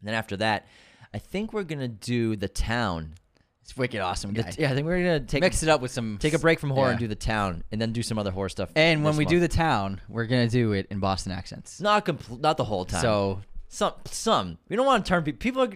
And 0.00 0.08
then 0.08 0.14
after 0.14 0.38
that, 0.38 0.66
I 1.12 1.18
think 1.18 1.52
we're 1.52 1.64
going 1.64 1.80
to 1.80 1.88
do 1.88 2.36
The 2.36 2.48
Town. 2.48 3.12
It's 3.60 3.76
wicked 3.76 4.00
awesome, 4.00 4.32
The- 4.32 4.42
guy. 4.44 4.54
yeah, 4.58 4.70
I 4.70 4.74
think 4.74 4.86
we're 4.86 5.02
going 5.02 5.20
to 5.20 5.26
take 5.26 5.42
Mix 5.42 5.62
it 5.62 5.68
up 5.68 5.82
with 5.82 5.90
some 5.90 6.16
take 6.18 6.32
a 6.32 6.38
break 6.38 6.60
from 6.60 6.70
horror 6.70 6.86
yeah. 6.86 6.92
and 6.92 6.98
do 7.00 7.06
The 7.08 7.14
Town, 7.14 7.62
and 7.70 7.78
then 7.78 7.92
do 7.92 8.02
some 8.02 8.18
other 8.18 8.30
horror 8.30 8.48
stuff. 8.48 8.70
And 8.74 9.04
when 9.04 9.16
we 9.18 9.24
month. 9.24 9.30
do 9.34 9.40
the 9.40 9.48
town, 9.48 10.00
we're 10.08 10.24
gonna 10.24 10.48
do 10.48 10.72
it 10.72 10.86
in 10.90 10.98
Boston 10.98 11.30
accents. 11.30 11.78
not 11.78 12.06
compl- 12.06 12.40
not 12.40 12.56
the 12.56 12.64
whole 12.64 12.84
time. 12.86 13.02
So 13.02 13.42
some 13.70 13.94
some 14.04 14.58
we 14.68 14.76
don't 14.76 14.84
want 14.84 15.06
to 15.06 15.08
turn 15.08 15.22
pe- 15.22 15.32
people. 15.32 15.62
Are, 15.62 15.70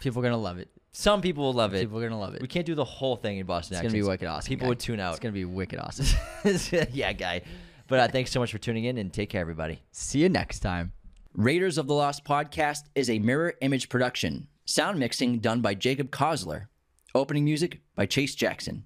people 0.00 0.20
are 0.20 0.22
gonna 0.22 0.36
love 0.36 0.58
it. 0.58 0.68
some 0.92 1.22
people 1.22 1.44
will 1.44 1.52
love 1.54 1.72
it. 1.74 1.80
People 1.80 1.98
are 1.98 2.02
gonna 2.02 2.20
love 2.20 2.34
it. 2.34 2.42
We 2.42 2.48
can't 2.48 2.66
do 2.66 2.74
the 2.74 2.84
whole 2.84 3.16
thing 3.16 3.38
in 3.38 3.46
Boston. 3.46 3.76
It's 3.76 3.82
gonna 3.82 3.92
be 3.92 4.00
accents. 4.00 4.08
wicked 4.08 4.28
awesome. 4.28 4.48
People 4.48 4.64
guy. 4.64 4.68
would 4.70 4.80
tune 4.80 5.00
out. 5.00 5.12
It's 5.12 5.20
gonna 5.20 5.32
be 5.32 5.44
wicked 5.46 5.78
awesome. 5.78 6.06
yeah, 6.92 7.12
guy. 7.14 7.42
But 7.88 8.00
uh, 8.00 8.08
thanks 8.08 8.32
so 8.32 8.40
much 8.40 8.50
for 8.52 8.58
tuning 8.58 8.84
in 8.84 8.98
and 8.98 9.12
take 9.12 9.30
care, 9.30 9.40
everybody. 9.40 9.80
See 9.92 10.18
you 10.18 10.28
next 10.28 10.58
time. 10.60 10.92
Raiders 11.34 11.78
of 11.78 11.86
the 11.86 11.94
Lost 11.94 12.24
podcast 12.24 12.80
is 12.94 13.08
a 13.08 13.18
mirror 13.20 13.54
image 13.60 13.88
production. 13.88 14.48
Sound 14.64 14.98
mixing 14.98 15.38
done 15.38 15.60
by 15.60 15.74
Jacob 15.74 16.10
Kosler. 16.10 16.66
Opening 17.14 17.44
music 17.44 17.80
by 17.94 18.06
Chase 18.06 18.34
Jackson. 18.34 18.84